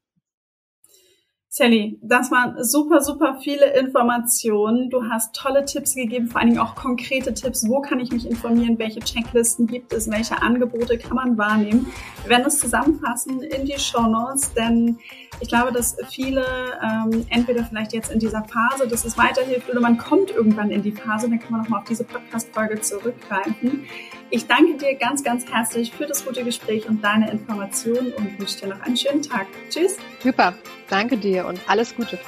Sally, 1.47 1.97
das 2.01 2.31
waren 2.31 2.61
super, 2.63 2.99
super 2.99 3.39
viele 3.41 3.77
Informationen. 3.79 4.89
Du 4.89 5.09
hast 5.09 5.33
tolle 5.33 5.63
Tipps 5.63 5.95
gegeben, 5.95 6.27
vor 6.27 6.41
allen 6.41 6.49
Dingen 6.49 6.59
auch 6.59 6.75
konkrete 6.75 7.33
Tipps. 7.33 7.65
Wo 7.69 7.79
kann 7.79 8.01
ich 8.01 8.11
mich 8.11 8.29
informieren? 8.29 8.77
Welche 8.77 8.99
Checklisten 8.99 9.65
gibt 9.65 9.93
es? 9.93 10.11
Welche 10.11 10.41
Angebote 10.41 10.97
kann 10.97 11.15
man 11.15 11.37
wahrnehmen? 11.37 11.87
Wir 12.23 12.31
werden 12.31 12.43
das 12.43 12.59
zusammenfassen 12.59 13.41
in 13.41 13.65
die 13.65 13.79
Show 13.79 14.01
Notes, 14.01 14.53
denn 14.53 14.99
ich 15.39 15.47
glaube, 15.47 15.71
dass 15.71 15.95
viele 16.09 16.45
ähm, 16.83 17.25
entweder 17.29 17.63
vielleicht 17.63 17.93
jetzt 17.93 18.11
in 18.11 18.19
dieser 18.19 18.43
Phase, 18.43 18.87
dass 18.87 19.05
es 19.05 19.17
weiterhilft 19.17 19.69
oder 19.69 19.79
man 19.79 19.97
kommt 19.97 20.31
irgendwann 20.31 20.71
in 20.71 20.83
die 20.83 20.91
Phase, 20.91 21.29
dann 21.29 21.39
kann 21.39 21.53
man 21.53 21.61
nochmal 21.61 21.79
auf 21.79 21.87
diese 21.87 22.03
Podcast-Folge 22.03 22.81
zurückgreifen. 22.81 23.85
Ich 24.29 24.47
danke 24.47 24.75
dir 24.77 24.95
ganz, 24.95 25.23
ganz 25.23 25.45
herzlich 25.51 25.91
für 25.91 26.07
das 26.07 26.25
gute 26.25 26.43
Gespräch 26.43 26.87
und 26.89 27.03
deine 27.03 27.29
Informationen 27.31 28.11
und 28.13 28.39
wünsche 28.39 28.59
dir 28.59 28.67
noch 28.67 28.81
einen 28.81 28.97
schönen 28.97 29.21
Tag. 29.21 29.47
Tschüss. 29.69 29.97
Super. 30.21 30.55
Danke 30.89 31.17
dir 31.17 31.45
und 31.45 31.59
alles 31.67 31.95
Gute. 31.95 32.19